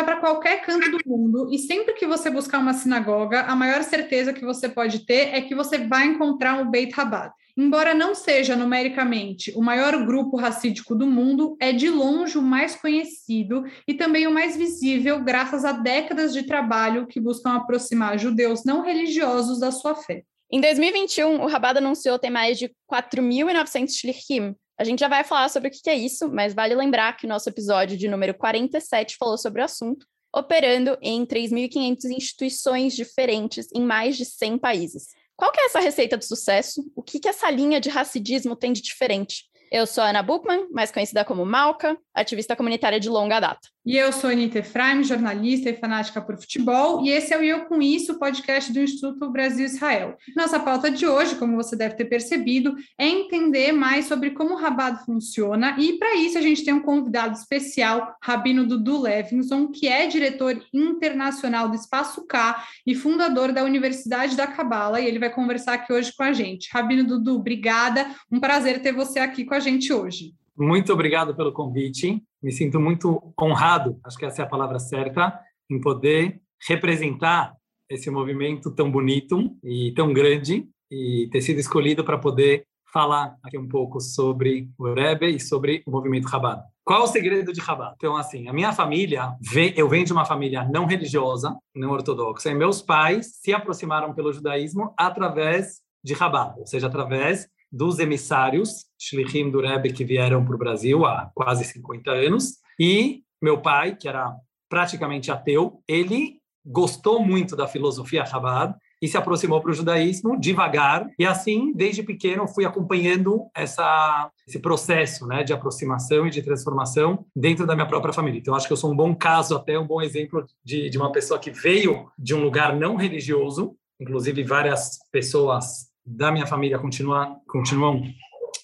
viajar 0.00 0.04
para 0.04 0.16
qualquer 0.16 0.62
canto 0.62 0.90
do 0.90 0.98
mundo 1.06 1.48
e 1.52 1.58
sempre 1.58 1.94
que 1.94 2.06
você 2.06 2.30
buscar 2.30 2.58
uma 2.58 2.74
sinagoga, 2.74 3.42
a 3.42 3.54
maior 3.54 3.82
certeza 3.82 4.32
que 4.32 4.44
você 4.44 4.68
pode 4.68 5.04
ter 5.06 5.34
é 5.34 5.40
que 5.40 5.54
você 5.54 5.78
vai 5.78 6.06
encontrar 6.06 6.60
um 6.60 6.70
Beit 6.70 6.92
Rabat. 6.94 7.32
Embora 7.56 7.94
não 7.94 8.14
seja 8.14 8.56
numericamente 8.56 9.52
o 9.56 9.62
maior 9.62 10.06
grupo 10.06 10.36
racídico 10.36 10.94
do 10.94 11.06
mundo, 11.06 11.56
é 11.60 11.72
de 11.72 11.90
longe 11.90 12.38
o 12.38 12.42
mais 12.42 12.74
conhecido 12.74 13.64
e 13.86 13.94
também 13.94 14.26
o 14.26 14.32
mais 14.32 14.56
visível, 14.56 15.22
graças 15.22 15.64
a 15.64 15.72
décadas 15.72 16.32
de 16.32 16.44
trabalho 16.44 17.06
que 17.06 17.20
buscam 17.20 17.54
aproximar 17.54 18.18
judeus 18.18 18.64
não 18.64 18.82
religiosos 18.82 19.60
da 19.60 19.70
sua 19.70 19.94
fé. 19.94 20.22
Em 20.52 20.60
2021, 20.60 21.42
o 21.42 21.46
Rabat 21.46 21.78
anunciou 21.78 22.18
ter 22.18 22.30
mais 22.30 22.58
de 22.58 22.72
4.900 22.90 23.90
shlichim, 23.90 24.56
a 24.80 24.84
gente 24.84 25.00
já 25.00 25.08
vai 25.08 25.22
falar 25.22 25.50
sobre 25.50 25.68
o 25.68 25.70
que 25.70 25.90
é 25.90 25.94
isso, 25.94 26.26
mas 26.32 26.54
vale 26.54 26.74
lembrar 26.74 27.14
que 27.14 27.26
o 27.26 27.28
nosso 27.28 27.46
episódio 27.50 27.98
de 27.98 28.08
número 28.08 28.32
47 28.32 29.18
falou 29.18 29.36
sobre 29.36 29.60
o 29.60 29.64
assunto, 29.66 30.06
operando 30.34 30.96
em 31.02 31.26
3.500 31.26 32.04
instituições 32.06 32.96
diferentes 32.96 33.68
em 33.74 33.82
mais 33.82 34.16
de 34.16 34.24
100 34.24 34.56
países. 34.56 35.08
Qual 35.36 35.52
é 35.54 35.66
essa 35.66 35.80
receita 35.80 36.16
de 36.16 36.24
sucesso? 36.24 36.82
O 36.96 37.02
que, 37.02 37.20
que 37.20 37.28
essa 37.28 37.50
linha 37.50 37.78
de 37.78 37.90
racidismo 37.90 38.56
tem 38.56 38.72
de 38.72 38.80
diferente? 38.80 39.50
Eu 39.70 39.86
sou 39.86 40.02
Ana 40.02 40.22
Buchmann, 40.22 40.66
mais 40.70 40.90
conhecida 40.90 41.26
como 41.26 41.44
Malca, 41.44 41.94
ativista 42.14 42.56
comunitária 42.56 42.98
de 42.98 43.10
longa 43.10 43.38
data. 43.38 43.68
E 43.84 43.96
eu 43.96 44.12
sou 44.12 44.28
Anitta 44.28 44.58
Efraim, 44.58 45.02
jornalista 45.02 45.70
e 45.70 45.76
fanática 45.76 46.20
por 46.20 46.36
futebol, 46.36 47.02
e 47.02 47.08
esse 47.08 47.32
é 47.32 47.38
o 47.38 47.42
Eu 47.42 47.64
Com 47.64 47.80
Isso, 47.80 48.18
podcast 48.18 48.70
do 48.70 48.78
Instituto 48.78 49.30
Brasil-Israel. 49.30 50.18
Nossa 50.36 50.60
pauta 50.60 50.90
de 50.90 51.06
hoje, 51.06 51.36
como 51.36 51.56
você 51.56 51.74
deve 51.74 51.94
ter 51.94 52.04
percebido, 52.04 52.76
é 52.98 53.08
entender 53.08 53.72
mais 53.72 54.04
sobre 54.04 54.32
como 54.32 54.52
o 54.52 54.56
Rabado 54.58 55.02
funciona, 55.06 55.76
e 55.78 55.94
para 55.94 56.14
isso 56.14 56.36
a 56.36 56.42
gente 56.42 56.62
tem 56.62 56.74
um 56.74 56.82
convidado 56.82 57.34
especial, 57.34 58.14
Rabino 58.22 58.66
Dudu 58.66 59.00
Levinson, 59.00 59.68
que 59.68 59.88
é 59.88 60.06
diretor 60.06 60.62
internacional 60.74 61.66
do 61.66 61.74
Espaço 61.74 62.26
K 62.26 62.62
e 62.86 62.94
fundador 62.94 63.50
da 63.50 63.64
Universidade 63.64 64.36
da 64.36 64.46
Cabala, 64.46 65.00
e 65.00 65.06
ele 65.06 65.18
vai 65.18 65.30
conversar 65.30 65.72
aqui 65.72 65.90
hoje 65.90 66.12
com 66.14 66.22
a 66.22 66.34
gente. 66.34 66.68
Rabino 66.70 67.02
Dudu, 67.02 67.36
obrigada, 67.36 68.06
um 68.30 68.38
prazer 68.38 68.82
ter 68.82 68.92
você 68.92 69.20
aqui 69.20 69.46
com 69.46 69.54
a 69.54 69.60
gente 69.60 69.90
hoje. 69.90 70.38
Muito 70.60 70.92
obrigado 70.92 71.34
pelo 71.34 71.52
convite. 71.52 72.22
Me 72.42 72.52
sinto 72.52 72.78
muito 72.78 73.32
honrado, 73.40 73.98
acho 74.04 74.18
que 74.18 74.26
essa 74.26 74.42
é 74.42 74.44
a 74.44 74.48
palavra 74.48 74.78
certa, 74.78 75.40
em 75.70 75.80
poder 75.80 76.38
representar 76.68 77.54
esse 77.88 78.10
movimento 78.10 78.70
tão 78.70 78.90
bonito 78.90 79.56
e 79.64 79.90
tão 79.92 80.12
grande 80.12 80.68
e 80.90 81.30
ter 81.32 81.40
sido 81.40 81.58
escolhido 81.58 82.04
para 82.04 82.18
poder 82.18 82.66
falar 82.92 83.38
aqui 83.42 83.56
um 83.56 83.66
pouco 83.66 84.00
sobre 84.00 84.68
o 84.76 84.92
Rebbe 84.92 85.34
e 85.34 85.40
sobre 85.40 85.82
o 85.86 85.90
movimento 85.90 86.28
Chabad. 86.28 86.62
Qual 86.84 87.04
o 87.04 87.06
segredo 87.06 87.54
de 87.54 87.62
Chabad? 87.62 87.94
Então, 87.96 88.14
assim, 88.14 88.46
a 88.46 88.52
minha 88.52 88.72
família, 88.72 89.34
eu 89.74 89.88
venho 89.88 90.04
de 90.04 90.12
uma 90.12 90.26
família 90.26 90.68
não 90.70 90.84
religiosa, 90.84 91.56
não 91.74 91.90
ortodoxa, 91.92 92.50
e 92.50 92.54
meus 92.54 92.82
pais 92.82 93.38
se 93.40 93.54
aproximaram 93.54 94.12
pelo 94.12 94.30
judaísmo 94.30 94.92
através 94.94 95.80
de 96.04 96.14
Chabad, 96.14 96.58
ou 96.58 96.66
seja, 96.66 96.88
através 96.88 97.48
dos 97.70 97.98
emissários 97.98 98.86
Shlichim 98.98 99.50
do 99.50 99.60
Rebbe 99.60 99.92
que 99.92 100.04
vieram 100.04 100.44
para 100.44 100.54
o 100.54 100.58
Brasil 100.58 101.04
há 101.04 101.30
quase 101.34 101.64
50 101.64 102.10
anos. 102.10 102.58
E 102.78 103.22
meu 103.40 103.60
pai, 103.60 103.96
que 103.96 104.08
era 104.08 104.34
praticamente 104.68 105.30
ateu, 105.30 105.82
ele 105.88 106.40
gostou 106.64 107.24
muito 107.24 107.56
da 107.56 107.66
filosofia 107.66 108.26
Chabad 108.26 108.74
e 109.02 109.08
se 109.08 109.16
aproximou 109.16 109.60
para 109.62 109.70
o 109.70 109.74
judaísmo 109.74 110.38
devagar. 110.38 111.08
E 111.18 111.24
assim, 111.24 111.72
desde 111.72 112.02
pequeno, 112.02 112.46
fui 112.46 112.66
acompanhando 112.66 113.46
essa, 113.54 114.30
esse 114.46 114.58
processo 114.58 115.26
né, 115.26 115.42
de 115.42 115.52
aproximação 115.52 116.26
e 116.26 116.30
de 116.30 116.42
transformação 116.42 117.24
dentro 117.34 117.66
da 117.66 117.74
minha 117.74 117.86
própria 117.88 118.12
família. 118.12 118.38
Então, 118.38 118.54
acho 118.54 118.66
que 118.66 118.72
eu 118.72 118.76
sou 118.76 118.92
um 118.92 118.96
bom 118.96 119.14
caso, 119.14 119.56
até 119.56 119.78
um 119.78 119.86
bom 119.86 120.02
exemplo 120.02 120.44
de, 120.62 120.90
de 120.90 120.98
uma 120.98 121.10
pessoa 121.10 121.40
que 121.40 121.50
veio 121.50 122.10
de 122.18 122.34
um 122.34 122.42
lugar 122.42 122.76
não 122.76 122.94
religioso, 122.94 123.74
inclusive 123.98 124.44
várias 124.44 124.98
pessoas 125.10 125.89
da 126.16 126.32
minha 126.32 126.46
família 126.46 126.78
continua, 126.78 127.36
continuam 127.46 128.02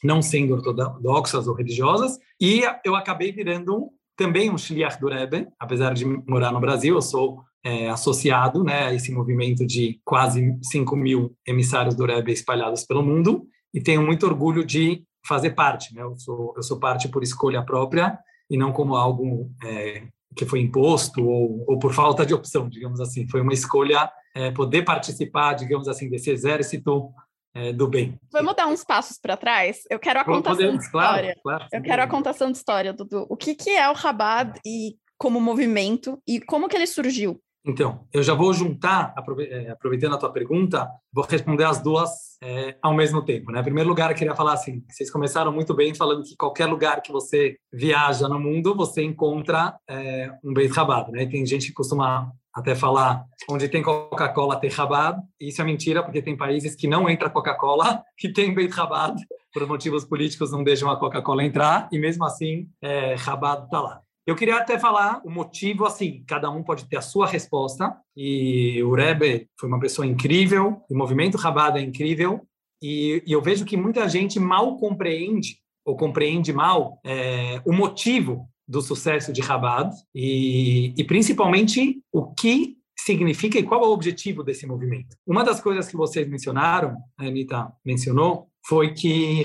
não 0.03 0.21
sendo 0.21 0.55
ortodoxas 0.55 1.47
ou 1.47 1.55
religiosas, 1.55 2.19
e 2.41 2.63
eu 2.85 2.95
acabei 2.95 3.33
virando 3.33 3.91
também 4.17 4.51
um 4.51 4.59
shliach 4.59 4.99
do 4.99 5.09
Rebbe, 5.09 5.47
apesar 5.59 5.93
de 5.95 6.05
morar 6.05 6.51
no 6.53 6.61
Brasil, 6.61 6.95
eu 6.95 7.03
sou 7.03 7.43
é, 7.65 7.89
associado 7.89 8.65
né, 8.65 8.87
a 8.87 8.95
esse 8.95 9.13
movimento 9.13 9.67
de 9.67 10.01
quase 10.05 10.57
5 10.63 10.97
mil 10.97 11.37
emissários 11.47 11.95
do 11.95 12.07
Rebbe 12.07 12.33
espalhados 12.33 12.85
pelo 12.85 13.03
mundo, 13.03 13.47
e 13.75 13.81
tenho 13.81 14.03
muito 14.03 14.27
orgulho 14.27 14.65
de 14.65 15.05
fazer 15.27 15.51
parte. 15.51 15.95
Né? 15.95 16.03
Eu, 16.03 16.17
sou, 16.17 16.55
eu 16.57 16.63
sou 16.63 16.79
parte 16.79 17.09
por 17.09 17.23
escolha 17.23 17.63
própria 17.63 18.19
e 18.49 18.57
não 18.57 18.73
como 18.73 18.95
algo 18.95 19.51
é, 19.65 20.05
que 20.35 20.47
foi 20.47 20.61
imposto 20.61 21.27
ou, 21.27 21.65
ou, 21.67 21.79
por 21.79 21.93
falta 21.93 22.25
de 22.25 22.33
opção, 22.33 22.69
digamos 22.69 23.01
assim. 23.01 23.29
Foi 23.29 23.41
uma 23.41 23.53
escolha 23.53 24.11
é, 24.35 24.51
poder 24.51 24.83
participar, 24.83 25.55
digamos 25.55 25.89
assim, 25.89 26.09
desse 26.09 26.31
exército 26.31 27.11
é, 27.57 27.73
do 27.73 27.89
bem. 27.89 28.21
Vamos 28.31 28.55
dar 28.55 28.67
uns 28.67 28.85
passos 28.85 29.19
para 29.19 29.35
trás? 29.35 29.81
Eu 29.89 29.99
quero 29.99 30.21
a 30.21 30.25
contação 30.25 30.57
Podemos, 30.57 30.79
de 30.81 30.85
história. 30.85 31.37
Claro, 31.43 31.59
claro, 31.59 31.69
Eu 31.73 31.83
quero 31.83 32.03
a 32.03 32.07
contação 32.07 32.53
de 32.53 32.59
história, 32.59 32.93
Dudu. 32.93 33.27
O 33.31 33.37
que, 33.37 33.55
que 33.55 33.71
é 33.71 33.89
o 33.89 33.95
Rabad 33.95 34.59
e 34.65 34.97
como 35.17 35.41
movimento 35.41 36.21
e 36.29 36.39
como 36.39 36.69
que 36.69 36.77
ele 36.77 36.87
surgiu? 36.87 37.41
Então, 37.65 38.07
eu 38.13 38.23
já 38.23 38.35
vou 38.35 38.53
juntar, 38.53 39.15
é, 39.41 39.71
aproveitando 39.71 40.15
a 40.15 40.19
tua 40.19 40.31
pergunta, 40.31 40.89
vou 41.11 41.25
responder 41.25 41.65
as 41.65 41.81
duas 41.81 42.36
é, 42.43 42.77
ao 42.83 42.95
mesmo 42.95 43.25
tempo. 43.25 43.51
Né? 43.51 43.61
Em 43.61 43.65
primeiro 43.65 43.89
lugar, 43.89 44.11
eu 44.11 44.17
queria 44.17 44.35
falar 44.35 44.55
assim, 44.55 44.83
vocês 44.89 45.11
começaram 45.11 45.53
muito 45.53 45.75
bem 45.75 45.95
falando 45.95 46.23
que 46.23 46.37
qualquer 46.37 46.67
lugar 46.67 47.01
que 47.03 47.13
você 47.13 47.57
viaja 47.73 48.29
no 48.29 48.39
mundo, 48.39 48.75
você 48.75 49.03
encontra 49.03 49.75
é, 49.89 50.31
um 50.45 50.53
Beit 50.53 50.73
Rabat. 50.73 51.11
Né? 51.11 51.27
Tem 51.27 51.45
gente 51.47 51.69
que 51.69 51.73
costuma 51.73 52.31
até 52.55 52.75
falar 52.75 53.25
onde 53.51 53.69
tem 53.69 53.83
Coca-Cola 53.83 54.57
tem 54.57 54.71
Rabat, 54.71 55.21
e 55.39 55.49
isso 55.49 55.61
é 55.61 55.65
mentira, 55.65 56.03
porque 56.03 56.23
tem 56.23 56.35
países 56.37 56.75
que 56.75 56.89
não 56.89 57.09
entra 57.09 57.29
Coca-Cola 57.29 58.03
e 58.25 58.33
tem 58.33 58.55
Beit 58.55 58.73
Rabat, 58.73 59.15
por 59.53 59.67
motivos 59.67 60.05
políticos 60.05 60.53
não 60.53 60.65
deixam 60.65 60.91
a 60.91 60.99
Coca-Cola 60.99 61.45
entrar, 61.45 61.89
e 61.93 61.99
mesmo 61.99 62.25
assim, 62.25 62.69
é, 62.83 63.15
Rabat 63.15 63.65
está 63.65 63.81
lá. 63.81 64.01
Eu 64.27 64.35
queria 64.35 64.57
até 64.57 64.77
falar 64.77 65.23
o 65.25 65.31
motivo, 65.31 65.85
assim, 65.85 66.25
cada 66.27 66.51
um 66.51 66.63
pode 66.63 66.87
ter 66.87 66.97
a 66.97 67.01
sua 67.01 67.29
resposta, 67.29 67.97
e 68.17 68.83
o 68.83 68.93
Rebbe 68.93 69.49
foi 69.59 69.69
uma 69.69 69.79
pessoa 69.79 70.05
incrível, 70.05 70.83
o 70.91 70.97
movimento 70.97 71.37
Rabat 71.37 71.79
é 71.79 71.81
incrível, 71.81 72.45
e, 72.83 73.23
e 73.25 73.33
eu 73.33 73.41
vejo 73.41 73.65
que 73.65 73.77
muita 73.77 74.09
gente 74.09 74.41
mal 74.41 74.77
compreende, 74.79 75.59
ou 75.85 75.97
compreende 75.97 76.53
mal, 76.53 76.99
é, 77.05 77.63
o 77.65 77.73
motivo 77.73 78.49
do 78.67 78.83
sucesso 78.83 79.33
de 79.33 79.41
Rabat 79.41 79.95
e, 80.13 80.93
e 80.97 81.05
principalmente 81.05 82.03
o 82.13 82.35
que 82.35 82.77
significa 82.99 83.59
e 83.59 83.63
qual 83.63 83.85
é 83.85 83.87
o 83.87 83.93
objetivo 83.93 84.43
desse 84.43 84.67
movimento. 84.67 85.17
Uma 85.25 85.45
das 85.45 85.61
coisas 85.61 85.87
que 85.87 85.97
vocês 85.97 86.29
mencionaram, 86.29 86.97
a 87.17 87.25
Anitta 87.25 87.73
mencionou, 87.85 88.49
foi 88.67 88.93
que 88.93 89.45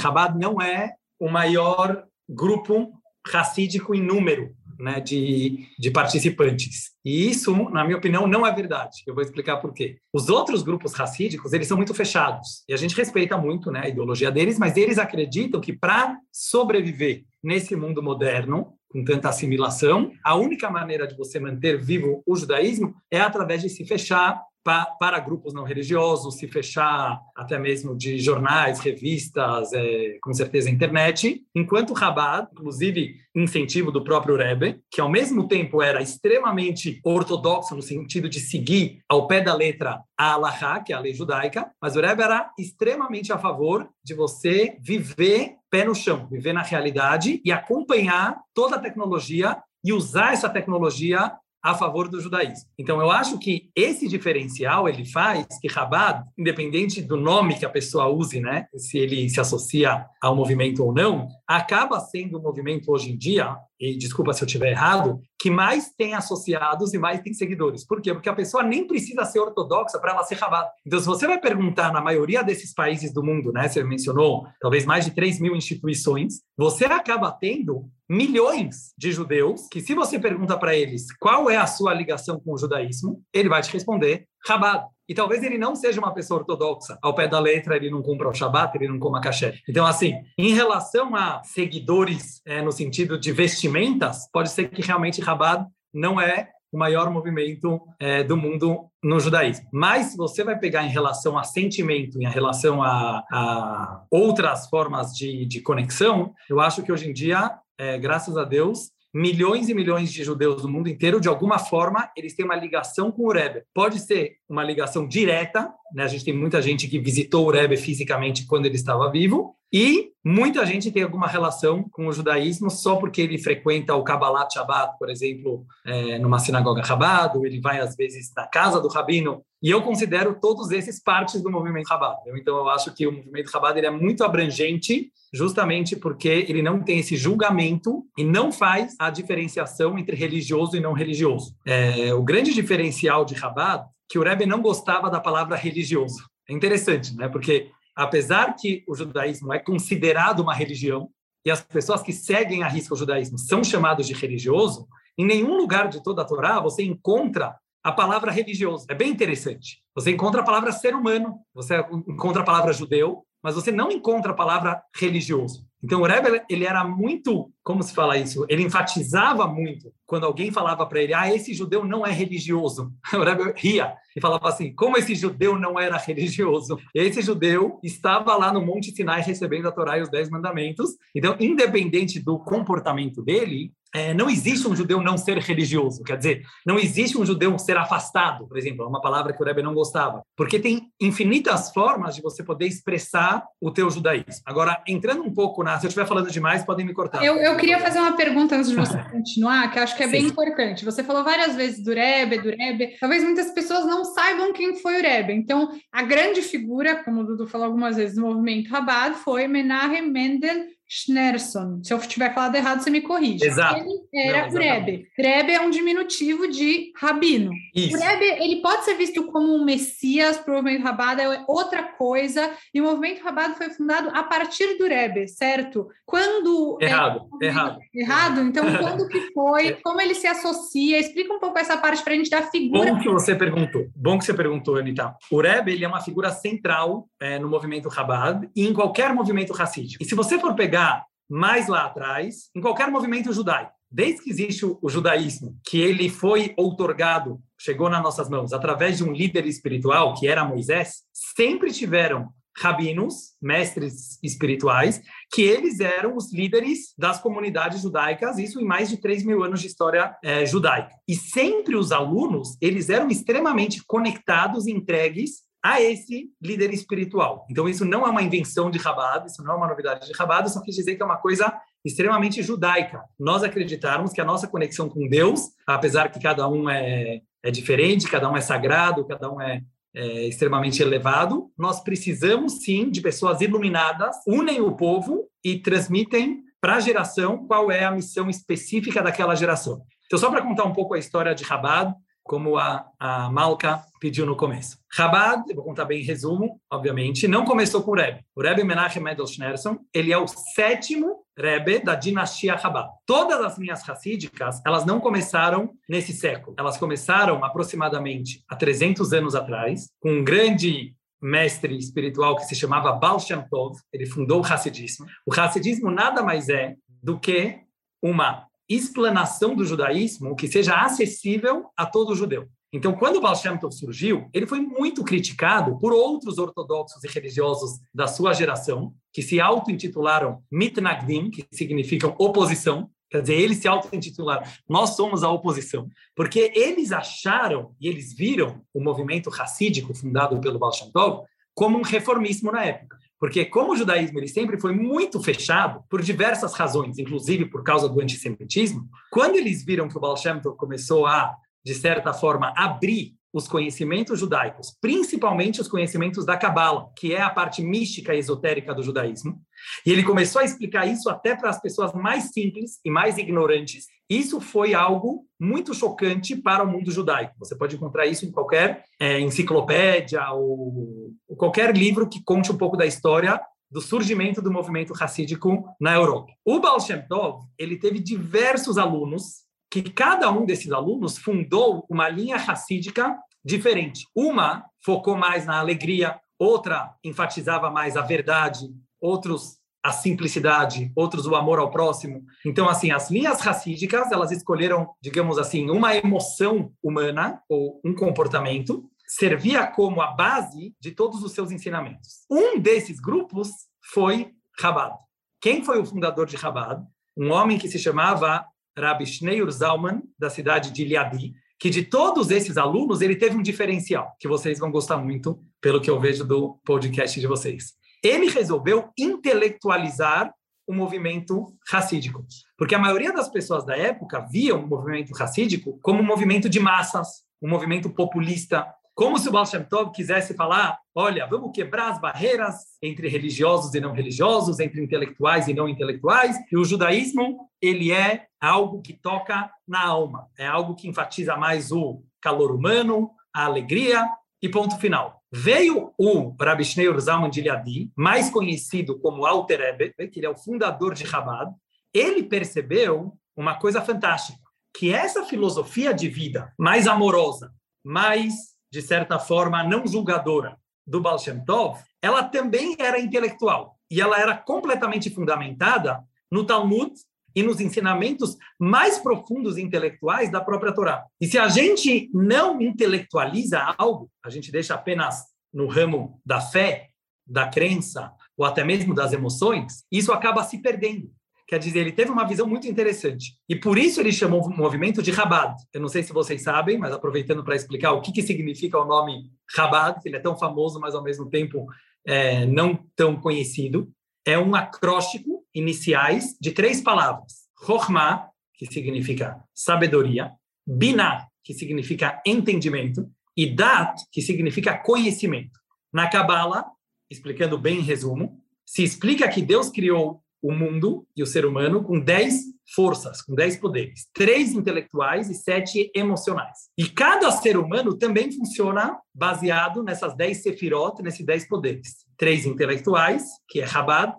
Rabat 0.00 0.38
não 0.38 0.62
é 0.62 0.94
o 1.20 1.28
maior 1.28 2.06
grupo 2.26 2.90
racídico 3.26 3.94
em 3.94 4.02
número 4.02 4.54
né, 4.78 5.00
de, 5.00 5.66
de 5.78 5.90
participantes. 5.90 6.90
E 7.04 7.28
isso, 7.28 7.54
na 7.70 7.84
minha 7.84 7.96
opinião, 7.96 8.26
não 8.26 8.46
é 8.46 8.52
verdade. 8.52 9.02
Eu 9.06 9.14
vou 9.14 9.22
explicar 9.22 9.58
por 9.58 9.72
quê. 9.72 9.96
Os 10.12 10.28
outros 10.28 10.62
grupos 10.62 10.92
racídicos, 10.92 11.52
eles 11.52 11.68
são 11.68 11.76
muito 11.76 11.94
fechados. 11.94 12.64
E 12.68 12.74
a 12.74 12.76
gente 12.76 12.96
respeita 12.96 13.36
muito 13.38 13.70
né, 13.70 13.82
a 13.84 13.88
ideologia 13.88 14.30
deles, 14.30 14.58
mas 14.58 14.76
eles 14.76 14.98
acreditam 14.98 15.60
que 15.60 15.72
para 15.72 16.16
sobreviver 16.32 17.24
nesse 17.42 17.76
mundo 17.76 18.02
moderno, 18.02 18.74
com 18.88 19.04
tanta 19.04 19.28
assimilação, 19.28 20.12
a 20.22 20.34
única 20.34 20.70
maneira 20.70 21.06
de 21.06 21.16
você 21.16 21.40
manter 21.40 21.80
vivo 21.80 22.22
o 22.26 22.36
judaísmo 22.36 22.94
é 23.10 23.20
através 23.20 23.62
de 23.62 23.68
se 23.68 23.86
fechar 23.86 24.40
para 24.64 25.18
grupos 25.18 25.52
não 25.52 25.64
religiosos, 25.64 26.36
se 26.36 26.46
fechar 26.46 27.20
até 27.36 27.58
mesmo 27.58 27.96
de 27.96 28.18
jornais, 28.18 28.80
revistas, 28.80 29.72
é, 29.72 30.18
com 30.22 30.32
certeza 30.32 30.70
internet, 30.70 31.44
enquanto 31.54 31.90
o 31.90 31.94
Rabat, 31.94 32.48
inclusive 32.52 33.16
incentivo 33.34 33.90
do 33.90 34.04
próprio 34.04 34.36
Rebbe, 34.36 34.80
que 34.90 35.00
ao 35.00 35.08
mesmo 35.08 35.48
tempo 35.48 35.82
era 35.82 36.02
extremamente 36.02 37.00
ortodoxo 37.04 37.74
no 37.74 37.82
sentido 37.82 38.28
de 38.28 38.40
seguir 38.40 39.00
ao 39.08 39.26
pé 39.26 39.40
da 39.40 39.54
letra 39.54 40.02
a 40.16 40.32
Allahá, 40.32 40.80
que 40.80 40.92
é 40.92 40.96
a 40.96 41.00
lei 41.00 41.14
judaica, 41.14 41.70
mas 41.80 41.96
o 41.96 42.00
Rebbe 42.00 42.22
era 42.22 42.50
extremamente 42.58 43.32
a 43.32 43.38
favor 43.38 43.88
de 44.04 44.14
você 44.14 44.76
viver 44.80 45.56
pé 45.70 45.84
no 45.84 45.94
chão, 45.94 46.28
viver 46.30 46.52
na 46.52 46.62
realidade 46.62 47.40
e 47.44 47.50
acompanhar 47.50 48.40
toda 48.54 48.76
a 48.76 48.80
tecnologia 48.80 49.56
e 49.84 49.92
usar 49.92 50.32
essa 50.32 50.48
tecnologia 50.48 51.32
a 51.62 51.74
favor 51.74 52.08
do 52.08 52.20
judaísmo. 52.20 52.68
Então, 52.78 53.00
eu 53.00 53.10
acho 53.10 53.38
que 53.38 53.70
esse 53.76 54.08
diferencial 54.08 54.88
ele 54.88 55.04
faz 55.04 55.46
que 55.60 55.68
Chabad, 55.68 56.24
independente 56.36 57.00
do 57.00 57.16
nome 57.16 57.58
que 57.58 57.64
a 57.64 57.70
pessoa 57.70 58.08
use, 58.08 58.40
né, 58.40 58.66
se 58.76 58.98
ele 58.98 59.28
se 59.28 59.40
associa 59.40 60.04
ao 60.20 60.34
movimento 60.34 60.84
ou 60.84 60.92
não, 60.92 61.28
acaba 61.46 62.00
sendo 62.00 62.38
um 62.38 62.42
movimento 62.42 62.90
hoje 62.90 63.12
em 63.12 63.16
dia, 63.16 63.56
e 63.78 63.96
desculpa 63.96 64.32
se 64.32 64.42
eu 64.42 64.46
estiver 64.46 64.70
errado, 64.70 65.20
que 65.42 65.50
mais 65.50 65.92
tem 65.98 66.14
associados 66.14 66.94
e 66.94 66.98
mais 66.98 67.20
tem 67.20 67.34
seguidores. 67.34 67.84
Por 67.84 68.00
quê? 68.00 68.14
Porque 68.14 68.28
a 68.28 68.32
pessoa 68.34 68.62
nem 68.62 68.86
precisa 68.86 69.24
ser 69.24 69.40
ortodoxa 69.40 69.98
para 69.98 70.12
ela 70.12 70.22
ser 70.22 70.36
rabada. 70.36 70.70
Então, 70.86 71.00
se 71.00 71.06
você 71.06 71.26
vai 71.26 71.40
perguntar 71.40 71.92
na 71.92 72.00
maioria 72.00 72.44
desses 72.44 72.72
países 72.72 73.12
do 73.12 73.24
mundo, 73.24 73.50
né, 73.50 73.68
você 73.68 73.82
mencionou 73.82 74.46
talvez 74.60 74.86
mais 74.86 75.04
de 75.04 75.10
3 75.10 75.40
mil 75.40 75.56
instituições, 75.56 76.42
você 76.56 76.84
acaba 76.84 77.32
tendo 77.32 77.88
milhões 78.08 78.92
de 78.96 79.10
judeus 79.10 79.66
que, 79.68 79.80
se 79.80 79.96
você 79.96 80.16
pergunta 80.16 80.56
para 80.56 80.76
eles 80.76 81.06
qual 81.16 81.50
é 81.50 81.56
a 81.56 81.66
sua 81.66 81.92
ligação 81.92 82.38
com 82.38 82.52
o 82.52 82.58
judaísmo, 82.58 83.20
ele 83.34 83.48
vai 83.48 83.62
te 83.62 83.72
responder 83.72 84.28
rabado. 84.46 84.86
E 85.12 85.14
talvez 85.14 85.42
ele 85.42 85.58
não 85.58 85.76
seja 85.76 86.00
uma 86.00 86.14
pessoa 86.14 86.40
ortodoxa. 86.40 86.98
Ao 87.02 87.14
pé 87.14 87.28
da 87.28 87.38
letra, 87.38 87.76
ele 87.76 87.90
não 87.90 88.00
cumpra 88.00 88.30
o 88.30 88.32
Shabat, 88.32 88.74
ele 88.74 88.88
não 88.88 88.98
coma 88.98 89.20
caché. 89.20 89.58
Então, 89.68 89.84
assim, 89.84 90.14
em 90.38 90.54
relação 90.54 91.14
a 91.14 91.42
seguidores, 91.44 92.40
é, 92.46 92.62
no 92.62 92.72
sentido 92.72 93.20
de 93.20 93.30
vestimentas, 93.30 94.26
pode 94.32 94.48
ser 94.48 94.70
que 94.70 94.80
realmente 94.80 95.20
Rabat 95.20 95.66
não 95.92 96.18
é 96.18 96.48
o 96.72 96.78
maior 96.78 97.10
movimento 97.10 97.78
é, 98.00 98.24
do 98.24 98.38
mundo 98.38 98.86
no 99.04 99.20
judaísmo. 99.20 99.68
Mas 99.70 100.16
você 100.16 100.42
vai 100.42 100.58
pegar 100.58 100.82
em 100.82 100.88
relação 100.88 101.36
a 101.36 101.44
sentimento, 101.44 102.18
em 102.18 102.26
relação 102.26 102.82
a, 102.82 103.22
a 103.30 104.04
outras 104.10 104.66
formas 104.70 105.12
de, 105.12 105.44
de, 105.44 105.60
conexão, 105.60 106.32
eu 106.48 106.58
acho 106.58 106.82
que 106.82 106.90
hoje 106.90 107.10
em 107.10 107.12
dia, 107.12 107.52
é, 107.76 107.98
graças 107.98 108.38
a 108.38 108.44
Deus, 108.44 108.90
milhões 109.12 109.68
e 109.68 109.74
milhões 109.74 110.12
de 110.12 110.24
judeus 110.24 110.62
do 110.62 110.68
mundo 110.68 110.88
inteiro, 110.88 111.20
de 111.20 111.28
alguma 111.28 111.58
forma, 111.58 112.10
eles 112.16 112.34
têm 112.34 112.44
uma 112.44 112.56
ligação 112.56 113.12
com 113.12 113.24
o 113.24 113.32
Rebbe. 113.32 113.64
Pode 113.74 113.98
ser 113.98 114.38
uma 114.48 114.64
ligação 114.64 115.06
direta, 115.06 115.72
né? 115.94 116.04
a 116.04 116.08
gente 116.08 116.24
tem 116.24 116.34
muita 116.34 116.60
gente 116.60 116.88
que 116.88 116.98
visitou 116.98 117.46
o 117.46 117.50
Rebbe 117.50 117.76
fisicamente 117.76 118.46
quando 118.46 118.66
ele 118.66 118.76
estava 118.76 119.10
vivo, 119.10 119.54
e 119.72 120.10
muita 120.22 120.66
gente 120.66 120.92
tem 120.92 121.02
alguma 121.02 121.26
relação 121.26 121.82
com 121.90 122.06
o 122.06 122.12
judaísmo 122.12 122.70
só 122.70 122.96
porque 122.96 123.22
ele 123.22 123.38
frequenta 123.38 123.94
o 123.94 124.04
Kabbalat 124.04 124.52
Shabbat, 124.52 124.98
por 124.98 125.08
exemplo, 125.08 125.64
é, 125.86 126.18
numa 126.18 126.38
sinagoga 126.38 126.84
Chabad, 126.84 127.38
ou 127.38 127.46
ele 127.46 127.58
vai 127.58 127.80
às 127.80 127.96
vezes 127.96 128.30
na 128.36 128.46
casa 128.46 128.78
do 128.78 128.88
rabino. 128.88 129.42
E 129.62 129.70
eu 129.70 129.80
considero 129.80 130.36
todos 130.38 130.70
esses 130.72 131.02
partes 131.02 131.40
do 131.42 131.50
movimento 131.50 131.88
Chabad. 131.88 132.18
Então 132.36 132.58
eu 132.58 132.68
acho 132.68 132.92
que 132.92 133.06
o 133.06 133.12
movimento 133.12 133.50
Chabad 133.50 133.78
ele 133.78 133.86
é 133.86 133.90
muito 133.90 134.22
abrangente, 134.22 135.10
justamente 135.32 135.96
porque 135.96 136.28
ele 136.28 136.60
não 136.60 136.82
tem 136.82 136.98
esse 136.98 137.16
julgamento 137.16 138.04
e 138.18 138.24
não 138.24 138.52
faz 138.52 138.94
a 138.98 139.08
diferenciação 139.08 139.98
entre 139.98 140.14
religioso 140.14 140.76
e 140.76 140.80
não 140.80 140.92
religioso. 140.92 141.56
É, 141.64 142.12
o 142.12 142.22
grande 142.22 142.52
diferencial 142.52 143.24
de 143.24 143.34
Chabad 143.36 143.86
que 144.12 144.18
o 144.18 144.22
Rebbe 144.22 144.44
não 144.44 144.60
gostava 144.60 145.08
da 145.08 145.18
palavra 145.18 145.56
religioso. 145.56 146.28
É 146.46 146.52
interessante, 146.52 147.16
né? 147.16 147.30
Porque 147.30 147.70
apesar 147.96 148.54
que 148.54 148.84
o 148.86 148.94
judaísmo 148.94 149.54
é 149.54 149.58
considerado 149.58 150.40
uma 150.40 150.52
religião 150.52 151.08
e 151.46 151.50
as 151.50 151.62
pessoas 151.62 152.02
que 152.02 152.12
seguem 152.12 152.62
a 152.62 152.68
risca 152.68 152.92
o 152.92 152.96
judaísmo 152.96 153.38
são 153.38 153.64
chamados 153.64 154.06
de 154.06 154.12
religioso, 154.12 154.86
em 155.16 155.24
nenhum 155.24 155.56
lugar 155.56 155.88
de 155.88 156.02
toda 156.02 156.20
a 156.20 156.26
Torá 156.26 156.60
você 156.60 156.82
encontra 156.82 157.56
a 157.82 157.90
palavra 157.90 158.30
religioso. 158.30 158.84
É 158.90 158.94
bem 158.94 159.10
interessante. 159.10 159.82
Você 159.94 160.10
encontra 160.10 160.42
a 160.42 160.44
palavra 160.44 160.72
ser 160.72 160.94
humano, 160.94 161.40
você 161.54 161.78
encontra 162.06 162.42
a 162.42 162.44
palavra 162.44 162.74
judeu, 162.74 163.24
mas 163.42 163.54
você 163.54 163.72
não 163.72 163.90
encontra 163.90 164.32
a 164.32 164.36
palavra 164.36 164.82
religioso. 164.94 165.66
Então 165.82 166.00
o 166.00 166.06
Rebbe, 166.06 166.42
ele 166.48 166.64
era 166.64 166.84
muito, 166.84 167.50
como 167.62 167.82
se 167.82 167.92
fala 167.92 168.16
isso? 168.16 168.46
Ele 168.48 168.62
enfatizava 168.62 169.46
muito 169.46 169.92
quando 170.06 170.24
alguém 170.24 170.52
falava 170.52 170.86
para 170.86 171.02
ele: 171.02 171.12
"Ah, 171.12 171.32
esse 171.34 171.52
judeu 171.52 171.84
não 171.84 172.06
é 172.06 172.12
religioso". 172.12 172.92
O 173.12 173.24
Rebbe 173.24 173.52
ria 173.56 173.94
e 174.16 174.20
falava 174.20 174.48
assim: 174.48 174.72
"Como 174.74 174.96
esse 174.96 175.14
judeu 175.14 175.58
não 175.58 175.78
era 175.78 175.96
religioso?". 175.96 176.78
Esse 176.94 177.20
judeu 177.20 177.80
estava 177.82 178.36
lá 178.36 178.52
no 178.52 178.64
Monte 178.64 178.92
Sinai 178.92 179.22
recebendo 179.22 179.66
a 179.66 179.72
Torá 179.72 179.98
e 179.98 180.02
os 180.02 180.10
Dez 180.10 180.30
Mandamentos. 180.30 180.90
Então, 181.14 181.36
independente 181.40 182.20
do 182.20 182.38
comportamento 182.38 183.22
dele, 183.22 183.72
é, 183.94 184.14
não 184.14 184.30
existe 184.30 184.66
um 184.66 184.74
judeu 184.74 185.02
não 185.02 185.18
ser 185.18 185.38
religioso, 185.38 186.02
quer 186.02 186.16
dizer, 186.16 186.42
não 186.66 186.78
existe 186.78 187.18
um 187.18 187.26
judeu 187.26 187.58
ser 187.58 187.76
afastado, 187.76 188.46
por 188.46 188.56
exemplo, 188.56 188.84
é 188.84 188.88
uma 188.88 189.00
palavra 189.00 189.32
que 189.32 189.42
o 189.42 189.44
Rebbe 189.44 189.62
não 189.62 189.74
gostava, 189.74 190.22
porque 190.36 190.58
tem 190.58 190.90
infinitas 191.00 191.70
formas 191.70 192.14
de 192.14 192.22
você 192.22 192.42
poder 192.42 192.66
expressar 192.66 193.44
o 193.60 193.70
teu 193.70 193.90
judaísmo. 193.90 194.42
Agora, 194.46 194.82
entrando 194.86 195.22
um 195.22 195.32
pouco 195.32 195.62
na, 195.62 195.78
se 195.78 195.86
eu 195.86 195.88
estiver 195.88 196.06
falando 196.06 196.30
demais, 196.30 196.64
podem 196.64 196.86
me 196.86 196.94
cortar. 196.94 197.22
Eu, 197.22 197.36
eu 197.36 197.56
queria 197.56 197.78
fazer 197.78 197.98
uma 197.98 198.16
pergunta 198.16 198.56
antes 198.56 198.70
de 198.70 198.76
você 198.76 198.96
continuar, 199.10 199.70
que 199.70 199.78
acho 199.78 199.96
que 199.96 200.02
é 200.02 200.06
Sim. 200.06 200.12
bem 200.12 200.26
importante. 200.26 200.84
Você 200.84 201.04
falou 201.04 201.22
várias 201.22 201.54
vezes 201.54 201.84
do 201.84 201.92
Rebbe, 201.92 202.38
do 202.38 202.50
Rebbe, 202.50 202.96
talvez 202.98 203.22
muitas 203.22 203.50
pessoas 203.50 203.84
não 203.84 204.04
saibam 204.04 204.52
quem 204.52 204.76
foi 204.76 204.98
o 204.98 205.02
Rebbe, 205.02 205.32
então 205.34 205.68
a 205.92 206.02
grande 206.02 206.40
figura, 206.40 207.02
como 207.04 207.20
o 207.20 207.24
Dudu 207.24 207.46
falou 207.46 207.66
algumas 207.66 207.96
vezes, 207.96 208.16
do 208.16 208.22
movimento 208.22 208.70
Rabat 208.70 209.16
foi 209.18 209.46
Menachem 209.46 210.10
Mendel 210.10 210.64
Schneerson. 210.92 211.80
Se 211.82 211.94
eu 211.94 211.98
tiver 212.00 212.34
falado 212.34 212.54
errado, 212.54 212.82
você 212.82 212.90
me 212.90 213.00
corrige. 213.00 213.46
Exato. 213.46 213.80
Ele 214.12 214.28
era 214.28 214.50
Não, 214.50 214.60
Rebbe. 214.60 215.08
Rebbe 215.16 215.52
é 215.52 215.60
um 215.62 215.70
diminutivo 215.70 216.46
de 216.48 216.92
rabino. 216.94 217.50
Isso. 217.74 217.96
O 217.96 217.98
Rebbe, 218.00 218.26
ele 218.44 218.60
pode 218.60 218.84
ser 218.84 218.94
visto 218.94 219.24
como 219.28 219.54
um 219.54 219.64
messias 219.64 220.36
para 220.36 220.52
o 220.52 220.56
movimento 220.58 220.84
Rabada, 220.84 221.22
é 221.22 221.44
outra 221.48 221.82
coisa. 221.82 222.50
E 222.74 222.80
o 222.80 222.84
movimento 222.84 223.24
Rabada 223.24 223.54
foi 223.54 223.70
fundado 223.70 224.10
a 224.12 224.22
partir 224.22 224.76
do 224.76 224.86
Rebbe, 224.86 225.26
certo? 225.28 225.88
Quando... 226.04 226.76
Errado, 226.78 227.26
é, 227.40 227.46
errado. 227.46 227.78
Errado? 227.94 228.40
Então, 228.42 228.64
quando 228.76 229.08
que 229.08 229.32
foi? 229.32 229.68
É. 229.68 229.72
Como 229.82 229.98
ele 229.98 230.14
se 230.14 230.26
associa? 230.26 230.98
Explica 230.98 231.32
um 231.32 231.40
pouco 231.40 231.58
essa 231.58 231.78
parte 231.78 232.04
para 232.04 232.12
a 232.12 232.16
gente 232.16 232.28
dar 232.28 232.50
figura. 232.50 232.92
Bom 232.92 233.00
que 233.00 233.08
você 233.08 233.34
perguntou. 233.34 233.86
Bom 233.96 234.18
que 234.18 234.26
você 234.26 234.34
perguntou, 234.34 234.76
Anitta. 234.76 235.14
O 235.30 235.40
Rebbe, 235.40 235.72
ele 235.72 235.86
é 235.86 235.88
uma 235.88 236.02
figura 236.02 236.30
central 236.30 237.08
é, 237.18 237.38
no 237.38 237.48
movimento 237.48 237.88
Rabad 237.88 238.46
e 238.54 238.66
em 238.66 238.74
qualquer 238.74 239.14
movimento 239.14 239.54
racídico. 239.54 240.02
E 240.02 240.06
se 240.06 240.14
você 240.14 240.38
for 240.38 240.54
pegar 240.54 240.81
mais 241.28 241.66
lá 241.66 241.86
atrás, 241.86 242.50
em 242.54 242.60
qualquer 242.60 242.90
movimento 242.90 243.32
judaico. 243.32 243.72
Desde 243.90 244.22
que 244.22 244.30
existe 244.30 244.64
o, 244.64 244.88
judaísmo, 244.88 245.58
que 245.64 245.80
ele 245.80 246.08
foi 246.08 246.54
outorgado, 246.56 247.38
chegou 247.58 247.90
nas 247.90 248.02
nossas 248.02 248.28
mãos, 248.28 248.52
através 248.52 248.96
de 248.96 249.04
um 249.04 249.12
líder 249.12 249.46
espiritual, 249.46 250.14
que 250.14 250.26
era 250.26 250.44
Moisés, 250.44 251.02
sempre 251.12 251.70
tiveram 251.70 252.30
rabinos, 252.56 253.34
mestres 253.40 254.18
espirituais, 254.22 255.00
que 255.30 255.42
eles 255.42 255.80
eram 255.80 256.16
os 256.16 256.32
líderes 256.32 256.94
das 256.98 257.20
comunidades 257.20 257.82
judaicas, 257.82 258.38
isso 258.38 258.60
em 258.60 258.64
mais 258.64 258.88
de 258.88 258.98
3 258.98 259.24
mil 259.24 259.42
anos 259.42 259.60
de 259.60 259.66
história 259.66 260.14
é, 260.22 260.44
judaica. 260.44 260.94
E 261.08 261.14
sempre 261.14 261.76
os 261.76 261.92
alunos, 261.92 262.56
eles 262.60 262.90
eram 262.90 263.08
extremamente 263.08 263.82
conectados 263.86 264.66
entregues 264.66 265.42
a 265.62 265.80
esse 265.80 266.30
líder 266.42 266.74
espiritual. 266.74 267.46
Então, 267.48 267.68
isso 267.68 267.84
não 267.84 268.04
é 268.04 268.10
uma 268.10 268.22
invenção 268.22 268.70
de 268.70 268.78
Rabado, 268.78 269.26
isso 269.26 269.42
não 269.44 269.52
é 269.54 269.56
uma 269.56 269.68
novidade 269.68 270.06
de 270.06 270.12
Rabado, 270.12 270.48
só 270.48 270.60
quis 270.60 270.74
dizer 270.74 270.96
que 270.96 271.02
é 271.02 271.06
uma 271.06 271.18
coisa 271.18 271.56
extremamente 271.84 272.42
judaica. 272.42 273.02
Nós 273.18 273.42
acreditarmos 273.42 274.12
que 274.12 274.20
a 274.20 274.24
nossa 274.24 274.48
conexão 274.48 274.88
com 274.88 275.08
Deus, 275.08 275.50
apesar 275.66 276.10
que 276.10 276.20
cada 276.20 276.48
um 276.48 276.68
é, 276.68 277.20
é 277.42 277.50
diferente, 277.50 278.08
cada 278.08 278.28
um 278.30 278.36
é 278.36 278.40
sagrado, 278.40 279.06
cada 279.06 279.30
um 279.32 279.40
é, 279.40 279.62
é 279.94 280.26
extremamente 280.26 280.82
elevado, 280.82 281.50
nós 281.56 281.80
precisamos 281.80 282.64
sim 282.64 282.90
de 282.90 283.00
pessoas 283.00 283.40
iluminadas, 283.40 284.16
unem 284.26 284.60
o 284.60 284.74
povo 284.74 285.28
e 285.44 285.58
transmitem 285.58 286.42
para 286.60 286.76
a 286.76 286.80
geração 286.80 287.46
qual 287.46 287.70
é 287.70 287.84
a 287.84 287.90
missão 287.90 288.28
específica 288.30 289.02
daquela 289.02 289.34
geração. 289.34 289.82
Então, 290.06 290.18
só 290.18 290.30
para 290.30 290.42
contar 290.42 290.64
um 290.64 290.72
pouco 290.72 290.94
a 290.94 290.98
história 290.98 291.34
de 291.34 291.42
Rabado, 291.42 291.94
como 292.22 292.56
a, 292.56 292.86
a 292.98 293.30
Malka 293.30 293.82
pediu 294.00 294.24
no 294.24 294.36
começo. 294.36 294.78
Chabad, 294.92 295.42
eu 295.48 295.56
vou 295.56 295.64
contar 295.64 295.84
bem 295.84 296.00
em 296.00 296.04
resumo, 296.04 296.60
obviamente, 296.70 297.26
não 297.26 297.44
começou 297.44 297.82
com 297.82 297.92
o 297.92 297.94
Rebbe. 297.94 298.24
O 298.34 298.42
Rebbe 298.42 298.64
Menachem 298.64 299.02
Mendel 299.02 299.26
Schneerson, 299.26 299.78
ele 299.92 300.12
é 300.12 300.18
o 300.18 300.26
sétimo 300.26 301.24
Rebbe 301.36 301.78
da 301.78 301.94
dinastia 301.94 302.58
Chabad. 302.58 302.90
Todas 303.06 303.40
as 303.40 303.58
linhas 303.58 303.82
racídicas, 303.82 304.60
elas 304.66 304.84
não 304.84 305.00
começaram 305.00 305.70
nesse 305.88 306.12
século. 306.12 306.54
Elas 306.58 306.76
começaram 306.76 307.42
aproximadamente 307.44 308.44
há 308.48 308.54
300 308.54 309.12
anos 309.12 309.34
atrás, 309.34 309.88
com 310.00 310.12
um 310.12 310.24
grande 310.24 310.94
mestre 311.22 311.76
espiritual 311.78 312.36
que 312.36 312.44
se 312.44 312.54
chamava 312.54 312.92
Baal 312.92 313.20
Shem 313.20 313.42
Tov. 313.48 313.78
Ele 313.92 314.06
fundou 314.06 314.40
o 314.42 314.44
Hassidismo. 314.44 315.06
O 315.24 315.32
Hassidismo 315.32 315.90
nada 315.90 316.22
mais 316.22 316.48
é 316.48 316.74
do 317.02 317.18
que 317.18 317.60
uma 318.02 318.46
explanação 318.74 319.54
do 319.54 319.64
judaísmo 319.64 320.36
que 320.36 320.48
seja 320.48 320.76
acessível 320.76 321.66
a 321.76 321.86
todo 321.86 322.14
judeu. 322.14 322.48
Então, 322.74 322.94
quando 322.94 323.16
o 323.16 323.20
Baal 323.20 323.36
Shem 323.36 323.58
Tov 323.58 323.74
surgiu, 323.74 324.30
ele 324.32 324.46
foi 324.46 324.60
muito 324.60 325.04
criticado 325.04 325.78
por 325.78 325.92
outros 325.92 326.38
ortodoxos 326.38 327.04
e 327.04 327.08
religiosos 327.08 327.78
da 327.94 328.06
sua 328.06 328.32
geração, 328.32 328.94
que 329.12 329.20
se 329.20 329.38
auto-intitularam 329.38 330.42
Mitnagdim, 330.50 331.30
que 331.30 331.46
significam 331.52 332.14
oposição. 332.18 332.88
Quer 333.10 333.20
dizer, 333.20 333.34
eles 333.34 333.58
se 333.58 333.68
auto-intitularam, 333.68 334.46
nós 334.66 334.96
somos 334.96 335.22
a 335.22 335.30
oposição. 335.30 335.86
Porque 336.16 336.50
eles 336.54 336.92
acharam 336.92 337.74
e 337.78 337.88
eles 337.88 338.14
viram 338.14 338.62
o 338.72 338.82
movimento 338.82 339.28
racídico 339.28 339.92
fundado 339.92 340.40
pelo 340.40 340.58
Baal 340.58 340.72
Shem 340.72 340.90
Tov 340.90 341.26
como 341.54 341.78
um 341.78 341.82
reformismo 341.82 342.50
na 342.50 342.64
época. 342.64 342.96
Porque 343.22 343.44
como 343.44 343.70
o 343.70 343.76
judaísmo 343.76 344.18
ele 344.18 344.26
sempre 344.26 344.60
foi 344.60 344.74
muito 344.74 345.22
fechado 345.22 345.84
por 345.88 346.02
diversas 346.02 346.54
razões, 346.54 346.98
inclusive 346.98 347.44
por 347.44 347.62
causa 347.62 347.88
do 347.88 348.00
antissemitismo, 348.00 348.88
quando 349.12 349.36
eles 349.36 349.64
viram 349.64 349.86
que 349.86 349.96
o 349.96 350.00
Baal 350.00 350.16
Shem 350.16 350.40
Tov 350.40 350.56
começou 350.56 351.06
a, 351.06 351.32
de 351.64 351.72
certa 351.72 352.12
forma, 352.12 352.52
abrir 352.56 353.14
os 353.32 353.46
conhecimentos 353.46 354.18
judaicos, 354.18 354.76
principalmente 354.80 355.60
os 355.60 355.68
conhecimentos 355.68 356.26
da 356.26 356.36
Cabala, 356.36 356.90
que 356.98 357.14
é 357.14 357.22
a 357.22 357.30
parte 357.30 357.62
mística 357.62 358.12
e 358.12 358.18
esotérica 358.18 358.74
do 358.74 358.82
judaísmo. 358.82 359.40
E 359.84 359.90
ele 359.90 360.02
começou 360.02 360.40
a 360.40 360.44
explicar 360.44 360.86
isso 360.86 361.08
até 361.08 361.36
para 361.36 361.50
as 361.50 361.60
pessoas 361.60 361.92
mais 361.92 362.32
simples 362.32 362.80
e 362.84 362.90
mais 362.90 363.18
ignorantes. 363.18 363.86
Isso 364.08 364.40
foi 364.40 364.74
algo 364.74 365.26
muito 365.40 365.72
chocante 365.74 366.36
para 366.36 366.62
o 366.62 366.70
mundo 366.70 366.90
judaico. 366.90 367.34
Você 367.38 367.56
pode 367.56 367.76
encontrar 367.76 368.06
isso 368.06 368.26
em 368.26 368.30
qualquer 368.30 368.84
é, 369.00 369.18
enciclopédia 369.20 370.30
ou, 370.32 371.12
ou 371.28 371.36
qualquer 371.36 371.74
livro 371.76 372.08
que 372.08 372.22
conte 372.22 372.52
um 372.52 372.58
pouco 372.58 372.76
da 372.76 372.86
história 372.86 373.40
do 373.70 373.80
surgimento 373.80 374.42
do 374.42 374.52
movimento 374.52 374.92
racídico 374.92 375.64
na 375.80 375.94
Europa. 375.94 376.30
O 376.44 376.60
Baal 376.60 376.78
Shem 376.78 377.00
Tov, 377.08 377.46
ele 377.58 377.78
teve 377.78 377.98
diversos 377.98 378.76
alunos 378.76 379.42
que 379.70 379.82
cada 379.82 380.30
um 380.30 380.44
desses 380.44 380.70
alunos 380.70 381.16
fundou 381.16 381.86
uma 381.88 382.06
linha 382.06 382.36
racídica 382.36 383.16
diferente. 383.42 384.06
Uma 384.14 384.66
focou 384.84 385.16
mais 385.16 385.46
na 385.46 385.58
alegria, 385.58 386.20
outra 386.38 386.94
enfatizava 387.02 387.70
mais 387.70 387.96
a 387.96 388.02
verdade, 388.02 388.68
outros 389.02 389.60
a 389.82 389.90
simplicidade, 389.90 390.92
outros 390.94 391.26
o 391.26 391.34
amor 391.34 391.58
ao 391.58 391.70
próximo. 391.70 392.24
Então, 392.46 392.68
assim, 392.68 392.92
as 392.92 393.10
linhas 393.10 393.40
racídicas, 393.40 394.12
elas 394.12 394.30
escolheram, 394.30 394.88
digamos 395.02 395.38
assim, 395.38 395.68
uma 395.68 395.96
emoção 395.96 396.72
humana 396.80 397.42
ou 397.48 397.80
um 397.84 397.92
comportamento, 397.92 398.88
servia 399.08 399.66
como 399.66 400.00
a 400.00 400.12
base 400.12 400.74
de 400.80 400.92
todos 400.92 401.22
os 401.24 401.32
seus 401.32 401.50
ensinamentos. 401.50 402.24
Um 402.30 402.60
desses 402.60 403.00
grupos 403.00 403.48
foi 403.92 404.30
Chabad. 404.58 404.94
Quem 405.40 405.64
foi 405.64 405.80
o 405.80 405.84
fundador 405.84 406.26
de 406.26 406.38
Chabad? 406.38 406.80
Um 407.16 407.32
homem 407.32 407.58
que 407.58 407.68
se 407.68 407.78
chamava 407.78 408.46
Rabbi 408.78 409.04
Schneur 409.04 409.50
Zalman, 409.50 410.02
da 410.16 410.30
cidade 410.30 410.70
de 410.70 410.84
Liadi, 410.84 411.34
que 411.58 411.68
de 411.68 411.82
todos 411.84 412.30
esses 412.30 412.56
alunos, 412.56 413.00
ele 413.00 413.16
teve 413.16 413.36
um 413.36 413.42
diferencial, 413.42 414.16
que 414.18 414.28
vocês 414.28 414.58
vão 414.58 414.70
gostar 414.70 414.96
muito, 414.96 415.40
pelo 415.60 415.80
que 415.80 415.90
eu 415.90 416.00
vejo 416.00 416.24
do 416.24 416.58
podcast 416.64 417.20
de 417.20 417.26
vocês. 417.26 417.74
Ele 418.02 418.28
resolveu 418.28 418.90
intelectualizar 418.98 420.32
o 420.66 420.72
movimento 420.72 421.54
racídico, 421.68 422.24
porque 422.56 422.74
a 422.74 422.78
maioria 422.78 423.12
das 423.12 423.28
pessoas 423.28 423.64
da 423.64 423.76
época 423.76 424.26
viam 424.30 424.64
o 424.64 424.66
movimento 424.66 425.12
racídico 425.12 425.78
como 425.82 426.00
um 426.00 426.06
movimento 426.06 426.48
de 426.48 426.60
massas, 426.60 427.24
um 427.40 427.48
movimento 427.48 427.90
populista, 427.90 428.66
como 428.94 429.18
se 429.18 429.28
o 429.28 429.32
Baal 429.32 429.46
Shem 429.46 429.64
Tov 429.64 429.90
quisesse 429.90 430.34
falar, 430.34 430.78
olha, 430.94 431.26
vamos 431.26 431.50
quebrar 431.52 431.90
as 431.90 432.00
barreiras 432.00 432.56
entre 432.82 433.08
religiosos 433.08 433.74
e 433.74 433.80
não 433.80 433.92
religiosos, 433.92 434.60
entre 434.60 434.82
intelectuais 434.82 435.48
e 435.48 435.54
não 435.54 435.68
intelectuais, 435.68 436.36
e 436.50 436.56
o 436.56 436.64
judaísmo, 436.64 437.48
ele 437.60 437.90
é 437.90 438.26
algo 438.40 438.82
que 438.82 438.92
toca 438.92 439.50
na 439.66 439.82
alma, 439.84 440.28
é 440.38 440.46
algo 440.46 440.74
que 440.74 440.88
enfatiza 440.88 441.36
mais 441.36 441.72
o 441.72 442.02
calor 442.20 442.54
humano, 442.54 443.10
a 443.34 443.46
alegria, 443.46 444.06
e 444.42 444.48
ponto 444.48 444.76
final. 444.76 445.21
Veio 445.34 445.94
o 445.96 446.36
Rabbi 446.38 446.62
Shneur 446.62 447.00
Zalman 447.00 447.30
de 447.30 447.40
Liadi, 447.40 447.90
mais 447.96 448.28
conhecido 448.28 448.98
como 448.98 449.24
Alter 449.24 449.60
Rebbe, 449.60 450.08
que 450.08 450.20
ele 450.20 450.26
é 450.26 450.30
o 450.30 450.36
fundador 450.36 450.92
de 450.92 451.06
Chabad, 451.06 451.50
ele 451.92 452.22
percebeu 452.22 453.16
uma 453.34 453.54
coisa 453.54 453.80
fantástica, 453.80 454.38
que 454.76 454.92
essa 454.92 455.24
filosofia 455.24 455.94
de 455.94 456.06
vida 456.06 456.52
mais 456.58 456.86
amorosa, 456.86 457.50
mais 457.82 458.52
de 458.70 458.82
certa 458.82 459.18
forma, 459.18 459.62
não 459.62 459.86
julgadora 459.86 460.58
do 460.86 461.00
Baal 461.00 461.18
Shem 461.18 461.42
Tov, 461.44 461.78
ela 462.02 462.22
também 462.24 462.76
era 462.78 463.00
intelectual. 463.00 463.78
E 463.90 464.00
ela 464.00 464.18
era 464.18 464.36
completamente 464.36 465.08
fundamentada 465.10 466.02
no 466.30 466.44
Talmud 466.44 466.92
e 467.34 467.42
nos 467.42 467.60
ensinamentos 467.60 468.36
mais 468.58 468.98
profundos 468.98 469.58
intelectuais 469.58 470.30
da 470.30 470.40
própria 470.40 470.72
Torá. 470.72 471.04
E 471.20 471.26
se 471.26 471.38
a 471.38 471.48
gente 471.48 472.10
não 472.12 472.60
intelectualiza 472.60 473.74
algo, 473.78 474.10
a 474.24 474.30
gente 474.30 474.50
deixa 474.50 474.74
apenas 474.74 475.24
no 475.52 475.66
ramo 475.66 476.20
da 476.24 476.40
fé, 476.40 476.88
da 477.26 477.46
crença, 477.48 478.12
ou 478.36 478.44
até 478.44 478.64
mesmo 478.64 478.94
das 478.94 479.12
emoções, 479.12 479.84
isso 479.90 480.12
acaba 480.12 480.42
se 480.42 480.60
perdendo. 480.60 481.10
Quer 481.46 481.58
dizer, 481.58 481.80
ele 481.80 481.92
teve 481.92 482.10
uma 482.10 482.26
visão 482.26 482.46
muito 482.46 482.66
interessante. 482.66 483.34
E 483.48 483.54
por 483.54 483.76
isso 483.76 484.00
ele 484.00 484.12
chamou 484.12 484.42
o 484.42 484.56
movimento 484.56 485.02
de 485.02 485.10
Rabad. 485.10 485.54
Eu 485.72 485.80
não 485.80 485.88
sei 485.88 486.02
se 486.02 486.12
vocês 486.12 486.42
sabem, 486.42 486.78
mas 486.78 486.92
aproveitando 486.92 487.44
para 487.44 487.54
explicar 487.54 487.92
o 487.92 488.00
que, 488.00 488.12
que 488.12 488.22
significa 488.22 488.78
o 488.78 488.86
nome 488.86 489.30
Rabad, 489.54 490.00
que 490.00 490.08
ele 490.08 490.16
é 490.16 490.20
tão 490.20 490.36
famoso, 490.36 490.80
mas 490.80 490.94
ao 490.94 491.02
mesmo 491.02 491.28
tempo 491.28 491.66
é, 492.06 492.46
não 492.46 492.78
tão 492.96 493.20
conhecido. 493.20 493.90
É 494.24 494.38
um 494.38 494.54
acróstico 494.54 495.31
iniciais 495.54 496.36
de 496.40 496.52
três 496.52 496.80
palavras. 496.80 497.42
Chokhmah, 497.64 498.28
que 498.54 498.66
significa 498.66 499.42
sabedoria. 499.54 500.32
Binah, 500.66 501.26
que 501.44 501.54
significa 501.54 502.20
entendimento. 502.26 503.10
E 503.36 503.46
Dat, 503.46 504.02
que 504.12 504.20
significa 504.20 504.78
conhecimento. 504.78 505.58
Na 505.92 506.08
Kabbalah, 506.08 506.66
explicando 507.10 507.58
bem 507.58 507.78
em 507.78 507.82
resumo, 507.82 508.38
se 508.64 508.82
explica 508.82 509.28
que 509.28 509.42
Deus 509.42 509.70
criou 509.70 510.22
o 510.42 510.50
mundo 510.50 511.06
e 511.16 511.22
o 511.22 511.26
ser 511.26 511.46
humano 511.46 511.84
com 511.84 512.00
dez 512.00 512.42
forças, 512.74 513.22
com 513.22 513.34
dez 513.34 513.56
poderes, 513.56 514.08
três 514.12 514.52
intelectuais 514.52 515.30
e 515.30 515.34
sete 515.34 515.90
emocionais. 515.94 516.70
E 516.76 516.88
cada 516.88 517.30
ser 517.30 517.56
humano 517.56 517.96
também 517.96 518.32
funciona 518.32 518.98
baseado 519.14 519.82
nessas 519.82 520.16
dez 520.16 520.42
sefirot, 520.42 521.02
nesses 521.02 521.24
dez 521.24 521.46
poderes. 521.46 522.04
Três 522.16 522.44
intelectuais, 522.44 523.24
que 523.48 523.60
é 523.60 523.66
Chabad, 523.66 524.14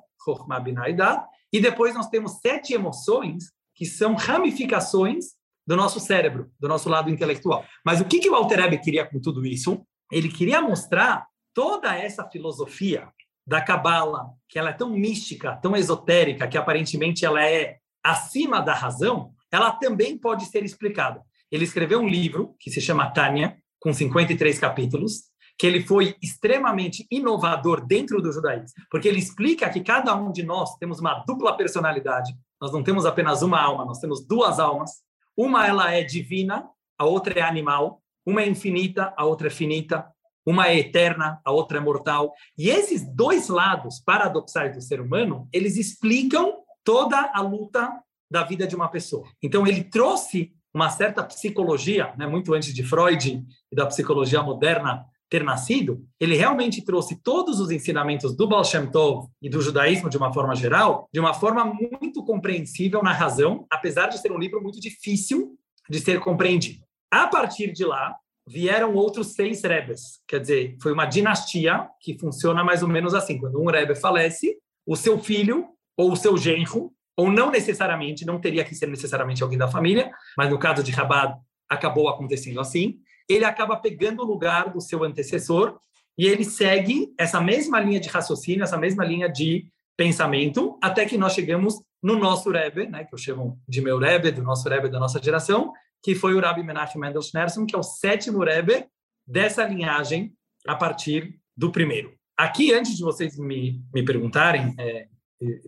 E 1.51 1.59
depois 1.59 1.93
nós 1.93 2.07
temos 2.07 2.39
sete 2.39 2.73
emoções, 2.73 3.51
que 3.75 3.85
são 3.85 4.15
ramificações 4.15 5.25
do 5.65 5.75
nosso 5.75 5.99
cérebro, 5.99 6.51
do 6.59 6.67
nosso 6.67 6.89
lado 6.89 7.09
intelectual. 7.09 7.65
Mas 7.85 8.01
o 8.01 8.05
que, 8.05 8.19
que 8.19 8.29
o 8.29 8.35
Alter 8.35 8.59
Ebe 8.59 8.77
queria 8.79 9.05
com 9.05 9.19
tudo 9.19 9.45
isso? 9.45 9.85
Ele 10.11 10.29
queria 10.29 10.61
mostrar 10.61 11.25
toda 11.53 11.95
essa 11.95 12.27
filosofia 12.29 13.07
da 13.45 13.61
Cabala, 13.61 14.29
que 14.47 14.57
ela 14.57 14.69
é 14.69 14.73
tão 14.73 14.89
mística, 14.89 15.55
tão 15.57 15.75
esotérica, 15.75 16.47
que 16.47 16.57
aparentemente 16.57 17.25
ela 17.25 17.43
é 17.45 17.77
acima 18.03 18.61
da 18.61 18.73
razão, 18.73 19.31
ela 19.51 19.71
também 19.71 20.17
pode 20.17 20.45
ser 20.45 20.63
explicada. 20.63 21.21
Ele 21.51 21.63
escreveu 21.63 21.99
um 21.99 22.07
livro 22.07 22.55
que 22.59 22.71
se 22.71 22.81
chama 22.81 23.11
Tânia, 23.11 23.57
com 23.79 23.93
53 23.93 24.57
capítulos, 24.59 25.23
que 25.57 25.67
ele 25.67 25.83
foi 25.83 26.15
extremamente 26.21 27.05
inovador 27.11 27.85
dentro 27.85 28.21
do 28.21 28.31
judaísmo, 28.31 28.67
porque 28.89 29.07
ele 29.07 29.19
explica 29.19 29.69
que 29.69 29.81
cada 29.81 30.15
um 30.15 30.31
de 30.31 30.43
nós 30.43 30.75
temos 30.77 30.99
uma 30.99 31.23
dupla 31.25 31.55
personalidade, 31.55 32.33
nós 32.59 32.71
não 32.71 32.83
temos 32.83 33.05
apenas 33.05 33.41
uma 33.41 33.61
alma, 33.61 33.85
nós 33.85 33.99
temos 33.99 34.25
duas 34.25 34.59
almas. 34.59 34.91
Uma 35.35 35.67
ela 35.67 35.91
é 35.91 36.03
divina, 36.03 36.65
a 36.97 37.05
outra 37.05 37.39
é 37.39 37.41
animal, 37.41 38.01
uma 38.25 38.41
é 38.41 38.47
infinita, 38.47 39.13
a 39.17 39.25
outra 39.25 39.47
é 39.47 39.49
finita, 39.49 40.07
uma 40.45 40.67
é 40.67 40.77
eterna, 40.77 41.41
a 41.43 41.51
outra 41.51 41.77
é 41.77 41.81
mortal. 41.81 42.33
E 42.57 42.69
esses 42.69 43.03
dois 43.03 43.49
lados 43.49 43.99
paradoxais 43.99 44.73
do 44.73 44.81
ser 44.81 45.01
humano, 45.01 45.47
eles 45.51 45.75
explicam 45.75 46.53
toda 46.83 47.31
a 47.33 47.41
luta 47.41 47.91
da 48.31 48.43
vida 48.43 48.65
de 48.65 48.75
uma 48.75 48.87
pessoa. 48.87 49.27
Então, 49.41 49.67
ele 49.67 49.83
trouxe 49.83 50.53
uma 50.73 50.89
certa 50.89 51.23
psicologia, 51.23 52.13
né, 52.17 52.25
muito 52.25 52.53
antes 52.53 52.73
de 52.73 52.83
Freud 52.83 53.43
e 53.71 53.75
da 53.75 53.85
psicologia 53.85 54.41
moderna 54.41 55.05
ter 55.33 55.43
nascido, 55.43 56.05
ele 56.19 56.35
realmente 56.35 56.85
trouxe 56.85 57.19
todos 57.19 57.59
os 57.59 57.71
ensinamentos 57.71 58.35
do 58.35 58.47
Baal 58.47 58.63
Shem 58.63 58.85
Tov 58.85 59.27
e 59.41 59.49
do 59.49 59.63
judaísmo 59.63 60.07
de 60.07 60.15
uma 60.15 60.31
forma 60.31 60.55
geral, 60.55 61.09
de 61.11 61.19
uma 61.19 61.33
forma 61.33 61.65
muito 61.65 62.23
compreensível 62.23 63.01
na 63.01 63.11
razão, 63.11 63.65
apesar 63.67 64.09
de 64.09 64.19
ser 64.19 64.31
um 64.31 64.37
livro 64.37 64.61
muito 64.61 64.79
difícil 64.79 65.57
de 65.89 65.99
ser 65.99 66.19
compreendido. 66.19 66.83
A 67.09 67.25
partir 67.25 67.73
de 67.73 67.83
lá, 67.83 68.15
vieram 68.47 68.93
outros 68.93 69.33
seis 69.33 69.63
rebes. 69.63 70.21
Quer 70.27 70.39
dizer, 70.39 70.77
foi 70.79 70.93
uma 70.93 71.07
dinastia 71.07 71.89
que 71.99 72.15
funciona 72.19 72.63
mais 72.63 72.83
ou 72.83 72.87
menos 72.87 73.15
assim. 73.15 73.39
Quando 73.39 73.59
um 73.59 73.65
rebe 73.65 73.95
falece, 73.95 74.55
o 74.85 74.95
seu 74.95 75.17
filho 75.17 75.65
ou 75.97 76.11
o 76.11 76.15
seu 76.15 76.37
genro, 76.37 76.93
ou 77.17 77.31
não 77.31 77.49
necessariamente, 77.49 78.23
não 78.23 78.39
teria 78.39 78.63
que 78.63 78.75
ser 78.75 78.87
necessariamente 78.87 79.41
alguém 79.41 79.57
da 79.57 79.67
família, 79.67 80.11
mas 80.37 80.51
no 80.51 80.59
caso 80.59 80.83
de 80.83 80.91
Rabad 80.91 81.35
acabou 81.67 82.07
acontecendo 82.07 82.59
assim, 82.59 82.99
ele 83.29 83.45
acaba 83.45 83.77
pegando 83.77 84.21
o 84.21 84.25
lugar 84.25 84.71
do 84.71 84.81
seu 84.81 85.03
antecessor 85.03 85.77
e 86.17 86.27
ele 86.27 86.43
segue 86.43 87.13
essa 87.17 87.41
mesma 87.41 87.79
linha 87.79 87.99
de 87.99 88.09
raciocínio, 88.09 88.63
essa 88.63 88.77
mesma 88.77 89.03
linha 89.03 89.29
de 89.29 89.67
pensamento, 89.97 90.77
até 90.81 91.05
que 91.05 91.17
nós 91.17 91.33
chegamos 91.33 91.75
no 92.01 92.17
nosso 92.17 92.51
Rebbe, 92.51 92.87
né, 92.87 93.03
que 93.05 93.13
eu 93.13 93.17
chamo 93.17 93.59
de 93.67 93.81
meu 93.81 93.97
Rebbe, 93.97 94.31
do 94.31 94.43
nosso 94.43 94.67
Rebbe 94.67 94.89
da 94.89 94.99
nossa 94.99 95.21
geração, 95.21 95.71
que 96.03 96.13
foi 96.13 96.33
o 96.33 96.39
Rabbi 96.39 96.63
Menachem 96.63 96.99
Mendel 96.99 97.21
Schneerson, 97.21 97.65
que 97.65 97.75
é 97.75 97.79
o 97.79 97.83
sétimo 97.83 98.43
Rebbe 98.43 98.85
dessa 99.25 99.63
linhagem 99.63 100.33
a 100.67 100.75
partir 100.75 101.39
do 101.55 101.71
primeiro. 101.71 102.13
Aqui, 102.37 102.73
antes 102.73 102.97
de 102.97 103.03
vocês 103.03 103.37
me, 103.37 103.81
me 103.93 104.03
perguntarem, 104.03 104.75
é, 104.77 105.07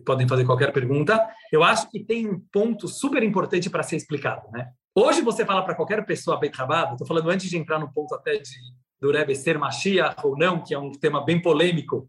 podem 0.04 0.28
fazer 0.28 0.44
qualquer 0.44 0.72
pergunta, 0.72 1.26
eu 1.50 1.62
acho 1.62 1.88
que 1.90 2.04
tem 2.04 2.28
um 2.28 2.40
ponto 2.52 2.88
super 2.88 3.22
importante 3.22 3.70
para 3.70 3.82
ser 3.82 3.96
explicado. 3.96 4.50
Né? 4.50 4.68
Hoje 4.98 5.20
você 5.20 5.44
fala 5.44 5.62
para 5.62 5.74
qualquer 5.74 6.02
pessoa 6.06 6.40
bem 6.40 6.50
rabada, 6.50 6.92
estou 6.92 7.06
falando 7.06 7.28
antes 7.28 7.50
de 7.50 7.58
entrar 7.58 7.78
no 7.78 7.92
ponto 7.92 8.14
até 8.14 8.38
de, 8.38 8.56
do 8.98 9.12
Rebbe 9.12 9.36
ser 9.36 9.58
Mashiach 9.58 10.26
ou 10.26 10.38
não, 10.38 10.64
que 10.64 10.72
é 10.72 10.78
um 10.78 10.90
tema 10.90 11.22
bem 11.22 11.38
polêmico 11.38 12.08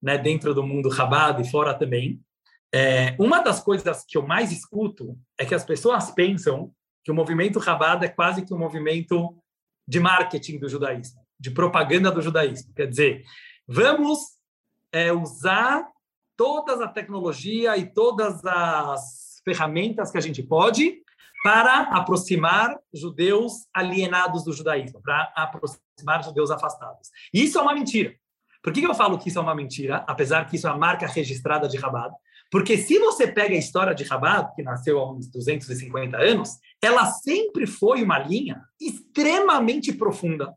né, 0.00 0.16
dentro 0.16 0.54
do 0.54 0.62
mundo 0.62 0.88
rabado 0.88 1.42
e 1.42 1.50
fora 1.50 1.74
também. 1.74 2.22
É, 2.72 3.16
uma 3.18 3.40
das 3.40 3.60
coisas 3.60 4.04
que 4.06 4.16
eu 4.16 4.24
mais 4.24 4.52
escuto 4.52 5.18
é 5.36 5.44
que 5.44 5.52
as 5.52 5.64
pessoas 5.64 6.12
pensam 6.12 6.72
que 7.02 7.10
o 7.10 7.14
movimento 7.14 7.58
Rabada 7.58 8.06
é 8.06 8.08
quase 8.08 8.44
que 8.44 8.54
um 8.54 8.58
movimento 8.58 9.36
de 9.84 9.98
marketing 9.98 10.60
do 10.60 10.68
judaísmo, 10.68 11.20
de 11.40 11.50
propaganda 11.50 12.08
do 12.08 12.22
judaísmo. 12.22 12.72
Quer 12.72 12.86
dizer, 12.86 13.24
vamos 13.66 14.20
é, 14.92 15.12
usar 15.12 15.88
toda 16.36 16.84
a 16.84 16.88
tecnologia 16.88 17.76
e 17.76 17.92
todas 17.92 18.46
as 18.46 19.40
ferramentas 19.44 20.12
que 20.12 20.18
a 20.18 20.20
gente 20.20 20.40
pode 20.40 21.02
para 21.42 21.82
aproximar 21.82 22.76
judeus 22.92 23.66
alienados 23.72 24.44
do 24.44 24.52
judaísmo, 24.52 25.00
para 25.02 25.32
aproximar 25.36 26.24
judeus 26.24 26.50
afastados. 26.50 27.08
E 27.32 27.44
isso 27.44 27.58
é 27.58 27.62
uma 27.62 27.74
mentira. 27.74 28.14
Por 28.62 28.72
que 28.72 28.82
eu 28.82 28.94
falo 28.94 29.18
que 29.18 29.28
isso 29.28 29.38
é 29.38 29.42
uma 29.42 29.54
mentira, 29.54 30.04
apesar 30.08 30.46
que 30.46 30.56
isso 30.56 30.66
é 30.66 30.70
a 30.70 30.76
marca 30.76 31.06
registrada 31.06 31.68
de 31.68 31.76
Rabat? 31.76 32.12
Porque 32.50 32.76
se 32.78 32.98
você 32.98 33.26
pega 33.26 33.54
a 33.54 33.58
história 33.58 33.94
de 33.94 34.04
Rabat, 34.04 34.54
que 34.54 34.62
nasceu 34.62 34.98
há 34.98 35.12
uns 35.12 35.30
250 35.30 36.16
anos, 36.16 36.58
ela 36.82 37.04
sempre 37.06 37.66
foi 37.66 38.02
uma 38.02 38.18
linha 38.18 38.62
extremamente 38.80 39.92
profunda, 39.92 40.54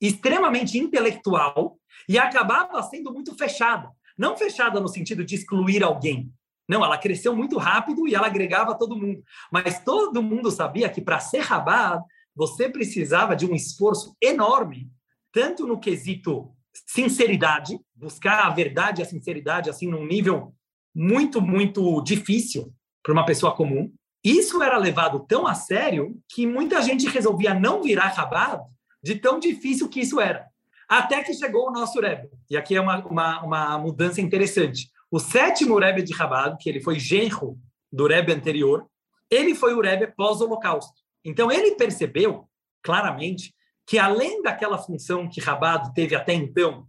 extremamente 0.00 0.78
intelectual 0.78 1.78
e 2.08 2.18
acabava 2.18 2.82
sendo 2.82 3.12
muito 3.12 3.34
fechada. 3.36 3.90
Não 4.16 4.36
fechada 4.36 4.80
no 4.80 4.88
sentido 4.88 5.24
de 5.24 5.34
excluir 5.34 5.82
alguém, 5.82 6.32
não, 6.68 6.84
ela 6.84 6.98
cresceu 6.98 7.34
muito 7.34 7.58
rápido 7.58 8.06
e 8.06 8.14
ela 8.14 8.26
agregava 8.26 8.76
todo 8.78 8.96
mundo. 8.96 9.22
Mas 9.50 9.82
todo 9.84 10.22
mundo 10.22 10.50
sabia 10.50 10.88
que 10.88 11.00
para 11.00 11.18
ser 11.18 11.40
Rabat, 11.40 12.02
você 12.34 12.68
precisava 12.68 13.36
de 13.36 13.46
um 13.46 13.54
esforço 13.54 14.16
enorme, 14.20 14.90
tanto 15.32 15.66
no 15.66 15.78
quesito 15.78 16.50
sinceridade, 16.86 17.78
buscar 17.94 18.46
a 18.46 18.50
verdade 18.50 19.00
e 19.00 19.02
a 19.02 19.06
sinceridade 19.06 19.68
assim 19.68 19.86
num 19.88 20.06
nível 20.06 20.54
muito, 20.94 21.40
muito 21.40 22.00
difícil 22.02 22.72
para 23.02 23.12
uma 23.12 23.24
pessoa 23.24 23.54
comum. 23.54 23.92
Isso 24.24 24.62
era 24.62 24.78
levado 24.78 25.20
tão 25.26 25.46
a 25.46 25.54
sério 25.54 26.16
que 26.28 26.46
muita 26.46 26.80
gente 26.80 27.08
resolvia 27.08 27.52
não 27.52 27.82
virar 27.82 28.08
Rabat 28.08 28.62
de 29.02 29.16
tão 29.16 29.38
difícil 29.38 29.88
que 29.88 30.00
isso 30.00 30.20
era. 30.20 30.46
Até 30.88 31.22
que 31.22 31.34
chegou 31.34 31.68
o 31.68 31.72
nosso 31.72 32.00
Rebbe. 32.00 32.28
E 32.48 32.56
aqui 32.56 32.76
é 32.76 32.80
uma, 32.80 33.04
uma, 33.04 33.42
uma 33.42 33.78
mudança 33.78 34.20
interessante. 34.20 34.90
O 35.12 35.18
sétimo 35.18 35.78
Rebbe 35.78 36.02
de 36.02 36.16
Chabad, 36.16 36.56
que 36.58 36.70
ele 36.70 36.80
foi 36.80 36.98
genro 36.98 37.58
do 37.92 38.06
Rebbe 38.06 38.32
anterior, 38.32 38.86
ele 39.30 39.54
foi 39.54 39.74
o 39.74 39.80
Rebbe 39.82 40.06
pós-Holocausto. 40.16 40.94
Então, 41.22 41.52
ele 41.52 41.72
percebeu 41.72 42.48
claramente 42.82 43.54
que, 43.86 43.98
além 43.98 44.40
daquela 44.40 44.78
função 44.78 45.28
que 45.28 45.38
Chabad 45.38 45.92
teve 45.92 46.14
até 46.14 46.32
então, 46.32 46.86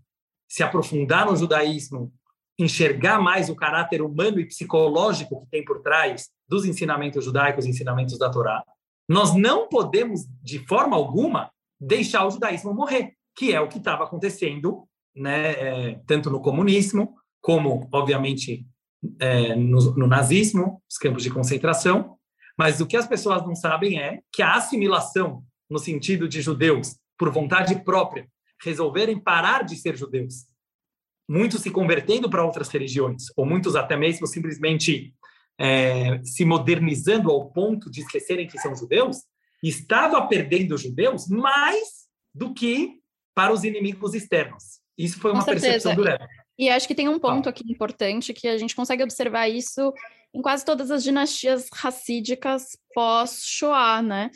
se 0.47 0.63
aprofundar 0.63 1.25
no 1.25 1.35
judaísmo, 1.35 2.13
enxergar 2.57 3.19
mais 3.19 3.49
o 3.49 3.55
caráter 3.57 4.01
humano 4.01 4.39
e 4.39 4.47
psicológico 4.47 5.41
que 5.41 5.49
tem 5.51 5.65
por 5.65 5.81
trás 5.81 6.29
dos 6.47 6.63
ensinamentos 6.63 7.25
judaicos 7.25 7.65
ensinamentos 7.65 8.17
da 8.17 8.29
Torá, 8.29 8.63
nós 9.05 9.35
não 9.35 9.67
podemos, 9.67 10.21
de 10.41 10.65
forma 10.65 10.95
alguma, 10.95 11.51
deixar 11.77 12.25
o 12.25 12.31
judaísmo 12.31 12.73
morrer, 12.73 13.15
que 13.35 13.53
é 13.53 13.59
o 13.59 13.67
que 13.67 13.79
estava 13.79 14.05
acontecendo, 14.05 14.87
né, 15.13 15.51
é, 15.51 15.99
tanto 16.07 16.29
no 16.29 16.39
comunismo 16.39 17.17
como, 17.43 17.89
obviamente, 17.91 18.65
é, 19.19 19.53
no, 19.53 19.93
no 19.97 20.07
nazismo, 20.07 20.81
os 20.89 20.97
campos 20.97 21.21
de 21.21 21.29
concentração, 21.29 22.17
mas 22.57 22.79
o 22.79 22.87
que 22.87 22.95
as 22.95 23.05
pessoas 23.05 23.45
não 23.45 23.53
sabem 23.53 23.99
é 23.99 24.21
que 24.31 24.41
a 24.41 24.55
assimilação, 24.55 25.43
no 25.69 25.77
sentido 25.77 26.27
de 26.27 26.41
judeus, 26.41 26.95
por 27.17 27.29
vontade 27.29 27.75
própria, 27.83 28.27
resolverem 28.63 29.19
parar 29.19 29.63
de 29.63 29.75
ser 29.75 29.97
judeus, 29.97 30.45
muitos 31.29 31.61
se 31.61 31.69
convertendo 31.69 32.29
para 32.29 32.45
outras 32.45 32.69
religiões, 32.69 33.25
ou 33.35 33.45
muitos 33.45 33.75
até 33.75 33.97
mesmo 33.97 34.25
simplesmente 34.25 35.13
é, 35.59 36.23
se 36.23 36.45
modernizando 36.45 37.29
ao 37.29 37.51
ponto 37.51 37.91
de 37.91 37.99
esquecerem 37.99 38.47
que 38.47 38.57
são 38.57 38.73
judeus, 38.73 39.17
estava 39.61 40.25
perdendo 40.27 40.77
judeus 40.77 41.27
mais 41.27 42.07
do 42.33 42.53
que 42.53 43.01
para 43.35 43.51
os 43.51 43.65
inimigos 43.65 44.13
externos. 44.13 44.79
Isso 44.97 45.19
foi 45.19 45.31
uma 45.33 45.43
percepção 45.43 45.93
do 45.93 46.03
Rebbe. 46.03 46.25
E 46.57 46.69
acho 46.69 46.87
que 46.87 46.95
tem 46.95 47.09
um 47.09 47.19
ponto 47.19 47.49
aqui 47.49 47.63
importante 47.71 48.33
que 48.33 48.47
a 48.47 48.57
gente 48.57 48.75
consegue 48.75 49.03
observar 49.03 49.47
isso 49.47 49.93
em 50.33 50.41
quase 50.41 50.65
todas 50.65 50.91
as 50.91 51.03
dinastias 51.03 51.67
racídicas 51.73 52.77
pós-Shoah, 52.93 54.01
né? 54.01 54.31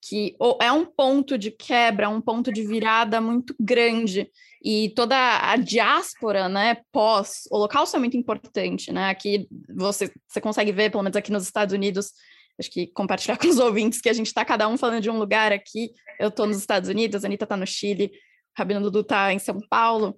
Que 0.00 0.36
é 0.60 0.72
um 0.72 0.84
ponto 0.84 1.38
de 1.38 1.50
quebra, 1.50 2.08
um 2.08 2.20
ponto 2.20 2.52
de 2.52 2.66
virada 2.66 3.20
muito 3.20 3.54
grande. 3.60 4.30
E 4.64 4.90
toda 4.90 5.16
a 5.16 5.56
diáspora, 5.56 6.48
né, 6.48 6.78
pós-Holocausto 6.92 7.96
é 7.96 8.00
muito 8.00 8.16
importante, 8.16 8.92
né? 8.92 9.10
Aqui 9.10 9.48
você, 9.74 10.10
você 10.26 10.40
consegue 10.40 10.72
ver, 10.72 10.90
pelo 10.90 11.02
menos 11.02 11.16
aqui 11.16 11.32
nos 11.32 11.44
Estados 11.44 11.74
Unidos, 11.74 12.12
acho 12.58 12.70
que 12.70 12.86
compartilhar 12.88 13.36
com 13.38 13.48
os 13.48 13.58
ouvintes 13.58 14.00
que 14.00 14.08
a 14.08 14.12
gente 14.12 14.26
está 14.26 14.44
cada 14.44 14.68
um 14.68 14.76
falando 14.76 15.02
de 15.02 15.10
um 15.10 15.18
lugar 15.18 15.52
aqui. 15.52 15.90
Eu 16.18 16.28
estou 16.28 16.46
nos 16.46 16.58
Estados 16.58 16.88
Unidos, 16.88 17.24
a 17.24 17.28
Anitta 17.28 17.44
está 17.44 17.56
no 17.56 17.66
Chile, 17.66 18.06
o 18.06 18.58
Rabino 18.58 18.80
Dudu 18.80 19.00
está 19.00 19.32
em 19.32 19.38
São 19.38 19.58
Paulo. 19.68 20.16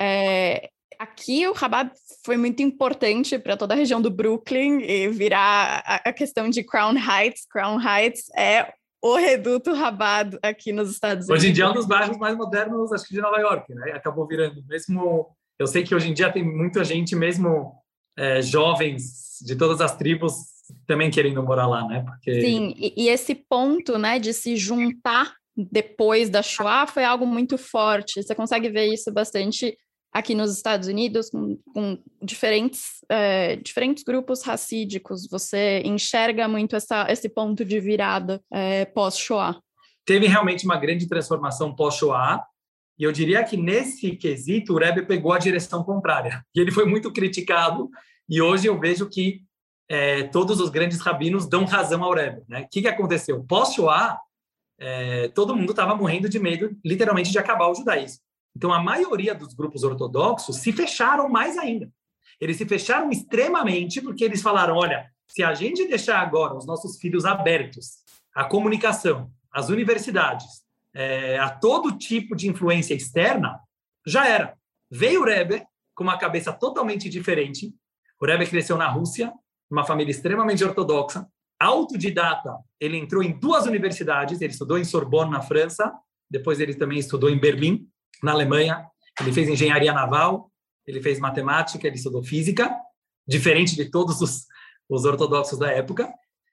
É, 0.00 0.70
Aqui 0.98 1.46
o 1.46 1.52
Rabat 1.52 1.92
foi 2.24 2.36
muito 2.36 2.62
importante 2.62 3.38
para 3.38 3.56
toda 3.56 3.74
a 3.74 3.76
região 3.76 4.00
do 4.00 4.10
Brooklyn 4.10 4.80
e 4.80 5.08
virar 5.08 5.82
a, 5.84 6.12
questão 6.12 6.48
de 6.48 6.62
Crown 6.62 6.94
Heights. 6.96 7.46
Crown 7.50 7.78
Heights 7.80 8.24
é 8.36 8.72
o 9.02 9.16
reduto 9.16 9.72
Rabat 9.72 10.38
aqui 10.42 10.72
nos 10.72 10.90
Estados 10.90 11.28
Unidos. 11.28 11.42
Hoje 11.42 11.50
em 11.50 11.52
dia 11.52 11.64
é 11.64 11.68
um 11.68 11.74
dos 11.74 11.86
bairros 11.86 12.16
mais 12.16 12.36
modernos, 12.36 12.92
acho 12.92 13.06
que 13.06 13.14
de 13.14 13.20
Nova 13.20 13.38
York, 13.38 13.74
né? 13.74 13.92
Acabou 13.92 14.26
virando. 14.26 14.64
Mesmo, 14.66 15.28
eu 15.58 15.66
sei 15.66 15.82
que 15.82 15.94
hoje 15.94 16.10
em 16.10 16.14
dia 16.14 16.32
tem 16.32 16.44
muita 16.44 16.82
gente, 16.82 17.14
mesmo 17.14 17.74
é, 18.16 18.40
jovens 18.40 19.38
de 19.44 19.54
todas 19.54 19.80
as 19.80 19.96
tribos, 19.96 20.34
também 20.86 21.10
querendo 21.10 21.42
morar 21.42 21.66
lá, 21.66 21.86
né? 21.86 22.04
Porque... 22.04 22.40
Sim, 22.40 22.74
e, 22.76 23.04
e 23.04 23.08
esse 23.08 23.34
ponto, 23.34 23.98
né, 23.98 24.18
de 24.18 24.32
se 24.32 24.56
juntar 24.56 25.34
depois 25.56 26.28
da 26.28 26.42
Shoah 26.42 26.86
foi 26.86 27.04
algo 27.04 27.26
muito 27.26 27.56
forte. 27.56 28.22
Você 28.22 28.34
consegue 28.34 28.68
ver 28.68 28.92
isso 28.92 29.12
bastante 29.12 29.76
aqui 30.16 30.34
nos 30.34 30.56
Estados 30.56 30.88
Unidos, 30.88 31.28
com, 31.28 31.58
com 31.74 31.98
diferentes, 32.22 33.04
é, 33.06 33.56
diferentes 33.56 34.02
grupos 34.02 34.42
racídicos, 34.42 35.28
você 35.30 35.82
enxerga 35.84 36.48
muito 36.48 36.74
essa, 36.74 37.06
esse 37.10 37.28
ponto 37.28 37.62
de 37.62 37.78
virada 37.78 38.42
é, 38.50 38.86
pós-Shoah? 38.86 39.60
Teve 40.06 40.26
realmente 40.26 40.64
uma 40.64 40.78
grande 40.78 41.06
transformação 41.06 41.74
pós-Shoah, 41.74 42.42
e 42.98 43.04
eu 43.04 43.12
diria 43.12 43.44
que 43.44 43.58
nesse 43.58 44.16
quesito 44.16 44.72
o 44.72 44.78
Rebbe 44.78 45.04
pegou 45.04 45.34
a 45.34 45.38
direção 45.38 45.84
contrária. 45.84 46.42
E 46.54 46.60
ele 46.60 46.72
foi 46.72 46.86
muito 46.86 47.12
criticado, 47.12 47.90
e 48.26 48.40
hoje 48.40 48.66
eu 48.66 48.80
vejo 48.80 49.06
que 49.10 49.42
é, 49.86 50.22
todos 50.22 50.60
os 50.60 50.70
grandes 50.70 50.98
rabinos 50.98 51.46
dão 51.46 51.66
razão 51.66 52.02
ao 52.02 52.14
Rebbe. 52.14 52.42
Né? 52.48 52.62
O 52.62 52.68
que, 52.70 52.80
que 52.80 52.88
aconteceu? 52.88 53.44
Pós-Shoah, 53.44 54.18
é, 54.78 55.28
todo 55.28 55.54
mundo 55.54 55.70
estava 55.70 55.94
morrendo 55.94 56.26
de 56.26 56.38
medo, 56.38 56.74
literalmente, 56.82 57.30
de 57.30 57.38
acabar 57.38 57.68
o 57.68 57.74
judaísmo. 57.74 58.25
Então, 58.56 58.72
a 58.72 58.82
maioria 58.82 59.34
dos 59.34 59.52
grupos 59.52 59.82
ortodoxos 59.82 60.56
se 60.56 60.72
fecharam 60.72 61.28
mais 61.28 61.58
ainda. 61.58 61.92
Eles 62.40 62.56
se 62.56 62.64
fecharam 62.64 63.10
extremamente 63.10 64.00
porque 64.00 64.24
eles 64.24 64.40
falaram: 64.40 64.76
olha, 64.76 65.10
se 65.28 65.42
a 65.42 65.52
gente 65.52 65.86
deixar 65.86 66.20
agora 66.20 66.54
os 66.54 66.64
nossos 66.64 66.96
filhos 66.98 67.26
abertos 67.26 67.98
à 68.34 68.44
comunicação, 68.44 69.30
às 69.52 69.68
universidades, 69.68 70.46
é, 70.94 71.38
a 71.38 71.50
todo 71.50 71.98
tipo 71.98 72.34
de 72.34 72.48
influência 72.48 72.94
externa, 72.94 73.60
já 74.06 74.26
era. 74.26 74.56
Veio 74.90 75.20
o 75.20 75.24
Rebbe 75.26 75.62
com 75.94 76.02
uma 76.02 76.16
cabeça 76.16 76.50
totalmente 76.50 77.10
diferente. 77.10 77.74
O 78.18 78.24
Rebbe 78.24 78.46
cresceu 78.46 78.78
na 78.78 78.88
Rússia, 78.88 79.34
uma 79.70 79.84
família 79.84 80.10
extremamente 80.10 80.64
ortodoxa, 80.64 81.26
autodidata. 81.60 82.56
Ele 82.80 82.96
entrou 82.96 83.22
em 83.22 83.38
duas 83.38 83.66
universidades, 83.66 84.40
ele 84.40 84.52
estudou 84.52 84.78
em 84.78 84.84
Sorbonne, 84.84 85.30
na 85.30 85.42
França, 85.42 85.92
depois 86.30 86.58
ele 86.58 86.74
também 86.74 86.98
estudou 86.98 87.28
em 87.28 87.38
Berlim, 87.38 87.86
na 88.22 88.32
Alemanha. 88.32 88.86
Ele 89.20 89.32
fez 89.32 89.48
engenharia 89.48 89.92
naval, 89.92 90.50
ele 90.86 91.02
fez 91.02 91.18
matemática, 91.18 91.86
ele 91.86 91.96
estudou 91.96 92.22
física, 92.22 92.74
diferente 93.26 93.74
de 93.74 93.90
todos 93.90 94.20
os, 94.20 94.46
os 94.88 95.04
ortodoxos 95.04 95.58
da 95.58 95.70
época. 95.70 96.12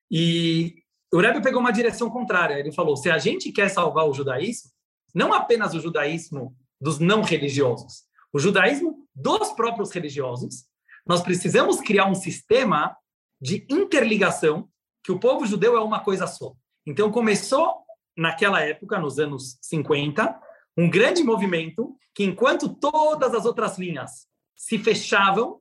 E 0.09 0.75
o 1.13 1.19
Rebbe 1.19 1.41
pegou 1.41 1.59
uma 1.59 1.71
direção 1.71 2.09
contrária. 2.09 2.59
Ele 2.59 2.71
falou: 2.71 2.95
se 2.95 3.09
a 3.09 3.17
gente 3.17 3.51
quer 3.51 3.69
salvar 3.69 4.07
o 4.07 4.13
judaísmo, 4.13 4.71
não 5.13 5.33
apenas 5.33 5.73
o 5.73 5.79
judaísmo 5.79 6.55
dos 6.81 6.99
não 6.99 7.21
religiosos, 7.21 8.03
o 8.33 8.39
judaísmo 8.39 9.07
dos 9.13 9.51
próprios 9.51 9.91
religiosos, 9.91 10.65
nós 11.05 11.21
precisamos 11.21 11.79
criar 11.81 12.07
um 12.07 12.15
sistema 12.15 12.95
de 13.39 13.65
interligação 13.69 14.67
que 15.03 15.11
o 15.11 15.19
povo 15.19 15.45
judeu 15.45 15.77
é 15.77 15.81
uma 15.81 15.99
coisa 15.99 16.25
só. 16.25 16.53
Então 16.85 17.11
começou 17.11 17.83
naquela 18.17 18.61
época, 18.61 18.99
nos 18.99 19.19
anos 19.19 19.57
50, 19.61 20.39
um 20.77 20.89
grande 20.89 21.23
movimento 21.23 21.95
que, 22.13 22.23
enquanto 22.23 22.69
todas 22.69 23.33
as 23.33 23.45
outras 23.45 23.77
linhas 23.77 24.27
se 24.55 24.77
fechavam, 24.77 25.59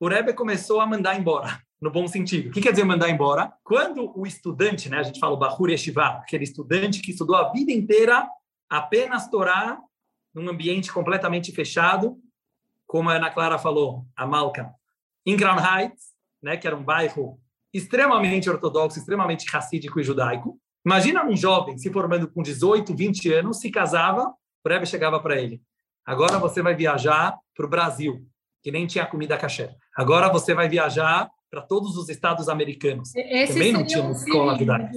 o 0.00 0.08
Rebbe 0.08 0.32
começou 0.32 0.80
a 0.80 0.86
mandar 0.86 1.18
embora, 1.18 1.60
no 1.80 1.90
bom 1.90 2.06
sentido. 2.06 2.48
O 2.48 2.52
que 2.52 2.60
quer 2.60 2.70
dizer 2.70 2.84
mandar 2.84 3.08
embora? 3.08 3.52
Quando 3.64 4.12
o 4.18 4.26
estudante, 4.26 4.88
né, 4.88 4.98
a 4.98 5.02
gente 5.02 5.18
fala 5.18 5.34
o 5.34 5.38
Bahur 5.38 5.70
Yeshiva, 5.70 6.06
aquele 6.06 6.44
estudante 6.44 7.00
que 7.00 7.10
estudou 7.10 7.36
a 7.36 7.50
vida 7.50 7.72
inteira 7.72 8.28
apenas 8.68 9.28
Torá, 9.28 9.78
num 10.34 10.48
ambiente 10.48 10.92
completamente 10.92 11.52
fechado, 11.52 12.16
como 12.86 13.10
a 13.10 13.14
Ana 13.14 13.30
Clara 13.30 13.58
falou, 13.58 14.06
a 14.16 14.26
Malca, 14.26 14.72
em 15.26 15.36
Crown 15.36 15.58
Heights, 15.58 16.12
né, 16.42 16.56
que 16.56 16.66
era 16.66 16.76
um 16.76 16.82
bairro 16.82 17.40
extremamente 17.72 18.48
ortodoxo, 18.48 18.98
extremamente 18.98 19.46
racídico 19.50 20.00
e 20.00 20.04
judaico, 20.04 20.58
Imagina 20.88 21.22
um 21.22 21.36
jovem 21.36 21.76
se 21.76 21.92
formando 21.92 22.26
com 22.28 22.42
18, 22.42 22.96
20 22.96 23.32
anos, 23.34 23.58
se 23.58 23.70
casava, 23.70 24.32
o 24.68 24.72
Rebbe 24.72 24.86
chegava 24.86 25.18
para 25.20 25.40
ele. 25.40 25.60
Agora 26.04 26.38
você 26.38 26.62
vai 26.62 26.74
viajar 26.74 27.36
para 27.56 27.66
o 27.66 27.68
Brasil, 27.68 28.26
que 28.62 28.70
nem 28.70 28.86
tinha 28.86 29.06
comida 29.06 29.36
caché. 29.36 29.74
Agora 29.96 30.30
você 30.30 30.54
vai 30.54 30.68
viajar 30.68 31.28
para 31.50 31.62
todos 31.62 31.96
os 31.96 32.08
estados 32.08 32.48
americanos. 32.48 33.14
Esse 33.14 33.54
Também 33.54 33.72
não 33.72 33.84
tinha 33.84 34.02
uma 34.02 34.12
escola 34.12 34.56
de 34.56 34.64
dar. 34.64 34.90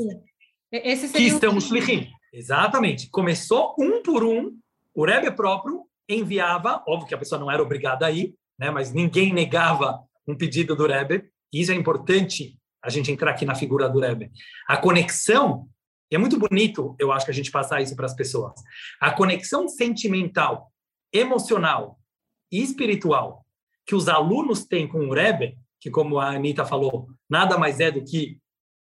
Esse 0.71 1.12
que 1.12 1.23
estão 1.23 1.60
shlichim. 1.60 2.10
Exatamente. 2.34 3.10
Começou 3.10 3.75
um 3.79 4.01
por 4.01 4.23
um, 4.23 4.51
o 4.93 5.05
Rebbe 5.05 5.31
próprio 5.31 5.86
enviava, 6.07 6.84
óbvio 6.88 7.07
que 7.07 7.15
a 7.15 7.17
pessoa 7.17 7.39
não 7.39 7.49
era 7.49 7.62
obrigada 7.62 8.05
a 8.05 8.12
ir, 8.12 8.34
né, 8.60 8.69
mas 8.69 8.93
ninguém 8.93 9.34
negava 9.34 10.01
um 10.27 10.36
pedido 10.36 10.75
do 10.75 10.88
Rebbe. 10.88 11.29
Isso 11.51 11.71
é 11.71 11.75
importante 11.75 12.57
a 12.84 12.89
gente 12.89 13.12
entrar 13.12 13.31
aqui 13.31 13.45
na 13.45 13.55
figura 13.55 13.89
do 13.89 13.99
Rebbe. 13.99 14.31
A 14.67 14.77
conexão, 14.77 15.67
e 16.12 16.15
é 16.15 16.17
muito 16.17 16.38
bonito, 16.38 16.93
eu 17.00 17.12
acho 17.12 17.26
que 17.26 17.32
a 17.32 17.34
gente 17.34 17.50
passar 17.50 17.82
isso 17.82 17.95
para 17.95 18.06
as 18.06 18.13
pessoas. 18.13 18.54
A 19.00 19.12
conexão 19.12 19.69
sentimental, 19.69 20.69
emocional 21.13 21.97
e 22.52 22.62
espiritual 22.62 23.45
que 23.86 23.95
os 23.95 24.10
alunos 24.10 24.65
têm 24.65 24.88
com 24.88 25.08
o 25.08 25.13
Rebbe, 25.13 25.58
que 25.80 25.89
como 25.89 26.19
a 26.19 26.32
Anitta 26.32 26.65
falou, 26.65 27.08
nada 27.30 27.58
mais 27.58 27.80
é 27.80 27.89
do 27.89 28.04
que 28.04 28.38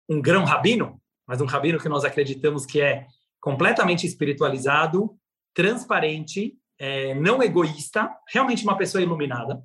um 0.08 0.20
grão 0.20 0.44
rabino, 0.44 1.00
mas 1.26 1.40
um 1.40 1.46
rabino 1.46 1.78
que 1.78 1.88
nós 1.88 2.04
acreditamos 2.04 2.66
que 2.66 2.80
é 2.80 3.06
completamente 3.40 4.06
espiritualizado, 4.06 5.16
transparente, 5.54 6.58
é, 6.78 7.14
não 7.14 7.42
egoísta, 7.42 8.10
realmente 8.28 8.64
uma 8.64 8.76
pessoa 8.76 9.02
iluminada. 9.02 9.62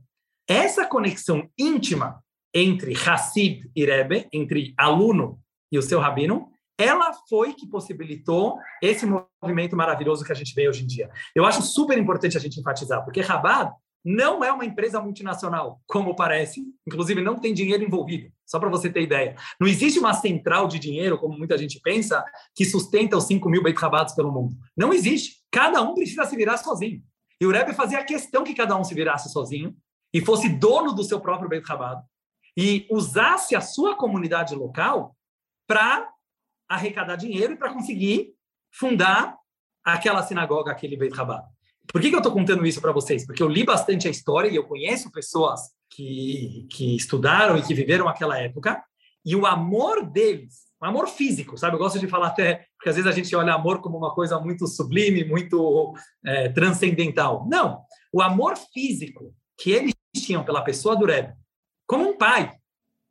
Essa 0.48 0.86
conexão 0.86 1.50
íntima 1.58 2.24
entre 2.54 2.94
Hassid 2.94 3.70
e 3.76 3.86
Rebbe, 3.86 4.28
entre 4.32 4.74
aluno 4.78 5.40
e 5.72 5.78
o 5.78 5.82
seu 5.82 6.00
rabino, 6.00 6.52
ela 6.78 7.14
foi 7.30 7.54
que 7.54 7.68
possibilitou 7.68 8.58
esse 8.82 9.06
movimento 9.06 9.76
maravilhoso 9.76 10.26
que 10.26 10.32
a 10.32 10.36
gente 10.36 10.54
vê 10.54 10.68
hoje 10.68 10.84
em 10.84 10.88
dia. 10.88 11.10
Eu 11.34 11.46
acho 11.46 11.62
super 11.62 11.98
importante 11.98 12.38
a 12.38 12.40
gente 12.40 12.60
enfatizar, 12.60 13.04
porque 13.04 13.22
Rabat 13.22 13.74
não 14.04 14.44
é 14.44 14.52
uma 14.52 14.66
empresa 14.66 15.02
multinacional, 15.02 15.82
como 15.88 16.16
parece, 16.16 16.64
inclusive 16.86 17.22
não 17.22 17.40
tem 17.40 17.56
dinheiro 17.56 17.84
envolvido, 17.84 18.32
só 18.46 18.60
para 18.60 18.70
você 18.70 18.88
ter 18.88 19.02
ideia. 19.02 19.36
Não 19.60 19.68
existe 19.68 19.98
uma 19.98 20.14
central 20.14 20.68
de 20.68 20.78
dinheiro, 20.78 21.18
como 21.18 21.36
muita 21.36 21.58
gente 21.58 21.80
pensa, 21.82 22.24
que 22.54 22.64
sustenta 22.66 23.18
os 23.18 23.24
5 23.24 23.50
mil 23.50 23.64
Beit 23.64 23.80
Rabatos 23.80 24.14
pelo 24.14 24.32
mundo. 24.32 24.56
Não 24.78 24.94
existe. 24.94 25.38
Cada 25.50 25.82
um 25.82 25.96
precisa 25.96 26.24
se 26.26 26.36
virar 26.36 26.58
sozinho. 26.58 27.02
E 27.42 27.48
o 27.48 27.52
Rebbe 27.52 27.74
fazia 27.74 28.04
questão 28.04 28.44
que 28.44 28.54
cada 28.54 28.78
um 28.78 28.84
se 28.84 28.94
virasse 28.94 29.30
sozinho 29.30 29.76
e 30.14 30.22
fosse 30.22 30.50
dono 30.50 30.94
do 30.94 31.04
seu 31.04 31.20
próprio 31.20 31.50
Beit 31.50 31.68
Rabat 31.68 32.04
e 32.56 32.88
usasse 32.92 33.56
a 33.56 33.62
sua 33.62 33.96
comunidade 33.96 34.54
local 34.54 35.16
para 35.68 36.08
arrecadar 36.68 37.16
dinheiro 37.16 37.54
e 37.54 37.58
para 37.58 37.74
conseguir 37.74 38.34
fundar 38.72 39.38
aquela 39.84 40.24
sinagoga, 40.24 40.72
aquele 40.72 40.98
Beit 40.98 41.16
Rabat. 41.16 41.46
Por 41.88 42.02
que, 42.02 42.10
que 42.10 42.16
eu 42.16 42.20
estou 42.20 42.34
contando 42.34 42.66
isso 42.66 42.82
para 42.82 42.92
vocês? 42.92 43.26
Porque 43.26 43.44
eu 43.44 43.48
li 43.48 43.64
bastante 43.64 44.08
a 44.08 44.12
história 44.12 44.50
e 44.50 44.56
eu 44.56 44.64
conheço 44.64 45.12
pessoas 45.12 45.62
que, 45.90 46.68
que 46.72 46.96
estudaram 46.96 47.58
e 47.58 47.62
que 47.62 47.74
viveram 47.74 48.08
aquela 48.08 48.38
época, 48.40 48.84
e 49.24 49.36
o 49.36 49.46
amor 49.46 50.06
deles, 50.06 50.66
o 50.82 50.86
amor 50.86 51.08
físico, 51.08 51.58
sabe? 51.58 51.76
Eu 51.76 51.80
gosto 51.80 52.00
de 52.00 52.08
falar 52.08 52.28
até, 52.28 52.66
porque 52.78 52.90
às 52.90 52.96
vezes 52.96 53.10
a 53.10 53.14
gente 53.16 53.36
olha 53.36 53.54
amor 53.54 53.82
como 53.82 53.98
uma 53.98 54.14
coisa 54.14 54.40
muito 54.40 54.68
sublime, 54.68 55.24
muito 55.24 55.94
é, 56.26 56.50
transcendental. 56.50 57.48
Não, 57.48 57.82
o 58.12 58.22
amor 58.22 58.56
físico 58.58 59.34
que 59.58 59.72
eles 59.72 59.94
tinham 60.16 60.44
pela 60.44 60.64
pessoa 60.64 60.96
do 60.96 61.06
Rebbe, 61.06 61.34
como 61.88 62.10
um 62.10 62.18
pai, 62.18 62.52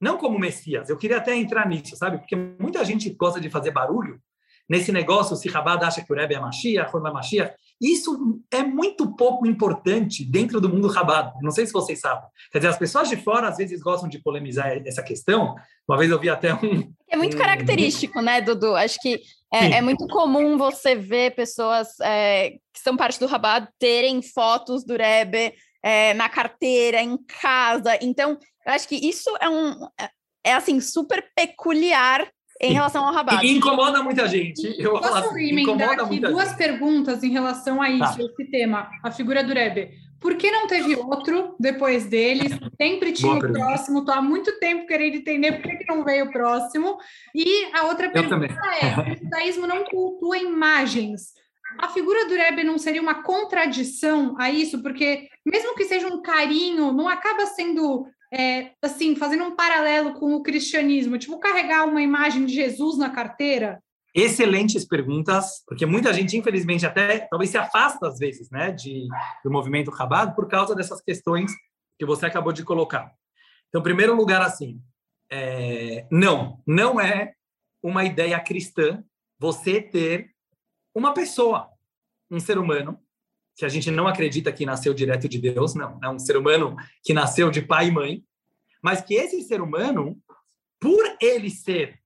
não 0.05 0.19
como 0.19 0.38
Messias. 0.38 0.90
Eu 0.90 0.99
queria 0.99 1.17
até 1.17 1.35
entrar 1.35 1.67
nisso, 1.67 1.97
sabe? 1.97 2.19
Porque 2.19 2.37
muita 2.37 2.85
gente 2.85 3.09
gosta 3.11 3.40
de 3.40 3.49
fazer 3.49 3.71
barulho 3.71 4.21
nesse 4.69 4.93
negócio, 4.93 5.37
se 5.37 5.49
Rabat 5.49 5.85
acha 5.85 6.03
que 6.03 6.12
o 6.12 6.17
Rebbe 6.17 6.35
é 6.35 6.40
Mashiach, 6.40 6.90
quando 6.90 7.09
é 7.09 7.12
Mashiach, 7.12 7.55
isso 7.81 8.40
é 8.51 8.62
muito 8.62 9.14
pouco 9.14 9.47
importante 9.47 10.25
dentro 10.25 10.61
do 10.61 10.69
mundo 10.69 10.88
Rabat. 10.88 11.35
Não 11.43 11.51
sei 11.51 11.67
se 11.67 11.73
vocês 11.73 12.01
sabem. 12.01 12.25
Quer 12.51 12.59
dizer, 12.59 12.69
as 12.69 12.79
pessoas 12.79 13.09
de 13.09 13.17
fora 13.17 13.49
às 13.49 13.57
vezes 13.57 13.81
gostam 13.81 14.09
de 14.09 14.23
polemizar 14.23 14.71
essa 14.87 15.03
questão. 15.03 15.55
Uma 15.88 15.99
vez 15.99 16.11
eu 16.11 16.19
vi 16.19 16.31
até 16.31 16.55
um. 16.55 16.93
É 17.11 17.17
muito 17.17 17.37
um... 17.37 17.40
característico, 17.40 18.21
né, 18.21 18.40
Dudu? 18.40 18.75
Acho 18.75 18.99
que 19.01 19.21
é, 19.53 19.79
é 19.79 19.83
muito 19.83 20.07
comum 20.09 20.57
você 20.57 20.95
ver 20.95 21.35
pessoas 21.35 21.88
é, 22.01 22.51
que 22.73 22.81
são 22.83 22.97
parte 22.97 23.21
do 23.21 23.27
Rabat 23.27 23.69
terem 23.79 24.23
fotos 24.23 24.85
do 24.85 24.97
Rebbe 24.97 25.53
é, 25.85 26.14
na 26.14 26.31
carteira, 26.31 27.03
em 27.03 27.18
casa. 27.18 27.99
Então, 28.01 28.38
eu 28.66 28.73
acho 28.73 28.88
que 28.88 28.97
isso 28.97 29.31
é 29.38 29.49
um. 29.51 29.85
É, 30.01 30.09
é 30.47 30.55
assim, 30.55 30.81
super 30.81 31.23
peculiar 31.37 32.27
em 32.61 32.73
relação 32.73 33.05
ao 33.05 33.12
Rabat. 33.12 33.44
E 33.44 33.57
incomoda 33.57 34.03
muita 34.03 34.27
gente. 34.27 34.75
Eu 34.79 34.92
Posso 34.92 35.31
assim, 35.31 35.51
emendar 35.51 36.01
aqui 36.01 36.20
duas 36.20 36.49
gente. 36.49 36.57
perguntas 36.57 37.23
em 37.23 37.31
relação 37.31 37.83
a 37.83 37.90
isso, 37.90 38.16
tá. 38.16 38.25
esse 38.25 38.51
tema, 38.51 38.90
a 39.03 39.11
figura 39.11 39.44
do 39.44 39.53
Rebbe. 39.53 39.90
Por 40.20 40.37
que 40.37 40.51
não 40.51 40.66
teve 40.66 40.97
outro 40.97 41.55
depois 41.61 42.07
deles? 42.07 42.59
Sempre 42.81 43.12
tinha 43.12 43.35
o 43.35 43.40
próximo. 43.40 43.99
Estou 43.99 44.14
há 44.14 44.23
muito 44.23 44.59
tempo 44.59 44.87
querendo 44.87 45.16
entender 45.16 45.53
por 45.53 45.70
que, 45.70 45.77
que 45.77 45.87
não 45.87 46.03
veio 46.03 46.25
o 46.25 46.33
próximo. 46.33 46.97
E 47.35 47.68
a 47.75 47.85
outra 47.85 48.09
pergunta 48.09 48.47
é: 48.81 49.12
o 49.12 49.16
judaísmo 49.18 49.66
não 49.66 49.85
cultua 49.85 50.38
imagens. 50.38 51.35
A 51.79 51.89
figura 51.89 52.27
do 52.27 52.35
Rebbe 52.35 52.65
não 52.65 52.79
seria 52.79 53.03
uma 53.03 53.23
contradição 53.23 54.35
a 54.39 54.51
isso? 54.51 54.83
Porque, 54.83 55.29
mesmo 55.45 55.75
que 55.75 55.85
seja 55.85 56.09
um 56.09 56.23
carinho, 56.23 56.93
não 56.93 57.09
acaba 57.09 57.47
sendo 57.47 58.07
é, 58.33 58.73
assim, 58.83 59.15
fazendo 59.15 59.45
um 59.45 59.55
paralelo 59.55 60.15
com 60.15 60.35
o 60.35 60.43
cristianismo, 60.43 61.19
tipo 61.19 61.39
carregar 61.39 61.85
uma 61.85 62.03
imagem 62.03 62.45
de 62.45 62.55
Jesus 62.55 62.99
na 62.99 63.11
carteira? 63.11 63.81
Excelentes 64.13 64.85
perguntas, 64.85 65.63
porque 65.67 65.87
muita 65.87 66.13
gente, 66.13 66.37
infelizmente, 66.37 66.85
até 66.85 67.21
talvez 67.31 67.51
se 67.51 67.59
afasta 67.59 68.09
às 68.09 68.19
vezes, 68.19 68.51
né, 68.51 68.73
de, 68.73 69.07
do 69.45 69.51
movimento 69.51 69.91
Rabado 69.91 70.35
por 70.35 70.49
causa 70.49 70.75
dessas 70.75 71.01
questões 71.01 71.53
que 71.99 72.05
você 72.05 72.27
acabou 72.27 72.53
de 72.53 72.65
colocar. 72.65 73.13
Então, 73.69 73.83
primeiro 73.83 74.15
lugar, 74.15 74.43
assim, 74.43 74.81
é, 75.31 76.07
não, 76.11 76.61
não 76.67 77.01
é 77.01 77.33
uma 77.83 78.05
ideia 78.05 78.39
cristã 78.41 79.03
você 79.39 79.81
ter 79.81 80.34
uma 80.95 81.13
pessoa, 81.13 81.71
um 82.31 82.39
ser 82.39 82.59
humano, 82.59 82.99
que 83.57 83.65
a 83.65 83.69
gente 83.69 83.91
não 83.91 84.07
acredita 84.07 84.53
que 84.53 84.67
nasceu 84.67 84.95
direto 84.95 85.29
de 85.29 85.39
Deus, 85.39 85.75
não. 85.75 85.99
É 86.03 86.09
um 86.09 86.19
ser 86.19 86.37
humano 86.37 86.77
que 87.03 87.13
nasceu 87.13 87.51
de 87.51 87.63
pai 87.63 87.89
e 87.89 87.91
mãe, 87.91 88.25
mas 88.83 89.01
que 89.01 89.15
esse 89.15 89.43
ser 89.43 89.61
humano, 89.61 90.21
por 90.81 91.17
ele 91.21 91.51
ser 91.51 92.01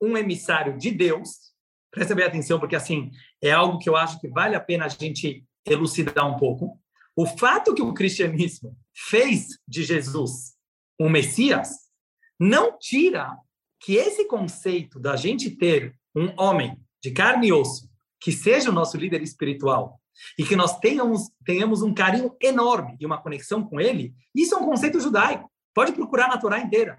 um 0.00 0.16
emissário 0.16 0.76
de 0.76 0.90
Deus, 0.90 1.52
presta 1.90 2.14
bem 2.14 2.24
atenção, 2.24 2.58
porque 2.58 2.76
assim, 2.76 3.10
é 3.40 3.52
algo 3.52 3.78
que 3.78 3.88
eu 3.88 3.96
acho 3.96 4.20
que 4.20 4.28
vale 4.28 4.54
a 4.54 4.60
pena 4.60 4.86
a 4.86 4.88
gente 4.88 5.44
elucidar 5.66 6.26
um 6.26 6.36
pouco. 6.36 6.80
O 7.14 7.26
fato 7.26 7.74
que 7.74 7.82
o 7.82 7.92
cristianismo 7.92 8.76
fez 8.94 9.58
de 9.68 9.84
Jesus 9.84 10.54
um 10.98 11.10
Messias 11.10 11.90
não 12.38 12.78
tira 12.78 13.36
que 13.80 13.96
esse 13.96 14.24
conceito 14.26 14.98
da 14.98 15.16
gente 15.16 15.50
ter 15.50 15.96
um 16.14 16.32
homem 16.40 16.80
de 17.02 17.10
carne 17.10 17.48
e 17.48 17.52
osso 17.52 17.91
que 18.22 18.30
seja 18.30 18.70
o 18.70 18.72
nosso 18.72 18.96
líder 18.96 19.20
espiritual 19.20 20.00
e 20.38 20.44
que 20.44 20.54
nós 20.54 20.78
tenhamos, 20.78 21.28
tenhamos 21.44 21.82
um 21.82 21.92
carinho 21.92 22.34
enorme 22.40 22.96
e 23.00 23.04
uma 23.04 23.20
conexão 23.20 23.64
com 23.64 23.80
ele, 23.80 24.14
isso 24.32 24.54
é 24.54 24.58
um 24.58 24.64
conceito 24.64 25.00
judaico. 25.00 25.50
Pode 25.74 25.92
procurar 25.92 26.28
na 26.28 26.38
Torá 26.38 26.60
inteira. 26.60 26.98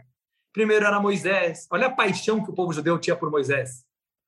Primeiro 0.52 0.86
era 0.86 1.00
Moisés. 1.00 1.66
Olha 1.72 1.88
a 1.88 1.92
paixão 1.92 2.44
que 2.44 2.52
o 2.52 2.54
povo 2.54 2.74
judeu 2.74 3.00
tinha 3.00 3.16
por 3.16 3.32
Moisés. 3.32 3.86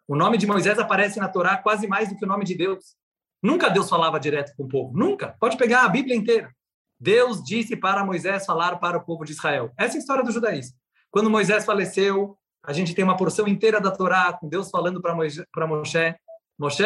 O 0.07 0.15
nome 0.15 0.37
de 0.37 0.47
Moisés 0.47 0.79
aparece 0.79 1.19
na 1.19 1.27
Torá 1.27 1.57
quase 1.57 1.85
mais 1.85 2.07
do 2.07 2.15
que 2.15 2.23
o 2.23 2.27
nome 2.27 2.45
de 2.45 2.55
Deus. 2.55 2.95
Nunca 3.43 3.69
Deus 3.69 3.89
falava 3.89 4.19
direto 4.19 4.55
com 4.55 4.63
o 4.63 4.67
povo. 4.67 4.97
Nunca. 4.97 5.35
Pode 5.39 5.57
pegar 5.57 5.83
a 5.83 5.89
Bíblia 5.89 6.15
inteira. 6.15 6.55
Deus 6.99 7.43
disse 7.43 7.75
para 7.75 8.05
Moisés 8.05 8.45
falar 8.45 8.77
para 8.77 8.97
o 8.97 9.03
povo 9.03 9.25
de 9.25 9.33
Israel. 9.33 9.73
Essa 9.77 9.95
é 9.95 9.97
a 9.97 9.99
história 9.99 10.23
do 10.23 10.31
judaísmo. 10.31 10.77
Quando 11.11 11.29
Moisés 11.29 11.65
faleceu, 11.65 12.37
a 12.63 12.71
gente 12.71 12.95
tem 12.95 13.03
uma 13.03 13.17
porção 13.17 13.47
inteira 13.47 13.81
da 13.81 13.91
Torá 13.91 14.31
com 14.33 14.47
Deus 14.47 14.69
falando 14.69 15.01
para 15.01 15.13
Moshe, 15.13 16.15
Moshe, 16.57 16.83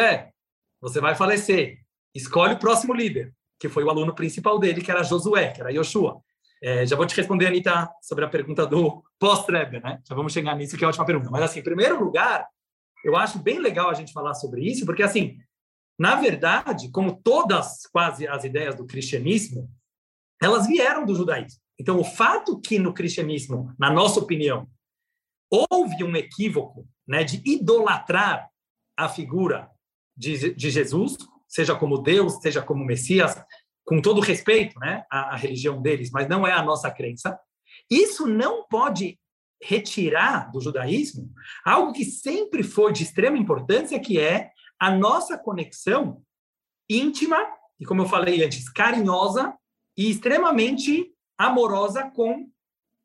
você 0.80 1.00
vai 1.00 1.14
falecer 1.14 1.80
escolhe 2.14 2.54
o 2.54 2.58
próximo 2.58 2.92
líder, 2.92 3.32
que 3.58 3.68
foi 3.68 3.84
o 3.84 3.90
aluno 3.90 4.14
principal 4.14 4.58
dele, 4.58 4.80
que 4.80 4.90
era 4.90 5.02
Josué, 5.02 5.50
que 5.50 5.60
era 5.60 5.70
Yoshua. 5.70 6.20
É, 6.62 6.84
já 6.84 6.96
vou 6.96 7.06
te 7.06 7.16
responder, 7.16 7.46
Anitta, 7.46 7.88
sobre 8.02 8.24
a 8.24 8.28
pergunta 8.28 8.66
do 8.66 9.02
pós-Rebbe, 9.18 9.80
né? 9.80 10.00
Já 10.06 10.14
vamos 10.14 10.32
chegar 10.32 10.54
nisso, 10.56 10.76
que 10.76 10.84
é 10.84 10.86
a 10.86 10.88
última 10.88 11.06
pergunta. 11.06 11.30
Mas, 11.30 11.42
assim, 11.42 11.60
em 11.60 11.64
primeiro 11.64 12.02
lugar, 12.02 12.46
eu 13.04 13.16
acho 13.16 13.38
bem 13.38 13.58
legal 13.58 13.88
a 13.88 13.94
gente 13.94 14.12
falar 14.12 14.34
sobre 14.34 14.62
isso, 14.62 14.84
porque, 14.84 15.02
assim, 15.02 15.38
na 15.98 16.16
verdade, 16.16 16.90
como 16.90 17.16
todas 17.22 17.86
quase 17.92 18.26
as 18.28 18.44
ideias 18.44 18.74
do 18.74 18.86
cristianismo, 18.86 19.70
elas 20.42 20.66
vieram 20.66 21.06
do 21.06 21.14
judaísmo. 21.14 21.60
Então, 21.78 21.98
o 21.98 22.04
fato 22.04 22.60
que 22.60 22.78
no 22.78 22.92
cristianismo, 22.92 23.74
na 23.78 23.90
nossa 23.90 24.20
opinião, 24.20 24.68
houve 25.50 26.04
um 26.04 26.14
equívoco 26.14 26.86
né, 27.06 27.24
de 27.24 27.42
idolatrar 27.44 28.49
a 29.04 29.08
figura 29.08 29.70
de, 30.16 30.54
de 30.54 30.70
Jesus, 30.70 31.16
seja 31.48 31.74
como 31.74 31.98
Deus, 31.98 32.34
seja 32.40 32.62
como 32.62 32.84
Messias, 32.84 33.42
com 33.84 34.00
todo 34.00 34.20
respeito 34.20 34.78
né, 34.78 35.04
à, 35.10 35.34
à 35.34 35.36
religião 35.36 35.80
deles, 35.80 36.10
mas 36.10 36.28
não 36.28 36.46
é 36.46 36.52
a 36.52 36.62
nossa 36.62 36.90
crença. 36.90 37.38
Isso 37.90 38.26
não 38.26 38.66
pode 38.68 39.18
retirar 39.62 40.50
do 40.50 40.60
judaísmo 40.60 41.30
algo 41.64 41.92
que 41.92 42.04
sempre 42.04 42.62
foi 42.62 42.92
de 42.92 43.02
extrema 43.02 43.36
importância, 43.36 44.00
que 44.00 44.18
é 44.18 44.50
a 44.78 44.90
nossa 44.90 45.36
conexão 45.36 46.22
íntima 46.88 47.38
e, 47.78 47.84
como 47.84 48.02
eu 48.02 48.06
falei 48.06 48.44
antes, 48.44 48.68
carinhosa 48.68 49.54
e 49.96 50.10
extremamente 50.10 51.12
amorosa 51.38 52.10
com 52.10 52.48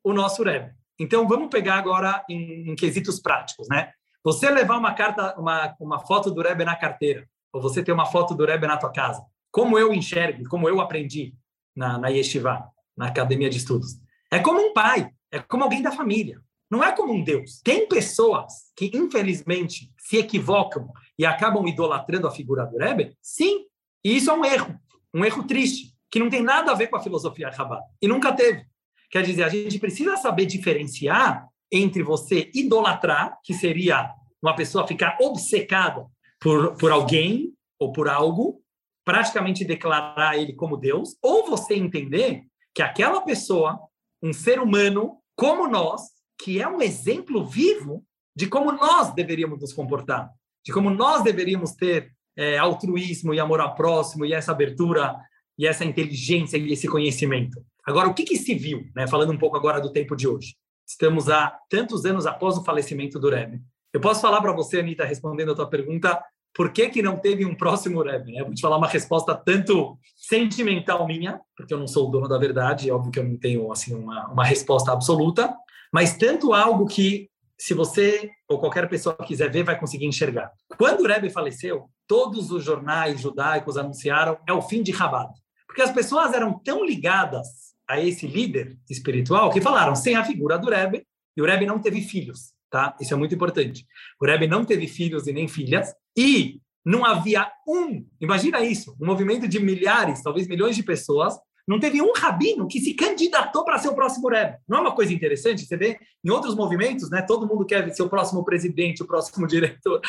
o 0.04 0.12
nosso 0.12 0.42
Rebbe. 0.42 0.74
Então, 0.98 1.26
vamos 1.26 1.48
pegar 1.48 1.76
agora 1.76 2.24
em, 2.28 2.70
em, 2.70 2.76
quesitos 2.76 3.20
práticos, 3.20 3.68
né? 3.68 3.92
Você 4.26 4.50
levar 4.50 4.76
uma 4.76 4.92
carta, 4.92 5.38
uma, 5.38 5.76
uma 5.78 6.00
foto 6.00 6.32
do 6.32 6.42
Rebbe 6.42 6.64
na 6.64 6.74
carteira, 6.74 7.28
ou 7.52 7.62
você 7.62 7.80
ter 7.80 7.92
uma 7.92 8.06
foto 8.06 8.34
do 8.34 8.44
Rebbe 8.44 8.66
na 8.66 8.76
tua 8.76 8.90
casa, 8.90 9.24
como 9.52 9.78
eu 9.78 9.94
enxergo, 9.94 10.48
como 10.48 10.68
eu 10.68 10.80
aprendi 10.80 11.32
na, 11.76 11.96
na 11.96 12.08
Yeshiva, 12.08 12.68
na 12.96 13.06
academia 13.06 13.48
de 13.48 13.58
estudos. 13.58 14.00
É 14.28 14.40
como 14.40 14.58
um 14.58 14.72
pai, 14.72 15.08
é 15.30 15.38
como 15.38 15.62
alguém 15.62 15.80
da 15.80 15.92
família. 15.92 16.42
Não 16.68 16.82
é 16.82 16.90
como 16.90 17.12
um 17.12 17.22
Deus. 17.22 17.60
Tem 17.62 17.86
pessoas 17.86 18.52
que, 18.76 18.90
infelizmente, 18.92 19.92
se 19.96 20.16
equivocam 20.16 20.90
e 21.16 21.24
acabam 21.24 21.64
idolatrando 21.68 22.26
a 22.26 22.32
figura 22.32 22.66
do 22.66 22.78
Rebbe? 22.78 23.16
Sim, 23.22 23.66
e 24.04 24.16
isso 24.16 24.28
é 24.28 24.34
um 24.34 24.44
erro, 24.44 24.76
um 25.14 25.24
erro 25.24 25.44
triste, 25.44 25.94
que 26.10 26.18
não 26.18 26.28
tem 26.28 26.42
nada 26.42 26.72
a 26.72 26.74
ver 26.74 26.88
com 26.88 26.96
a 26.96 27.00
filosofia 27.00 27.48
Rabat, 27.48 27.84
e 28.02 28.08
nunca 28.08 28.32
teve. 28.32 28.66
Quer 29.08 29.22
dizer, 29.22 29.44
a 29.44 29.48
gente 29.48 29.78
precisa 29.78 30.16
saber 30.16 30.46
diferenciar 30.46 31.46
entre 31.70 32.02
você 32.02 32.50
idolatrar, 32.54 33.38
que 33.42 33.54
seria 33.54 34.10
uma 34.42 34.54
pessoa 34.54 34.86
ficar 34.86 35.18
obcecada 35.20 36.06
por, 36.40 36.76
por 36.76 36.90
alguém 36.90 37.52
ou 37.78 37.92
por 37.92 38.08
algo, 38.08 38.60
praticamente 39.04 39.64
declarar 39.64 40.36
ele 40.36 40.52
como 40.52 40.76
Deus, 40.76 41.16
ou 41.22 41.46
você 41.46 41.74
entender 41.74 42.44
que 42.74 42.82
aquela 42.82 43.20
pessoa, 43.20 43.78
um 44.22 44.32
ser 44.32 44.60
humano 44.60 45.18
como 45.34 45.68
nós, 45.68 46.02
que 46.38 46.60
é 46.60 46.68
um 46.68 46.80
exemplo 46.80 47.44
vivo 47.44 48.04
de 48.34 48.46
como 48.46 48.72
nós 48.72 49.14
deveríamos 49.14 49.60
nos 49.60 49.72
comportar, 49.72 50.30
de 50.64 50.72
como 50.72 50.90
nós 50.90 51.22
deveríamos 51.22 51.72
ter 51.72 52.12
é, 52.36 52.58
altruísmo 52.58 53.32
e 53.32 53.40
amor 53.40 53.60
ao 53.60 53.74
próximo 53.74 54.24
e 54.24 54.32
essa 54.32 54.52
abertura 54.52 55.16
e 55.58 55.66
essa 55.66 55.84
inteligência 55.84 56.58
e 56.58 56.72
esse 56.72 56.86
conhecimento. 56.86 57.64
Agora, 57.84 58.08
o 58.08 58.14
que, 58.14 58.24
que 58.24 58.36
se 58.36 58.54
viu, 58.54 58.84
né? 58.94 59.06
falando 59.06 59.32
um 59.32 59.38
pouco 59.38 59.56
agora 59.56 59.80
do 59.80 59.92
tempo 59.92 60.14
de 60.14 60.28
hoje? 60.28 60.54
Estamos 60.86 61.28
há 61.28 61.58
tantos 61.68 62.04
anos 62.04 62.26
após 62.26 62.56
o 62.56 62.64
falecimento 62.64 63.18
do 63.18 63.28
Rebbe. 63.28 63.60
Eu 63.92 64.00
posso 64.00 64.20
falar 64.20 64.40
para 64.40 64.52
você, 64.52 64.78
Anitta, 64.78 65.04
respondendo 65.04 65.52
a 65.52 65.54
tua 65.54 65.68
pergunta, 65.68 66.22
por 66.54 66.72
que, 66.72 66.88
que 66.88 67.02
não 67.02 67.18
teve 67.18 67.44
um 67.44 67.54
próximo 67.54 68.02
Rebbe? 68.02 68.32
Né? 68.32 68.40
Eu 68.40 68.46
vou 68.46 68.54
te 68.54 68.60
falar 68.60 68.76
uma 68.76 68.86
resposta 68.86 69.34
tanto 69.34 69.98
sentimental 70.16 71.06
minha, 71.06 71.40
porque 71.56 71.74
eu 71.74 71.78
não 71.78 71.86
sou 71.86 72.08
o 72.08 72.10
dono 72.10 72.28
da 72.28 72.38
verdade, 72.38 72.88
é 72.88 72.92
óbvio 72.92 73.10
que 73.10 73.18
eu 73.18 73.24
não 73.24 73.36
tenho 73.36 73.70
assim 73.72 73.94
uma, 73.94 74.28
uma 74.28 74.44
resposta 74.44 74.92
absoluta, 74.92 75.54
mas 75.92 76.16
tanto 76.16 76.52
algo 76.52 76.86
que, 76.86 77.28
se 77.58 77.74
você 77.74 78.30
ou 78.48 78.58
qualquer 78.60 78.88
pessoa 78.88 79.16
quiser 79.16 79.50
ver, 79.50 79.64
vai 79.64 79.78
conseguir 79.78 80.06
enxergar. 80.06 80.52
Quando 80.78 81.00
o 81.00 81.06
Rebbe 81.06 81.28
faleceu, 81.30 81.90
todos 82.06 82.50
os 82.50 82.64
jornais 82.64 83.20
judaicos 83.20 83.76
anunciaram 83.76 84.38
é 84.46 84.52
o 84.52 84.62
fim 84.62 84.82
de 84.82 84.92
Rabat. 84.92 85.32
Porque 85.66 85.82
as 85.82 85.90
pessoas 85.90 86.32
eram 86.32 86.58
tão 86.58 86.84
ligadas 86.84 87.65
a 87.88 88.00
esse 88.00 88.26
líder 88.26 88.76
espiritual 88.88 89.50
que 89.50 89.60
falaram 89.60 89.94
sem 89.94 90.16
a 90.16 90.24
figura 90.24 90.58
do 90.58 90.70
Rebbe, 90.70 91.06
e 91.36 91.42
o 91.42 91.44
Rebbe 91.44 91.66
não 91.66 91.78
teve 91.78 92.00
filhos, 92.00 92.52
tá? 92.70 92.96
Isso 93.00 93.12
é 93.12 93.16
muito 93.16 93.34
importante. 93.34 93.86
O 94.20 94.26
Rebbe 94.26 94.46
não 94.46 94.64
teve 94.64 94.86
filhos 94.88 95.26
e 95.26 95.32
nem 95.32 95.46
filhas, 95.46 95.94
e 96.16 96.60
não 96.84 97.04
havia 97.04 97.50
um, 97.66 98.06
imagina 98.20 98.60
isso, 98.60 98.96
um 99.00 99.06
movimento 99.06 99.46
de 99.48 99.58
milhares, 99.58 100.22
talvez 100.22 100.46
milhões 100.46 100.76
de 100.76 100.82
pessoas 100.82 101.36
não 101.66 101.80
teve 101.80 102.00
um 102.00 102.12
rabino 102.12 102.68
que 102.68 102.80
se 102.80 102.94
candidatou 102.94 103.64
para 103.64 103.78
ser 103.78 103.88
o 103.88 103.94
próximo 103.94 104.28
Rebbe. 104.28 104.56
Não 104.68 104.78
é 104.78 104.80
uma 104.82 104.94
coisa 104.94 105.12
interessante? 105.12 105.66
Você 105.66 105.76
vê 105.76 105.98
em 106.24 106.30
outros 106.30 106.54
movimentos, 106.54 107.10
né? 107.10 107.22
Todo 107.22 107.46
mundo 107.46 107.66
quer 107.66 107.92
ser 107.92 108.04
o 108.04 108.08
próximo 108.08 108.44
presidente, 108.44 109.02
o 109.02 109.06
próximo 109.06 109.46
diretor. 109.48 110.00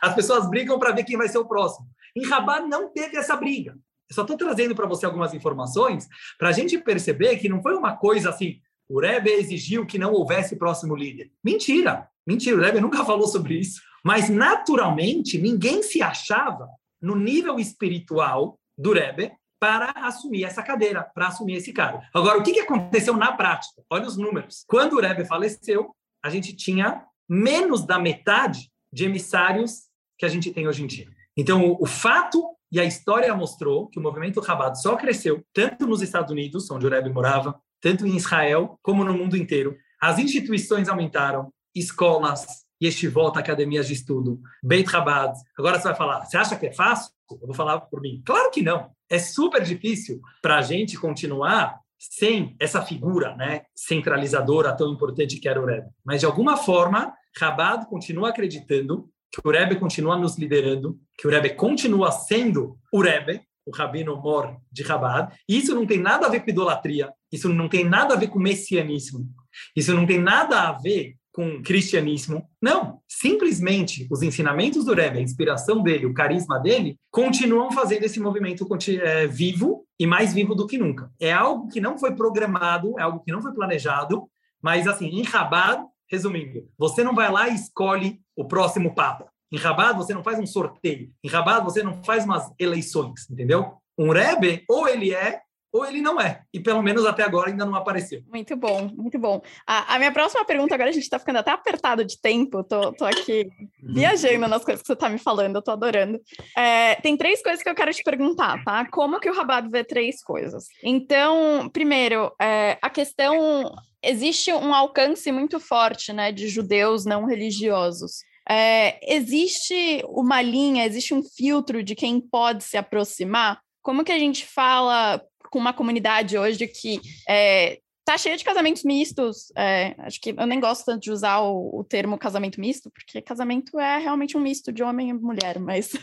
As 0.00 0.14
pessoas 0.14 0.48
brigam 0.48 0.78
para 0.78 0.92
ver 0.92 1.02
quem 1.02 1.16
vai 1.16 1.28
ser 1.28 1.38
o 1.38 1.48
próximo. 1.48 1.88
Em 2.16 2.24
Rabat 2.24 2.68
não 2.68 2.92
teve 2.92 3.16
essa 3.16 3.36
briga. 3.36 3.76
Eu 4.10 4.14
só 4.14 4.22
estou 4.22 4.36
trazendo 4.36 4.74
para 4.74 4.86
você 4.86 5.06
algumas 5.06 5.32
informações 5.32 6.08
para 6.36 6.48
a 6.48 6.52
gente 6.52 6.76
perceber 6.78 7.36
que 7.36 7.48
não 7.48 7.62
foi 7.62 7.76
uma 7.76 7.96
coisa 7.96 8.30
assim. 8.30 8.60
O 8.88 9.00
Rebbe 9.00 9.30
exigiu 9.30 9.86
que 9.86 9.98
não 9.98 10.12
houvesse 10.12 10.56
próximo 10.56 10.96
líder. 10.96 11.30
Mentira, 11.44 12.08
mentira. 12.26 12.56
O 12.56 12.60
Rebbe 12.60 12.80
nunca 12.80 13.04
falou 13.06 13.28
sobre 13.28 13.54
isso. 13.54 13.80
Mas 14.04 14.28
naturalmente 14.28 15.38
ninguém 15.38 15.82
se 15.82 16.02
achava 16.02 16.68
no 17.00 17.14
nível 17.14 17.60
espiritual 17.60 18.58
do 18.76 18.92
Rebbe 18.92 19.32
para 19.60 19.92
assumir 20.06 20.44
essa 20.44 20.62
cadeira, 20.62 21.04
para 21.14 21.28
assumir 21.28 21.56
esse 21.56 21.72
cargo. 21.72 22.02
Agora, 22.12 22.38
o 22.38 22.42
que, 22.42 22.52
que 22.52 22.60
aconteceu 22.60 23.14
na 23.16 23.30
prática? 23.32 23.82
Olha 23.90 24.06
os 24.06 24.16
números. 24.16 24.64
Quando 24.66 24.94
o 24.94 25.00
Rebbe 25.00 25.24
faleceu, 25.24 25.94
a 26.24 26.30
gente 26.30 26.56
tinha 26.56 27.04
menos 27.28 27.86
da 27.86 27.98
metade 27.98 28.72
de 28.92 29.04
emissários 29.04 29.82
que 30.18 30.26
a 30.26 30.28
gente 30.28 30.50
tem 30.50 30.66
hoje 30.66 30.82
em 30.82 30.86
dia. 30.86 31.08
Então, 31.36 31.64
o, 31.64 31.82
o 31.82 31.86
fato 31.86 32.42
e 32.72 32.78
a 32.78 32.84
história 32.84 33.34
mostrou 33.34 33.88
que 33.88 33.98
o 33.98 34.02
movimento 34.02 34.40
Rabat 34.40 34.80
só 34.80 34.96
cresceu, 34.96 35.44
tanto 35.52 35.86
nos 35.86 36.02
Estados 36.02 36.30
Unidos, 36.30 36.70
onde 36.70 36.86
o 36.86 36.90
Rebbe 36.90 37.10
morava, 37.10 37.60
tanto 37.80 38.06
em 38.06 38.16
Israel, 38.16 38.78
como 38.82 39.04
no 39.04 39.12
mundo 39.12 39.36
inteiro. 39.36 39.76
As 40.00 40.18
instituições 40.18 40.88
aumentaram, 40.88 41.52
escolas, 41.74 42.64
yeshivot, 42.82 43.38
academias 43.38 43.86
de 43.86 43.94
estudo, 43.94 44.40
Beit 44.62 44.88
Rabat. 44.88 45.36
Agora 45.58 45.78
você 45.78 45.88
vai 45.88 45.96
falar, 45.96 46.24
você 46.24 46.36
acha 46.36 46.56
que 46.56 46.66
é 46.66 46.72
fácil? 46.72 47.12
Eu 47.30 47.46
vou 47.46 47.54
falar 47.54 47.80
por 47.80 48.00
mim. 48.00 48.22
Claro 48.24 48.50
que 48.50 48.62
não. 48.62 48.90
É 49.08 49.18
super 49.18 49.62
difícil 49.62 50.20
para 50.40 50.58
a 50.58 50.62
gente 50.62 50.96
continuar 50.96 51.80
sem 51.98 52.56
essa 52.58 52.80
figura 52.80 53.36
né, 53.36 53.62
centralizadora 53.74 54.74
tão 54.74 54.92
importante 54.92 55.38
que 55.38 55.48
era 55.48 55.60
o 55.60 55.66
Rebbe. 55.66 55.88
Mas, 56.04 56.20
de 56.20 56.26
alguma 56.26 56.56
forma, 56.56 57.12
Rabat 57.36 57.86
continua 57.86 58.30
acreditando 58.30 59.10
que 59.30 59.40
o 59.44 59.50
Rebbe 59.50 59.76
continua 59.76 60.18
nos 60.18 60.36
liderando, 60.36 60.98
que 61.16 61.26
o 61.26 61.30
Rebbe 61.30 61.50
continua 61.50 62.10
sendo 62.10 62.78
o 62.92 63.00
Rebbe, 63.00 63.40
o 63.64 63.70
Rabino 63.70 64.16
Mor 64.16 64.56
de 64.70 64.82
Rabat. 64.82 65.34
E 65.48 65.58
isso 65.58 65.74
não 65.74 65.86
tem 65.86 65.98
nada 65.98 66.26
a 66.26 66.30
ver 66.30 66.40
com 66.40 66.50
idolatria, 66.50 67.12
isso 67.30 67.48
não 67.48 67.68
tem 67.68 67.84
nada 67.84 68.14
a 68.14 68.16
ver 68.16 68.28
com 68.28 68.38
messianismo, 68.38 69.28
isso 69.76 69.94
não 69.94 70.06
tem 70.06 70.18
nada 70.18 70.68
a 70.68 70.72
ver 70.72 71.14
com 71.32 71.62
cristianismo. 71.62 72.44
Não, 72.60 72.98
simplesmente 73.08 74.06
os 74.10 74.22
ensinamentos 74.22 74.84
do 74.84 74.94
Rebbe, 74.94 75.18
a 75.18 75.22
inspiração 75.22 75.82
dele, 75.82 76.06
o 76.06 76.14
carisma 76.14 76.58
dele, 76.58 76.96
continuam 77.10 77.70
fazendo 77.70 78.04
esse 78.04 78.18
movimento 78.18 78.66
é, 79.02 79.26
vivo 79.26 79.86
e 79.98 80.06
mais 80.06 80.34
vivo 80.34 80.54
do 80.54 80.66
que 80.66 80.76
nunca. 80.76 81.10
É 81.20 81.32
algo 81.32 81.68
que 81.68 81.80
não 81.80 81.96
foi 81.96 82.14
programado, 82.14 82.98
é 82.98 83.02
algo 83.02 83.20
que 83.20 83.30
não 83.30 83.40
foi 83.40 83.52
planejado, 83.52 84.28
mas 84.60 84.86
assim, 84.88 85.06
em 85.06 85.22
Rabat, 85.22 85.82
resumindo, 86.10 86.68
você 86.76 87.04
não 87.04 87.14
vai 87.14 87.30
lá 87.30 87.48
e 87.48 87.54
escolhe 87.54 88.20
o 88.40 88.44
próximo 88.46 88.94
papa. 88.94 89.30
Em 89.52 89.58
Rabat, 89.58 89.94
você 89.96 90.14
não 90.14 90.24
faz 90.24 90.38
um 90.38 90.46
sorteio. 90.46 91.10
Em 91.22 91.28
Rabat, 91.28 91.62
você 91.62 91.82
não 91.82 92.02
faz 92.02 92.24
umas 92.24 92.50
eleições, 92.58 93.28
entendeu? 93.30 93.74
Um 93.98 94.10
Rebbe, 94.10 94.64
ou 94.68 94.88
ele 94.88 95.12
é 95.12 95.42
ou 95.72 95.86
ele 95.86 96.00
não 96.00 96.20
é. 96.20 96.42
E 96.52 96.58
pelo 96.58 96.82
menos 96.82 97.06
até 97.06 97.22
agora 97.22 97.48
ainda 97.48 97.64
não 97.64 97.76
apareceu. 97.76 98.22
Muito 98.26 98.56
bom, 98.56 98.90
muito 98.96 99.18
bom. 99.18 99.40
A, 99.64 99.94
a 99.94 99.98
minha 99.98 100.10
próxima 100.10 100.44
pergunta, 100.44 100.74
agora 100.74 100.90
a 100.90 100.92
gente 100.92 101.04
está 101.04 101.16
ficando 101.18 101.38
até 101.38 101.52
apertado 101.52 102.04
de 102.04 102.20
tempo, 102.20 102.64
tô, 102.64 102.92
tô 102.92 103.04
aqui 103.04 103.48
uhum. 103.80 103.94
viajando 103.94 104.48
nas 104.48 104.64
coisas 104.64 104.82
que 104.82 104.86
você 104.88 104.94
está 104.94 105.08
me 105.08 105.18
falando, 105.18 105.54
eu 105.54 105.62
tô 105.62 105.70
adorando. 105.70 106.20
É, 106.56 106.96
tem 106.96 107.16
três 107.16 107.40
coisas 107.40 107.62
que 107.62 107.68
eu 107.68 107.74
quero 107.74 107.92
te 107.92 108.02
perguntar, 108.02 108.64
tá? 108.64 108.84
Como 108.90 109.20
que 109.20 109.30
o 109.30 109.34
Rabado 109.34 109.70
vê 109.70 109.84
três 109.84 110.22
coisas? 110.24 110.64
Então, 110.82 111.68
primeiro, 111.72 112.32
é, 112.40 112.78
a 112.82 112.90
questão. 112.90 113.72
Existe 114.02 114.50
um 114.50 114.72
alcance 114.72 115.30
muito 115.30 115.60
forte 115.60 116.10
né, 116.10 116.32
de 116.32 116.48
judeus 116.48 117.04
não 117.04 117.26
religiosos. 117.26 118.22
É, 118.48 119.14
existe 119.14 120.02
uma 120.08 120.42
linha, 120.42 120.86
existe 120.86 121.14
um 121.14 121.22
filtro 121.22 121.82
de 121.82 121.94
quem 121.94 122.20
pode 122.20 122.64
se 122.64 122.76
aproximar? 122.76 123.60
Como 123.82 124.04
que 124.04 124.12
a 124.12 124.18
gente 124.18 124.44
fala 124.44 125.22
com 125.50 125.58
uma 125.58 125.72
comunidade 125.72 126.38
hoje 126.38 126.66
que 126.66 127.00
é, 127.28 127.78
tá 128.04 128.18
cheia 128.18 128.36
de 128.36 128.44
casamentos 128.44 128.82
mistos. 128.82 129.52
É, 129.56 129.94
acho 129.98 130.20
que 130.20 130.34
eu 130.36 130.46
nem 130.46 130.58
gosto 130.58 130.84
tanto 130.84 131.02
de 131.02 131.12
usar 131.12 131.40
o, 131.40 131.80
o, 131.80 131.84
termo 131.84 132.18
casamento 132.18 132.60
misto, 132.60 132.90
porque 132.90 133.20
casamento 133.20 133.78
é 133.78 133.98
realmente 133.98 134.36
um 134.36 134.40
misto 134.40 134.72
de 134.72 134.82
homem 134.82 135.10
e 135.10 135.12
mulher, 135.12 135.58
mas. 135.58 135.92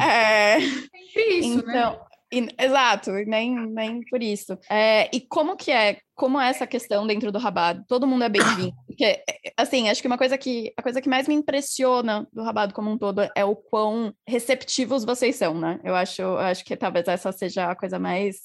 É, 0.00 0.58
é, 0.58 0.58
isso, 1.38 1.64
né? 1.64 1.78
então, 1.78 1.92
né? 1.92 1.98
E, 2.32 2.48
exato, 2.58 3.10
nem, 3.26 3.56
nem 3.66 4.00
por 4.08 4.22
isso. 4.22 4.56
É, 4.70 5.08
e 5.12 5.20
como 5.20 5.56
que 5.56 5.72
é, 5.72 5.98
como 6.14 6.40
é 6.40 6.48
essa 6.48 6.66
questão 6.66 7.04
dentro 7.04 7.32
do 7.32 7.38
Rabado? 7.38 7.84
Todo 7.88 8.06
mundo 8.06 8.22
é 8.22 8.28
bem-vindo. 8.28 8.72
Porque, 8.86 9.22
assim, 9.56 9.88
acho 9.88 10.00
que 10.00 10.06
uma 10.06 10.18
coisa 10.18 10.38
que, 10.38 10.72
a 10.76 10.82
coisa 10.82 11.00
que 11.00 11.08
mais 11.08 11.26
me 11.26 11.34
impressiona 11.34 12.28
do 12.32 12.42
Rabado 12.42 12.72
como 12.72 12.90
um 12.90 12.98
todo 12.98 13.28
é 13.34 13.44
o 13.44 13.56
quão 13.56 14.14
receptivos 14.26 15.04
vocês 15.04 15.34
são, 15.36 15.58
né? 15.58 15.80
Eu 15.82 15.94
acho, 15.94 16.22
acho 16.36 16.64
que 16.64 16.76
talvez 16.76 17.08
essa 17.08 17.32
seja 17.32 17.70
a 17.70 17.74
coisa 17.74 17.98
mais, 17.98 18.36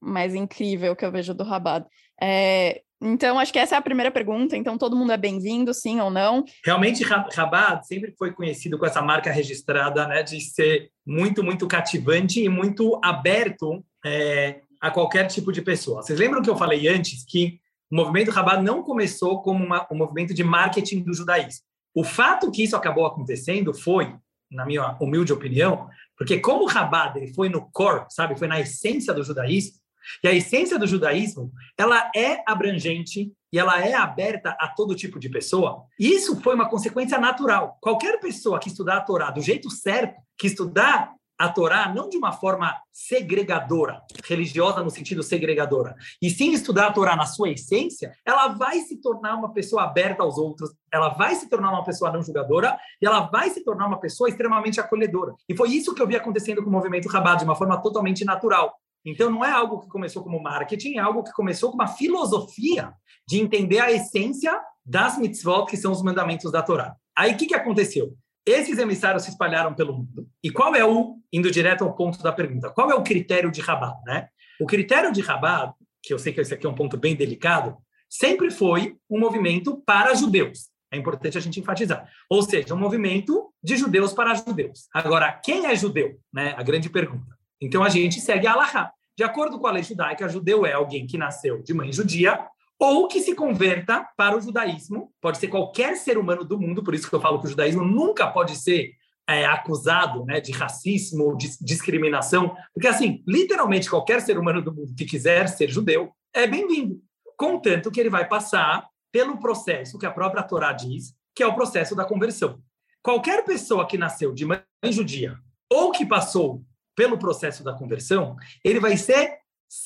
mais 0.00 0.34
incrível 0.34 0.96
que 0.96 1.04
eu 1.04 1.12
vejo 1.12 1.32
do 1.32 1.44
Rabado. 1.44 1.86
É, 2.20 2.82
então, 3.00 3.38
acho 3.38 3.52
que 3.52 3.58
essa 3.58 3.74
é 3.74 3.78
a 3.78 3.82
primeira 3.82 4.10
pergunta. 4.10 4.56
Então, 4.56 4.76
todo 4.76 4.94
mundo 4.94 5.12
é 5.12 5.16
bem-vindo, 5.16 5.72
sim 5.72 6.00
ou 6.00 6.10
não? 6.10 6.44
Realmente, 6.64 7.02
Rabat 7.02 7.86
sempre 7.86 8.14
foi 8.18 8.32
conhecido 8.32 8.78
com 8.78 8.84
essa 8.84 9.00
marca 9.00 9.32
registrada, 9.32 10.06
né, 10.06 10.22
de 10.22 10.40
ser 10.40 10.90
muito, 11.06 11.42
muito 11.42 11.66
cativante 11.66 12.42
e 12.42 12.48
muito 12.48 13.00
aberto 13.02 13.82
é, 14.04 14.60
a 14.80 14.90
qualquer 14.90 15.26
tipo 15.28 15.50
de 15.50 15.62
pessoa. 15.62 16.02
Vocês 16.02 16.18
lembram 16.18 16.42
que 16.42 16.50
eu 16.50 16.56
falei 16.56 16.88
antes 16.88 17.24
que 17.24 17.58
o 17.90 17.96
movimento 17.96 18.30
Rabat 18.30 18.62
não 18.62 18.82
começou 18.82 19.40
como 19.42 19.64
uma, 19.64 19.86
um 19.90 19.96
movimento 19.96 20.34
de 20.34 20.44
marketing 20.44 21.02
do 21.02 21.14
judaísmo. 21.14 21.64
O 21.94 22.04
fato 22.04 22.50
que 22.50 22.62
isso 22.62 22.76
acabou 22.76 23.06
acontecendo 23.06 23.72
foi, 23.74 24.14
na 24.50 24.64
minha 24.66 24.96
humilde 25.00 25.32
opinião, 25.32 25.88
porque 26.16 26.38
como 26.38 26.64
o 26.64 26.68
Rabat 26.68 27.16
ele 27.16 27.32
foi 27.32 27.48
no 27.48 27.68
core, 27.72 28.04
sabe, 28.10 28.38
foi 28.38 28.46
na 28.46 28.60
essência 28.60 29.14
do 29.14 29.24
judaísmo, 29.24 29.79
e 30.22 30.28
a 30.28 30.34
essência 30.34 30.78
do 30.78 30.86
judaísmo, 30.86 31.52
ela 31.78 32.10
é 32.14 32.42
abrangente 32.46 33.32
e 33.52 33.58
ela 33.58 33.84
é 33.84 33.94
aberta 33.94 34.56
a 34.60 34.68
todo 34.68 34.94
tipo 34.94 35.18
de 35.18 35.28
pessoa. 35.28 35.84
Isso 35.98 36.40
foi 36.40 36.54
uma 36.54 36.68
consequência 36.68 37.18
natural. 37.18 37.78
Qualquer 37.80 38.20
pessoa 38.20 38.58
que 38.58 38.68
estudar 38.68 38.98
a 38.98 39.00
Torá 39.00 39.30
do 39.30 39.40
jeito 39.40 39.70
certo, 39.70 40.20
que 40.38 40.46
estudar 40.46 41.12
a 41.40 41.48
Torá 41.48 41.90
não 41.92 42.06
de 42.10 42.18
uma 42.18 42.32
forma 42.32 42.76
segregadora, 42.92 44.02
religiosa 44.26 44.84
no 44.84 44.90
sentido 44.90 45.22
segregadora, 45.22 45.96
e 46.20 46.28
sim 46.28 46.52
estudar 46.52 46.88
a 46.88 46.92
Torá 46.92 47.16
na 47.16 47.24
sua 47.24 47.48
essência, 47.48 48.12
ela 48.26 48.48
vai 48.48 48.80
se 48.80 49.00
tornar 49.00 49.36
uma 49.36 49.50
pessoa 49.50 49.84
aberta 49.84 50.22
aos 50.22 50.36
outros, 50.36 50.70
ela 50.92 51.08
vai 51.08 51.34
se 51.34 51.48
tornar 51.48 51.70
uma 51.70 51.82
pessoa 51.82 52.12
não 52.12 52.22
julgadora 52.22 52.78
e 53.00 53.06
ela 53.06 53.20
vai 53.20 53.48
se 53.48 53.64
tornar 53.64 53.86
uma 53.86 53.98
pessoa 53.98 54.28
extremamente 54.28 54.78
acolhedora. 54.78 55.34
E 55.48 55.56
foi 55.56 55.70
isso 55.70 55.94
que 55.94 56.02
eu 56.02 56.06
vi 56.06 56.14
acontecendo 56.14 56.62
com 56.62 56.68
o 56.68 56.72
movimento 56.72 57.08
Rabat 57.08 57.38
de 57.38 57.44
uma 57.44 57.56
forma 57.56 57.80
totalmente 57.80 58.22
natural. 58.22 58.74
Então 59.04 59.30
não 59.30 59.44
é 59.44 59.50
algo 59.50 59.80
que 59.80 59.88
começou 59.88 60.22
como 60.22 60.42
marketing, 60.42 60.96
é 60.96 60.98
algo 60.98 61.22
que 61.22 61.32
começou 61.32 61.70
com 61.70 61.76
uma 61.76 61.88
filosofia 61.88 62.92
de 63.26 63.40
entender 63.40 63.78
a 63.78 63.90
essência 63.90 64.60
das 64.84 65.18
mitzvot, 65.18 65.66
que 65.66 65.76
são 65.76 65.92
os 65.92 66.02
mandamentos 66.02 66.50
da 66.50 66.62
Torá. 66.62 66.94
Aí 67.16 67.32
o 67.32 67.36
que, 67.36 67.46
que 67.46 67.54
aconteceu? 67.54 68.14
Esses 68.46 68.78
emissários 68.78 69.24
se 69.24 69.30
espalharam 69.30 69.74
pelo 69.74 69.92
mundo. 69.92 70.26
E 70.42 70.50
qual 70.50 70.74
é 70.74 70.84
o, 70.84 71.18
indo 71.32 71.50
direto 71.50 71.84
ao 71.84 71.94
ponto 71.94 72.22
da 72.22 72.32
pergunta, 72.32 72.70
qual 72.70 72.90
é 72.90 72.94
o 72.94 73.02
critério 73.02 73.50
de 73.50 73.60
Rabat? 73.60 73.96
Né? 74.06 74.28
O 74.60 74.66
critério 74.66 75.12
de 75.12 75.20
Rabat, 75.20 75.74
que 76.02 76.12
eu 76.12 76.18
sei 76.18 76.32
que 76.32 76.40
esse 76.40 76.54
aqui 76.54 76.66
é 76.66 76.70
um 76.70 76.74
ponto 76.74 76.96
bem 76.96 77.14
delicado, 77.14 77.76
sempre 78.08 78.50
foi 78.50 78.96
um 79.08 79.20
movimento 79.20 79.82
para 79.86 80.14
judeus. 80.14 80.70
É 80.92 80.96
importante 80.96 81.38
a 81.38 81.40
gente 81.40 81.60
enfatizar. 81.60 82.08
Ou 82.28 82.42
seja, 82.42 82.74
um 82.74 82.78
movimento 82.78 83.52
de 83.62 83.76
judeus 83.76 84.12
para 84.12 84.34
judeus. 84.34 84.88
Agora, 84.92 85.32
quem 85.32 85.66
é 85.66 85.76
judeu? 85.76 86.18
Né? 86.32 86.54
A 86.56 86.62
grande 86.62 86.90
pergunta. 86.90 87.38
Então, 87.60 87.82
a 87.82 87.88
gente 87.88 88.20
segue 88.20 88.46
a 88.46 88.52
Allahá. 88.52 88.92
De 89.16 89.24
acordo 89.24 89.58
com 89.58 89.66
a 89.66 89.72
lei 89.72 89.82
judaica, 89.82 90.28
judeu 90.28 90.64
é 90.64 90.72
alguém 90.72 91.06
que 91.06 91.18
nasceu 91.18 91.62
de 91.62 91.74
mãe 91.74 91.92
judia 91.92 92.46
ou 92.78 93.06
que 93.06 93.20
se 93.20 93.34
converta 93.34 94.08
para 94.16 94.36
o 94.36 94.40
judaísmo. 94.40 95.12
Pode 95.20 95.36
ser 95.36 95.48
qualquer 95.48 95.96
ser 95.96 96.16
humano 96.16 96.44
do 96.44 96.58
mundo, 96.58 96.82
por 96.82 96.94
isso 96.94 97.08
que 97.08 97.14
eu 97.14 97.20
falo 97.20 97.38
que 97.38 97.46
o 97.46 97.50
judaísmo 97.50 97.84
nunca 97.84 98.26
pode 98.26 98.56
ser 98.56 98.92
é, 99.28 99.44
acusado 99.44 100.24
né, 100.24 100.40
de 100.40 100.50
racismo 100.50 101.24
ou 101.24 101.36
de 101.36 101.50
discriminação, 101.60 102.56
porque, 102.74 102.88
assim, 102.88 103.22
literalmente 103.28 103.90
qualquer 103.90 104.20
ser 104.22 104.38
humano 104.38 104.62
do 104.62 104.74
mundo 104.74 104.94
que 104.96 105.04
quiser 105.04 105.48
ser 105.48 105.68
judeu 105.68 106.10
é 106.34 106.46
bem-vindo, 106.46 107.00
contanto 107.36 107.90
que 107.90 108.00
ele 108.00 108.10
vai 108.10 108.26
passar 108.26 108.88
pelo 109.12 109.38
processo 109.38 109.98
que 109.98 110.06
a 110.06 110.10
própria 110.10 110.42
Torá 110.42 110.72
diz, 110.72 111.14
que 111.34 111.42
é 111.42 111.46
o 111.46 111.54
processo 111.54 111.94
da 111.94 112.04
conversão. 112.04 112.60
Qualquer 113.02 113.44
pessoa 113.44 113.86
que 113.86 113.98
nasceu 113.98 114.32
de 114.32 114.44
mãe 114.44 114.62
judia 114.90 115.38
ou 115.70 115.92
que 115.92 116.04
passou 116.04 116.64
pelo 117.00 117.16
processo 117.16 117.64
da 117.64 117.72
conversão, 117.72 118.36
ele 118.62 118.78
vai 118.78 118.94
ser 118.94 119.38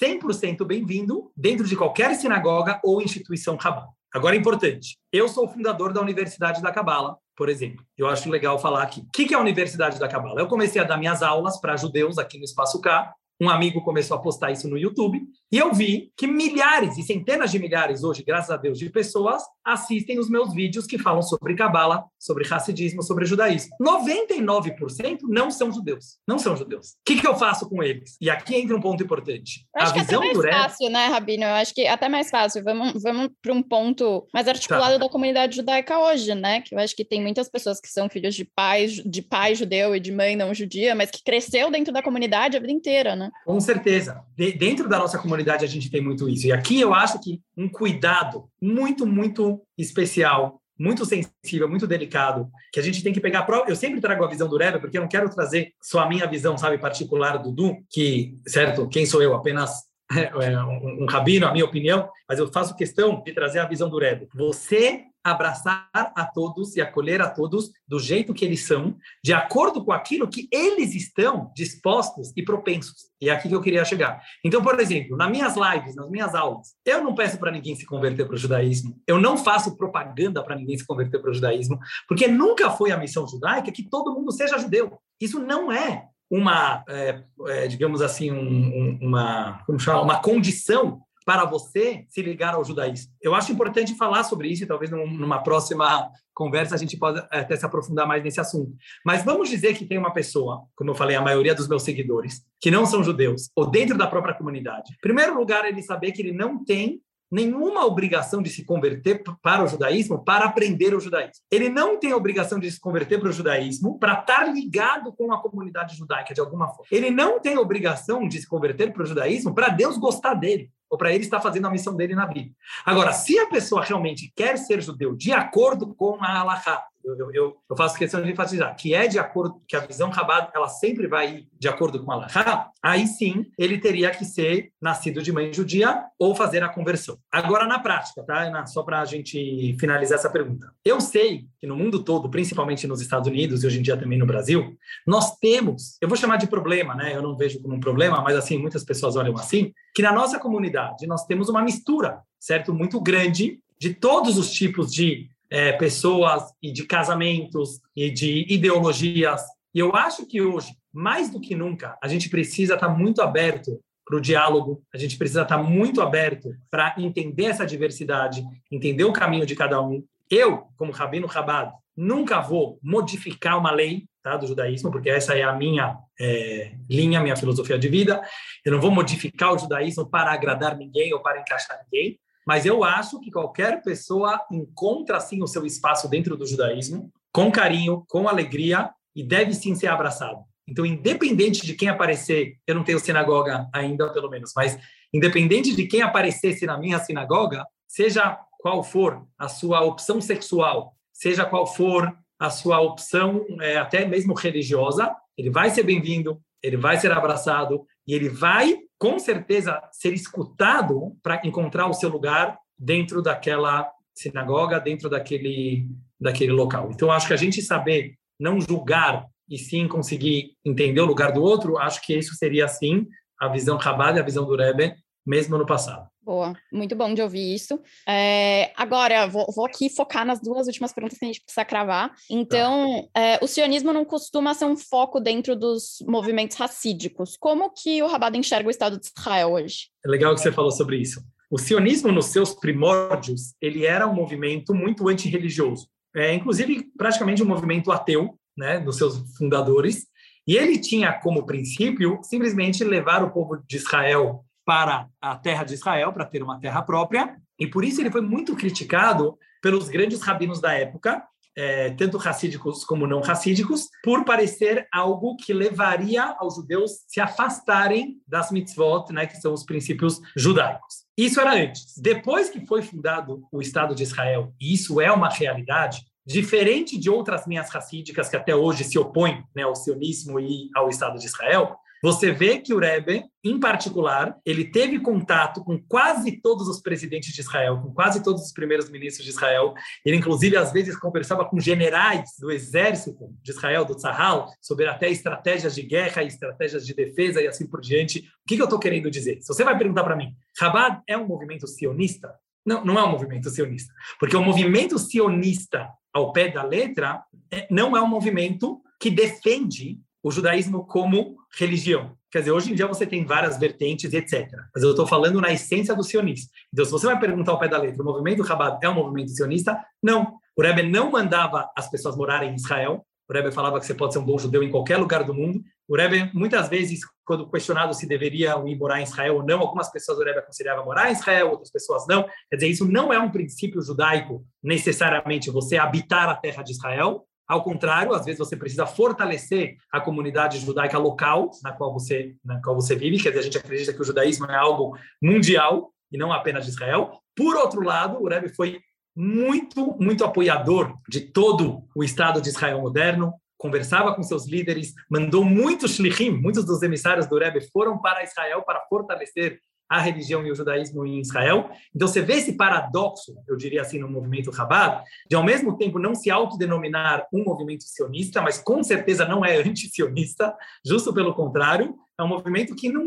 100% 0.02 0.66
bem-vindo 0.66 1.30
dentro 1.36 1.64
de 1.64 1.76
qualquer 1.76 2.12
sinagoga 2.16 2.80
ou 2.82 3.00
instituição 3.00 3.56
Kabbalah. 3.56 3.86
Agora 4.12 4.34
é 4.34 4.38
importante, 4.40 4.98
eu 5.12 5.28
sou 5.28 5.44
o 5.44 5.48
fundador 5.48 5.92
da 5.92 6.00
Universidade 6.00 6.60
da 6.60 6.72
Cabala, 6.72 7.16
por 7.36 7.48
exemplo. 7.48 7.86
Eu 7.96 8.08
acho 8.08 8.28
legal 8.28 8.58
falar 8.58 8.82
aqui. 8.82 9.02
O 9.02 9.10
que 9.12 9.32
é 9.32 9.36
a 9.36 9.40
Universidade 9.40 10.00
da 10.00 10.08
Cabala? 10.08 10.40
Eu 10.40 10.48
comecei 10.48 10.82
a 10.82 10.84
dar 10.84 10.96
minhas 10.96 11.22
aulas 11.22 11.60
para 11.60 11.76
judeus 11.76 12.18
aqui 12.18 12.36
no 12.36 12.44
Espaço 12.44 12.80
K, 12.80 13.14
um 13.40 13.48
amigo 13.48 13.82
começou 13.82 14.16
a 14.16 14.20
postar 14.20 14.52
isso 14.52 14.68
no 14.68 14.78
YouTube 14.78 15.20
e 15.54 15.58
eu 15.58 15.72
vi 15.72 16.10
que 16.16 16.26
milhares 16.26 16.98
e 16.98 17.02
centenas 17.02 17.50
de 17.50 17.58
milhares 17.58 18.02
hoje, 18.02 18.24
graças 18.24 18.50
a 18.50 18.56
Deus, 18.56 18.78
de 18.78 18.90
pessoas 18.90 19.42
assistem 19.64 20.18
os 20.18 20.28
meus 20.28 20.52
vídeos 20.52 20.86
que 20.86 20.98
falam 20.98 21.22
sobre 21.22 21.54
cabala, 21.54 22.04
sobre 22.18 22.46
racidismo, 22.46 23.02
sobre 23.02 23.24
judaísmo. 23.24 23.70
99% 23.80 25.20
não 25.28 25.50
são 25.50 25.72
judeus. 25.72 26.18
Não 26.26 26.38
são 26.38 26.56
judeus. 26.56 26.88
O 26.88 26.92
que, 27.06 27.20
que, 27.20 27.26
eu 27.26 27.34
faço 27.34 27.68
com 27.68 27.82
eles? 27.82 28.16
E 28.20 28.28
aqui 28.28 28.56
entra 28.56 28.76
um 28.76 28.80
ponto 28.80 29.02
importante. 29.02 29.66
Eu 29.74 29.82
acho 29.82 29.92
a 29.92 29.94
que 29.94 30.00
visão 30.00 30.22
é 30.22 30.28
até 30.28 30.38
mais 30.38 30.56
fácil, 30.56 30.90
né, 30.90 31.06
Rabino? 31.06 31.44
Eu 31.44 31.54
acho 31.54 31.74
que 31.74 31.80
é 31.82 31.90
até 31.90 32.08
mais 32.08 32.30
fácil. 32.30 32.62
Vamos, 32.62 33.02
vamos 33.02 33.30
para 33.40 33.52
um 33.52 33.62
ponto 33.62 34.26
mais 34.34 34.48
articulado 34.48 34.94
tá. 34.94 34.98
da 34.98 35.08
comunidade 35.08 35.56
judaica 35.56 35.98
hoje, 35.98 36.34
né? 36.34 36.60
Que 36.60 36.74
eu 36.74 36.78
acho 36.78 36.94
que 36.94 37.04
tem 37.04 37.22
muitas 37.22 37.48
pessoas 37.48 37.80
que 37.80 37.88
são 37.88 38.08
filhos 38.08 38.34
de 38.34 38.44
pais, 38.44 38.92
de 38.92 39.22
pai 39.22 39.54
judeu 39.54 39.94
e 39.94 40.00
de 40.00 40.12
mãe 40.12 40.36
não 40.36 40.52
judia, 40.52 40.94
mas 40.94 41.10
que 41.10 41.22
cresceu 41.22 41.70
dentro 41.70 41.92
da 41.92 42.02
comunidade 42.02 42.56
a 42.56 42.60
vida 42.60 42.72
inteira, 42.72 43.16
né? 43.16 43.23
Com 43.44 43.60
certeza. 43.60 44.22
De, 44.36 44.52
dentro 44.52 44.88
da 44.88 44.98
nossa 44.98 45.18
comunidade 45.18 45.64
a 45.64 45.68
gente 45.68 45.90
tem 45.90 46.00
muito 46.00 46.28
isso. 46.28 46.46
E 46.46 46.52
aqui 46.52 46.80
eu 46.80 46.94
acho 46.94 47.20
que 47.20 47.40
um 47.56 47.68
cuidado 47.68 48.48
muito, 48.60 49.06
muito 49.06 49.60
especial, 49.76 50.60
muito 50.78 51.04
sensível, 51.04 51.68
muito 51.68 51.86
delicado, 51.86 52.48
que 52.72 52.80
a 52.80 52.82
gente 52.82 53.02
tem 53.02 53.12
que 53.12 53.20
pegar. 53.20 53.46
Eu 53.66 53.76
sempre 53.76 54.00
trago 54.00 54.24
a 54.24 54.28
visão 54.28 54.48
do 54.48 54.56
Rebbe, 54.56 54.80
porque 54.80 54.98
eu 54.98 55.02
não 55.02 55.08
quero 55.08 55.30
trazer 55.30 55.72
só 55.80 56.00
a 56.00 56.08
minha 56.08 56.26
visão, 56.26 56.58
sabe, 56.58 56.78
particular 56.78 57.38
do 57.38 57.52
Du, 57.52 57.76
que, 57.90 58.36
certo, 58.46 58.88
quem 58.88 59.06
sou 59.06 59.22
eu? 59.22 59.34
Apenas 59.34 59.84
é, 60.12 60.58
um, 60.64 61.04
um 61.04 61.06
rabino, 61.06 61.46
a 61.46 61.52
minha 61.52 61.64
opinião, 61.64 62.08
mas 62.28 62.38
eu 62.38 62.50
faço 62.52 62.76
questão 62.76 63.22
de 63.22 63.32
trazer 63.32 63.60
a 63.60 63.66
visão 63.66 63.88
do 63.88 63.98
Rebbe. 63.98 64.28
Você 64.34 65.04
abraçar 65.24 65.88
a 65.94 66.26
todos 66.26 66.76
e 66.76 66.82
acolher 66.82 67.22
a 67.22 67.30
todos 67.30 67.70
do 67.88 67.98
jeito 67.98 68.34
que 68.34 68.44
eles 68.44 68.66
são, 68.66 68.96
de 69.24 69.32
acordo 69.32 69.82
com 69.82 69.90
aquilo 69.90 70.28
que 70.28 70.46
eles 70.52 70.94
estão 70.94 71.50
dispostos 71.56 72.30
e 72.36 72.44
propensos. 72.44 73.06
E 73.20 73.30
é 73.30 73.32
aqui 73.32 73.48
que 73.48 73.54
eu 73.54 73.62
queria 73.62 73.84
chegar. 73.86 74.22
Então, 74.44 74.62
por 74.62 74.78
exemplo, 74.78 75.16
nas 75.16 75.30
minhas 75.30 75.54
lives, 75.56 75.96
nas 75.96 76.10
minhas 76.10 76.34
aulas, 76.34 76.74
eu 76.84 77.02
não 77.02 77.14
peço 77.14 77.38
para 77.38 77.50
ninguém 77.50 77.74
se 77.74 77.86
converter 77.86 78.26
para 78.26 78.34
o 78.34 78.38
judaísmo, 78.38 79.00
eu 79.06 79.18
não 79.18 79.38
faço 79.38 79.76
propaganda 79.78 80.44
para 80.44 80.56
ninguém 80.56 80.76
se 80.76 80.86
converter 80.86 81.18
para 81.18 81.30
o 81.30 81.34
judaísmo, 81.34 81.78
porque 82.06 82.28
nunca 82.28 82.70
foi 82.70 82.92
a 82.92 82.98
missão 82.98 83.26
judaica 83.26 83.72
que 83.72 83.88
todo 83.88 84.12
mundo 84.12 84.30
seja 84.30 84.58
judeu. 84.58 84.98
Isso 85.18 85.40
não 85.40 85.72
é 85.72 86.06
uma, 86.30 86.84
é, 86.88 87.22
é, 87.46 87.66
digamos 87.66 88.02
assim, 88.02 88.30
um, 88.30 88.38
um, 88.38 88.98
uma, 89.00 89.62
como 89.66 89.78
chama? 89.78 90.02
uma 90.02 90.20
condição 90.20 91.00
para 91.24 91.44
você 91.44 92.04
se 92.08 92.22
ligar 92.22 92.54
ao 92.54 92.64
judaísmo. 92.64 93.12
Eu 93.20 93.34
acho 93.34 93.52
importante 93.52 93.96
falar 93.96 94.24
sobre 94.24 94.48
isso 94.48 94.64
e 94.64 94.66
talvez 94.66 94.90
numa 94.90 95.42
próxima 95.42 96.10
conversa 96.34 96.74
a 96.74 96.78
gente 96.78 96.96
possa 96.96 97.26
até 97.30 97.56
se 97.56 97.64
aprofundar 97.64 98.06
mais 98.06 98.22
nesse 98.22 98.40
assunto. 98.40 98.72
Mas 99.04 99.24
vamos 99.24 99.48
dizer 99.48 99.74
que 99.74 99.86
tem 99.86 99.98
uma 99.98 100.12
pessoa, 100.12 100.64
como 100.76 100.90
eu 100.90 100.94
falei, 100.94 101.16
a 101.16 101.22
maioria 101.22 101.54
dos 101.54 101.68
meus 101.68 101.82
seguidores, 101.82 102.42
que 102.60 102.70
não 102.70 102.84
são 102.84 103.02
judeus, 103.02 103.50
ou 103.56 103.70
dentro 103.70 103.96
da 103.96 104.06
própria 104.06 104.34
comunidade. 104.34 104.92
Em 104.92 105.00
primeiro 105.00 105.34
lugar, 105.34 105.64
ele 105.64 105.82
saber 105.82 106.12
que 106.12 106.20
ele 106.20 106.32
não 106.32 106.62
tem 106.64 107.00
nenhuma 107.30 107.84
obrigação 107.84 108.40
de 108.40 108.48
se 108.48 108.64
converter 108.64 109.22
para 109.42 109.64
o 109.64 109.66
judaísmo 109.66 110.22
para 110.24 110.44
aprender 110.44 110.94
o 110.94 111.00
judaísmo. 111.00 111.42
Ele 111.50 111.68
não 111.68 111.98
tem 111.98 112.12
obrigação 112.12 112.60
de 112.60 112.70
se 112.70 112.78
converter 112.78 113.18
para 113.18 113.28
o 113.28 113.32
judaísmo 113.32 113.98
para 113.98 114.20
estar 114.20 114.44
ligado 114.44 115.12
com 115.12 115.32
a 115.32 115.40
comunidade 115.40 115.96
judaica 115.96 116.32
de 116.32 116.40
alguma 116.40 116.68
forma. 116.68 116.86
Ele 116.92 117.10
não 117.10 117.40
tem 117.40 117.58
obrigação 117.58 118.28
de 118.28 118.40
se 118.40 118.46
converter 118.46 118.92
para 118.92 119.02
o 119.02 119.06
judaísmo 119.06 119.52
para 119.52 119.68
Deus 119.68 119.96
gostar 119.96 120.34
dele 120.34 120.70
ou 120.94 120.98
para 120.98 121.12
ele 121.12 121.24
estar 121.24 121.40
fazendo 121.40 121.66
a 121.66 121.70
missão 121.70 121.96
dele 121.96 122.14
na 122.14 122.24
vida. 122.24 122.54
Agora, 122.86 123.12
se 123.12 123.36
a 123.36 123.48
pessoa 123.48 123.82
realmente 123.82 124.32
quer 124.36 124.56
ser 124.56 124.80
judeu 124.80 125.16
de 125.16 125.32
acordo 125.32 125.92
com 125.92 126.22
a 126.22 126.38
Allahá, 126.38 126.84
eu, 127.04 127.30
eu, 127.32 127.56
eu, 127.68 127.76
faço 127.76 127.98
questão 127.98 128.22
de 128.22 128.30
enfatizar 128.30 128.74
que 128.76 128.94
é 128.94 129.06
de 129.06 129.18
acordo, 129.18 129.60
que 129.68 129.76
a 129.76 129.80
visão 129.80 130.10
rabada, 130.10 130.50
ela 130.54 130.68
sempre 130.68 131.06
vai 131.06 131.46
de 131.58 131.68
acordo 131.68 132.02
com 132.02 132.10
a 132.10 132.14
Allahá, 132.14 132.70
aí 132.82 133.06
sim 133.06 133.46
ele 133.58 133.78
teria 133.78 134.10
que 134.10 134.24
ser 134.24 134.70
nascido 134.80 135.22
de 135.22 135.32
mãe 135.32 135.52
judia 135.52 136.04
ou 136.18 136.34
fazer 136.34 136.62
a 136.62 136.68
conversão. 136.68 137.18
Agora, 137.30 137.66
na 137.66 137.78
prática, 137.78 138.22
tá, 138.24 138.66
Só 138.66 138.82
para 138.82 139.00
a 139.00 139.04
gente 139.04 139.76
finalizar 139.78 140.18
essa 140.18 140.30
pergunta. 140.30 140.72
Eu 140.84 141.00
sei 141.00 141.46
que 141.60 141.66
no 141.66 141.76
mundo 141.76 142.02
todo, 142.02 142.30
principalmente 142.30 142.86
nos 142.86 143.00
Estados 143.00 143.28
Unidos 143.28 143.62
e 143.62 143.66
hoje 143.66 143.78
em 143.78 143.82
dia 143.82 143.96
também 143.96 144.18
no 144.18 144.26
Brasil, 144.26 144.76
nós 145.06 145.36
temos, 145.36 145.96
eu 146.00 146.08
vou 146.08 146.16
chamar 146.16 146.36
de 146.36 146.46
problema, 146.46 146.94
né? 146.94 147.14
Eu 147.14 147.22
não 147.22 147.36
vejo 147.36 147.60
como 147.60 147.74
um 147.74 147.80
problema, 147.80 148.20
mas 148.22 148.36
assim, 148.36 148.58
muitas 148.58 148.84
pessoas 148.84 149.16
olham 149.16 149.34
assim, 149.36 149.72
que 149.94 150.02
na 150.02 150.12
nossa 150.12 150.38
comunidade 150.38 151.06
nós 151.06 151.26
temos 151.26 151.48
uma 151.48 151.62
mistura, 151.62 152.20
certo? 152.38 152.72
Muito 152.72 153.00
grande 153.00 153.60
de 153.78 153.92
todos 153.92 154.38
os 154.38 154.50
tipos 154.50 154.92
de 154.92 155.28
é, 155.50 155.72
pessoas 155.72 156.42
e 156.62 156.72
de 156.72 156.84
casamentos 156.84 157.80
e 157.94 158.10
de 158.10 158.46
ideologias. 158.52 159.42
E 159.74 159.78
eu 159.78 159.94
acho 159.94 160.26
que 160.26 160.40
hoje, 160.40 160.76
mais 160.92 161.30
do 161.30 161.40
que 161.40 161.54
nunca, 161.54 161.98
a 162.02 162.08
gente 162.08 162.28
precisa 162.28 162.74
estar 162.74 162.88
muito 162.88 163.20
aberto 163.20 163.80
para 164.04 164.16
o 164.16 164.20
diálogo, 164.20 164.82
a 164.92 164.98
gente 164.98 165.16
precisa 165.16 165.42
estar 165.42 165.58
muito 165.58 166.02
aberto 166.02 166.54
para 166.70 166.94
entender 166.98 167.46
essa 167.46 167.64
diversidade, 167.64 168.44
entender 168.70 169.04
o 169.04 169.12
caminho 169.12 169.46
de 169.46 169.56
cada 169.56 169.80
um. 169.80 170.04
Eu, 170.30 170.68
como 170.76 170.92
Rabino 170.92 171.26
Rabado, 171.26 171.72
nunca 171.96 172.40
vou 172.40 172.78
modificar 172.82 173.58
uma 173.58 173.70
lei 173.70 174.04
tá, 174.22 174.36
do 174.36 174.46
judaísmo, 174.46 174.90
porque 174.90 175.10
essa 175.10 175.34
é 175.34 175.42
a 175.42 175.52
minha 175.52 175.96
é, 176.18 176.72
linha, 176.88 177.20
minha 177.20 177.36
filosofia 177.36 177.78
de 177.78 177.88
vida. 177.88 178.22
Eu 178.64 178.72
não 178.72 178.80
vou 178.80 178.90
modificar 178.90 179.52
o 179.52 179.58
judaísmo 179.58 180.06
para 180.08 180.32
agradar 180.32 180.76
ninguém 180.76 181.12
ou 181.12 181.20
para 181.20 181.40
encaixar 181.40 181.78
ninguém. 181.84 182.18
Mas 182.46 182.66
eu 182.66 182.84
acho 182.84 183.20
que 183.20 183.30
qualquer 183.30 183.82
pessoa 183.82 184.40
encontra 184.50 185.16
assim 185.16 185.42
o 185.42 185.46
seu 185.46 185.64
espaço 185.64 186.08
dentro 186.08 186.36
do 186.36 186.46
judaísmo, 186.46 187.10
com 187.32 187.50
carinho, 187.50 188.04
com 188.08 188.28
alegria 188.28 188.90
e 189.14 189.22
deve 189.22 189.54
sim 189.54 189.74
ser 189.74 189.88
abraçado. 189.88 190.44
Então, 190.66 190.84
independente 190.84 191.64
de 191.64 191.74
quem 191.74 191.88
aparecer, 191.88 192.56
eu 192.66 192.74
não 192.74 192.84
tenho 192.84 192.98
sinagoga 192.98 193.68
ainda, 193.72 194.10
pelo 194.12 194.30
menos, 194.30 194.52
mas 194.56 194.78
independente 195.12 195.74
de 195.74 195.86
quem 195.86 196.02
aparecesse 196.02 196.64
na 196.66 196.78
minha 196.78 196.98
sinagoga, 196.98 197.64
seja 197.86 198.38
qual 198.58 198.82
for 198.82 199.26
a 199.38 199.48
sua 199.48 199.82
opção 199.82 200.20
sexual, 200.20 200.94
seja 201.12 201.44
qual 201.44 201.66
for 201.66 202.12
a 202.38 202.50
sua 202.50 202.80
opção 202.80 203.44
é, 203.60 203.76
até 203.76 204.06
mesmo 204.06 204.34
religiosa, 204.34 205.14
ele 205.36 205.50
vai 205.50 205.70
ser 205.70 205.82
bem-vindo, 205.82 206.40
ele 206.62 206.76
vai 206.76 206.96
ser 206.98 207.12
abraçado 207.12 207.84
e 208.06 208.14
ele 208.14 208.28
vai, 208.28 208.78
com 209.04 209.18
certeza, 209.18 209.82
ser 209.92 210.14
escutado 210.14 211.14
para 211.22 211.38
encontrar 211.44 211.86
o 211.86 211.92
seu 211.92 212.08
lugar 212.08 212.58
dentro 212.78 213.20
daquela 213.20 213.92
sinagoga, 214.14 214.80
dentro 214.80 215.10
daquele, 215.10 215.86
daquele 216.18 216.52
local. 216.52 216.88
Então, 216.90 217.12
acho 217.12 217.26
que 217.26 217.34
a 217.34 217.36
gente 217.36 217.60
saber 217.60 218.14
não 218.40 218.58
julgar 218.58 219.26
e 219.46 219.58
sim 219.58 219.86
conseguir 219.86 220.52
entender 220.64 221.02
o 221.02 221.04
lugar 221.04 221.32
do 221.32 221.42
outro, 221.42 221.76
acho 221.76 222.00
que 222.00 222.16
isso 222.16 222.34
seria, 222.34 222.66
sim, 222.66 223.06
a 223.38 223.46
visão 223.46 223.78
Chabad 223.78 224.18
a 224.18 224.22
visão 224.22 224.46
do 224.46 224.56
Rebbe, 224.56 224.94
mesmo 225.26 225.58
no 225.58 225.66
passado. 225.66 226.08
Boa, 226.24 226.54
muito 226.72 226.96
bom 226.96 227.12
de 227.12 227.20
ouvir 227.20 227.54
isso. 227.54 227.78
É, 228.08 228.72
agora, 228.78 229.26
vou, 229.26 229.44
vou, 229.54 229.66
aqui 229.66 229.90
focar 229.90 230.24
nas 230.24 230.40
duas 230.40 230.66
últimas 230.66 230.90
perguntas 230.90 231.18
que 231.18 231.24
a 231.24 231.28
gente 231.28 231.42
precisa 231.42 231.66
cravar. 231.66 232.14
Então, 232.30 233.06
é, 233.14 233.38
o 233.42 233.46
sionismo 233.46 233.92
não 233.92 234.06
costuma 234.06 234.54
ser 234.54 234.64
um 234.64 234.74
foco 234.76 235.20
dentro 235.20 235.54
dos 235.54 235.98
movimentos 236.08 236.56
racídicos. 236.56 237.36
Como 237.36 237.70
que 237.70 238.02
o 238.02 238.06
Rabado 238.06 238.38
enxerga 238.38 238.68
o 238.68 238.70
Estado 238.70 238.98
de 238.98 239.06
Israel 239.06 239.52
hoje? 239.52 239.88
É 240.02 240.08
legal 240.08 240.34
que 240.34 240.40
você 240.40 240.50
falou 240.50 240.70
sobre 240.70 240.96
isso. 240.96 241.22
O 241.50 241.58
sionismo, 241.58 242.10
nos 242.10 242.26
seus 242.26 242.54
primórdios, 242.54 243.54
ele 243.60 243.84
era 243.84 244.08
um 244.08 244.14
movimento 244.14 244.74
muito 244.74 245.06
antirreligioso. 245.08 245.88
É, 246.16 246.32
inclusive, 246.32 246.90
praticamente 246.96 247.42
um 247.42 247.46
movimento 247.46 247.92
ateu, 247.92 248.38
né, 248.56 248.78
nos 248.78 248.96
seus 248.96 249.18
fundadores. 249.36 250.06
E 250.46 250.56
ele 250.56 250.78
tinha 250.78 251.12
como 251.12 251.44
princípio 251.44 252.18
simplesmente 252.22 252.82
levar 252.82 253.22
o 253.22 253.30
povo 253.30 253.62
de 253.66 253.76
Israel 253.76 254.42
para 254.64 255.08
a 255.20 255.36
terra 255.36 255.64
de 255.64 255.74
Israel, 255.74 256.12
para 256.12 256.24
ter 256.24 256.42
uma 256.42 256.58
terra 256.58 256.82
própria, 256.82 257.36
e 257.58 257.66
por 257.66 257.84
isso 257.84 258.00
ele 258.00 258.10
foi 258.10 258.20
muito 258.20 258.56
criticado 258.56 259.38
pelos 259.62 259.88
grandes 259.88 260.20
rabinos 260.20 260.60
da 260.60 260.72
época, 260.72 261.22
é, 261.56 261.90
tanto 261.90 262.18
racídicos 262.18 262.84
como 262.84 263.06
não 263.06 263.20
racídicos, 263.20 263.88
por 264.02 264.24
parecer 264.24 264.86
algo 264.92 265.36
que 265.36 265.52
levaria 265.52 266.34
aos 266.38 266.56
judeus 266.56 267.04
se 267.06 267.20
afastarem 267.20 268.16
das 268.26 268.50
mitzvot, 268.50 269.12
né, 269.12 269.26
que 269.26 269.36
são 269.36 269.52
os 269.52 269.64
princípios 269.64 270.20
judaicos. 270.36 271.04
Isso 271.16 271.40
era 271.40 271.54
antes. 271.54 271.94
Depois 271.96 272.50
que 272.50 272.66
foi 272.66 272.82
fundado 272.82 273.46
o 273.52 273.60
Estado 273.60 273.94
de 273.94 274.02
Israel, 274.02 274.52
e 274.60 274.74
isso 274.74 275.00
é 275.00 275.12
uma 275.12 275.28
realidade, 275.28 276.04
diferente 276.26 276.98
de 276.98 277.08
outras 277.08 277.46
linhas 277.46 277.70
racídicas 277.70 278.28
que 278.28 278.36
até 278.36 278.54
hoje 278.54 278.82
se 278.82 278.98
opõem 278.98 279.44
né, 279.54 279.62
ao 279.62 279.76
sionismo 279.76 280.40
e 280.40 280.70
ao 280.74 280.88
Estado 280.88 281.18
de 281.18 281.26
Israel, 281.26 281.76
você 282.04 282.30
vê 282.32 282.58
que 282.58 282.74
o 282.74 282.78
Rebbe, 282.78 283.24
em 283.42 283.58
particular, 283.58 284.36
ele 284.44 284.66
teve 284.66 284.98
contato 284.98 285.64
com 285.64 285.82
quase 285.88 286.32
todos 286.42 286.68
os 286.68 286.78
presidentes 286.78 287.32
de 287.32 287.40
Israel, 287.40 287.80
com 287.80 287.94
quase 287.94 288.22
todos 288.22 288.42
os 288.42 288.52
primeiros 288.52 288.90
ministros 288.90 289.24
de 289.24 289.30
Israel. 289.30 289.72
Ele, 290.04 290.18
inclusive, 290.18 290.54
às 290.54 290.70
vezes 290.70 290.98
conversava 290.98 291.46
com 291.46 291.58
generais 291.58 292.32
do 292.38 292.50
exército 292.50 293.30
de 293.42 293.52
Israel, 293.52 293.86
do 293.86 293.94
Tzahal, 293.94 294.50
sobre 294.60 294.86
até 294.86 295.08
estratégias 295.08 295.74
de 295.74 295.80
guerra 295.80 296.22
e 296.22 296.26
estratégias 296.26 296.84
de 296.84 296.92
defesa 296.92 297.40
e 297.40 297.46
assim 297.46 297.66
por 297.66 297.80
diante. 297.80 298.18
O 298.18 298.48
que, 298.48 298.56
que 298.56 298.60
eu 298.60 298.66
estou 298.66 298.78
querendo 298.78 299.10
dizer? 299.10 299.40
Se 299.40 299.48
você 299.48 299.64
vai 299.64 299.78
perguntar 299.78 300.04
para 300.04 300.14
mim, 300.14 300.36
Chabad 300.58 301.00
é 301.08 301.16
um 301.16 301.26
movimento 301.26 301.66
sionista? 301.66 302.34
Não, 302.66 302.84
não 302.84 302.98
é 302.98 303.02
um 303.02 303.12
movimento 303.12 303.48
sionista. 303.48 303.90
Porque 304.20 304.36
o 304.36 304.44
movimento 304.44 304.98
sionista, 304.98 305.88
ao 306.12 306.34
pé 306.34 306.48
da 306.48 306.64
letra, 306.64 307.22
é, 307.50 307.66
não 307.70 307.96
é 307.96 308.02
um 308.02 308.08
movimento 308.08 308.82
que 309.00 309.10
defende 309.10 310.04
o 310.24 310.30
judaísmo 310.30 310.86
como 310.86 311.36
religião. 311.56 312.16
Quer 312.32 312.38
dizer, 312.38 312.52
hoje 312.52 312.72
em 312.72 312.74
dia 312.74 312.86
você 312.86 313.06
tem 313.06 313.26
várias 313.26 313.58
vertentes, 313.58 314.12
etc. 314.14 314.50
Mas 314.74 314.82
eu 314.82 314.90
estou 314.90 315.06
falando 315.06 315.38
na 315.38 315.52
essência 315.52 315.94
do 315.94 316.02
sionismo. 316.02 316.48
Então, 316.72 316.84
se 316.84 316.90
você 316.90 317.06
vai 317.06 317.20
perguntar 317.20 317.52
ao 317.52 317.58
pé 317.58 317.68
da 317.68 317.76
letra, 317.76 318.02
o 318.02 318.04
movimento 318.06 318.44
Chabad 318.44 318.78
é 318.82 318.88
um 318.88 318.94
movimento 318.94 319.30
sionista? 319.32 319.78
Não. 320.02 320.38
O 320.56 320.62
Rebbe 320.62 320.82
não 320.82 321.10
mandava 321.10 321.70
as 321.76 321.90
pessoas 321.90 322.16
morarem 322.16 322.50
em 322.50 322.54
Israel. 322.54 323.04
O 323.28 323.32
Rebbe 323.32 323.52
falava 323.52 323.78
que 323.78 323.84
você 323.84 323.92
pode 323.92 324.14
ser 324.14 324.18
um 324.18 324.24
bom 324.24 324.38
judeu 324.38 324.62
em 324.62 324.70
qualquer 324.70 324.96
lugar 324.96 325.24
do 325.24 325.34
mundo. 325.34 325.62
O 325.86 325.94
Rebbe, 325.94 326.30
muitas 326.32 326.68
vezes, 326.70 327.00
quando 327.22 327.48
questionado 327.50 327.92
se 327.92 328.06
deveria 328.06 328.54
ir 328.66 328.78
morar 328.78 329.00
em 329.00 329.04
Israel 329.04 329.36
ou 329.36 329.42
não, 329.44 329.60
algumas 329.60 329.92
pessoas 329.92 330.16
do 330.16 330.24
Rebbe 330.24 330.38
aconselhavam 330.38 330.86
morar 330.86 331.10
em 331.10 331.12
Israel, 331.12 331.50
outras 331.50 331.70
pessoas 331.70 332.06
não. 332.08 332.22
Quer 332.48 332.56
dizer, 332.56 332.68
isso 332.68 332.86
não 332.86 333.12
é 333.12 333.18
um 333.18 333.30
princípio 333.30 333.82
judaico, 333.82 334.42
necessariamente, 334.62 335.50
você 335.50 335.76
habitar 335.76 336.30
a 336.30 336.34
terra 336.34 336.62
de 336.62 336.72
Israel. 336.72 337.26
Ao 337.46 337.62
contrário, 337.62 338.14
às 338.14 338.24
vezes 338.24 338.38
você 338.38 338.56
precisa 338.56 338.86
fortalecer 338.86 339.76
a 339.92 340.00
comunidade 340.00 340.58
judaica 340.58 340.98
local 340.98 341.50
na 341.62 341.72
qual 341.72 341.92
você 341.92 342.34
na 342.44 342.60
qual 342.62 342.74
você 342.74 342.96
vive, 342.96 343.22
quer 343.22 343.30
dizer, 343.30 343.40
a 343.40 343.42
gente 343.42 343.58
acredita 343.58 343.92
que 343.92 344.00
o 344.00 344.04
judaísmo 344.04 344.46
é 344.46 344.56
algo 344.56 344.96
mundial 345.22 345.92
e 346.10 346.16
não 346.16 346.32
apenas 346.32 346.64
de 346.64 346.70
Israel. 346.70 347.20
Por 347.36 347.56
outro 347.56 347.82
lado, 347.82 348.22
o 348.22 348.28
Rebbe 348.28 348.48
foi 348.54 348.80
muito, 349.16 349.96
muito 350.00 350.24
apoiador 350.24 350.96
de 351.08 351.20
todo 351.20 351.84
o 351.94 352.02
Estado 352.02 352.40
de 352.40 352.48
Israel 352.48 352.80
moderno, 352.80 353.34
conversava 353.56 354.14
com 354.14 354.22
seus 354.22 354.46
líderes, 354.46 354.92
mandou 355.10 355.44
muitos 355.44 355.92
shlichim, 355.92 356.30
muitos 356.30 356.64
dos 356.64 356.82
emissários 356.82 357.26
do 357.26 357.38
Rebbe 357.38 357.60
foram 357.72 357.98
para 358.00 358.24
Israel 358.24 358.62
para 358.62 358.84
fortalecer 358.88 359.60
a 359.88 360.00
religião 360.00 360.44
e 360.46 360.50
o 360.50 360.54
judaísmo 360.54 361.06
em 361.06 361.20
Israel. 361.20 361.70
Então 361.94 362.08
você 362.08 362.20
vê 362.20 362.34
esse 362.34 362.56
paradoxo, 362.56 363.36
eu 363.46 363.56
diria 363.56 363.82
assim, 363.82 363.98
no 363.98 364.08
movimento 364.08 364.52
Chabad, 364.52 365.04
de 365.28 365.36
ao 365.36 365.44
mesmo 365.44 365.76
tempo 365.76 365.98
não 365.98 366.14
se 366.14 366.30
autodenominar 366.30 367.26
um 367.32 367.44
movimento 367.44 367.84
sionista, 367.84 368.40
mas 368.40 368.58
com 368.58 368.82
certeza 368.82 369.24
não 369.24 369.44
é 369.44 369.56
anti-sionista, 369.56 370.54
justo 370.84 371.12
pelo 371.12 371.34
contrário, 371.34 371.94
é 372.18 372.22
um 372.22 372.28
movimento 372.28 372.74
que 372.74 372.90
não, 372.90 373.04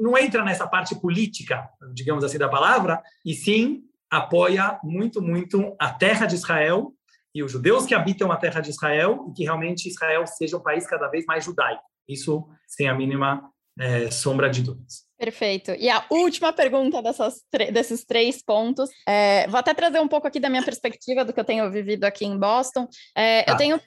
não 0.00 0.18
entra 0.18 0.44
nessa 0.44 0.66
parte 0.66 0.94
política, 0.94 1.68
digamos 1.92 2.24
assim, 2.24 2.38
da 2.38 2.48
palavra, 2.48 3.02
e 3.24 3.34
sim 3.34 3.82
apoia 4.10 4.78
muito, 4.82 5.20
muito 5.20 5.74
a 5.78 5.90
terra 5.90 6.26
de 6.26 6.34
Israel 6.34 6.92
e 7.34 7.42
os 7.42 7.52
judeus 7.52 7.84
que 7.84 7.94
habitam 7.94 8.32
a 8.32 8.36
terra 8.36 8.60
de 8.60 8.70
Israel 8.70 9.26
e 9.28 9.32
que 9.34 9.44
realmente 9.44 9.88
Israel 9.88 10.26
seja 10.26 10.56
um 10.56 10.62
país 10.62 10.86
cada 10.86 11.08
vez 11.08 11.26
mais 11.26 11.44
judaico. 11.44 11.82
Isso 12.08 12.48
sem 12.66 12.88
a 12.88 12.94
mínima 12.94 13.50
é, 13.78 14.10
sombra 14.10 14.48
de 14.48 14.62
dúvidas. 14.62 15.05
Perfeito. 15.18 15.70
E 15.78 15.88
a 15.88 16.04
última 16.10 16.52
pergunta 16.52 17.00
dessas 17.00 17.42
desses 17.72 18.04
três 18.04 18.42
pontos, 18.42 18.90
é, 19.08 19.46
vou 19.48 19.58
até 19.58 19.72
trazer 19.72 19.98
um 19.98 20.08
pouco 20.08 20.26
aqui 20.26 20.38
da 20.38 20.50
minha 20.50 20.62
perspectiva 20.62 21.24
do 21.24 21.32
que 21.32 21.40
eu 21.40 21.44
tenho 21.44 21.70
vivido 21.70 22.04
aqui 22.04 22.26
em 22.26 22.38
Boston. 22.38 22.86
É, 23.16 23.50
eu, 23.50 23.56
tenho, 23.56 23.80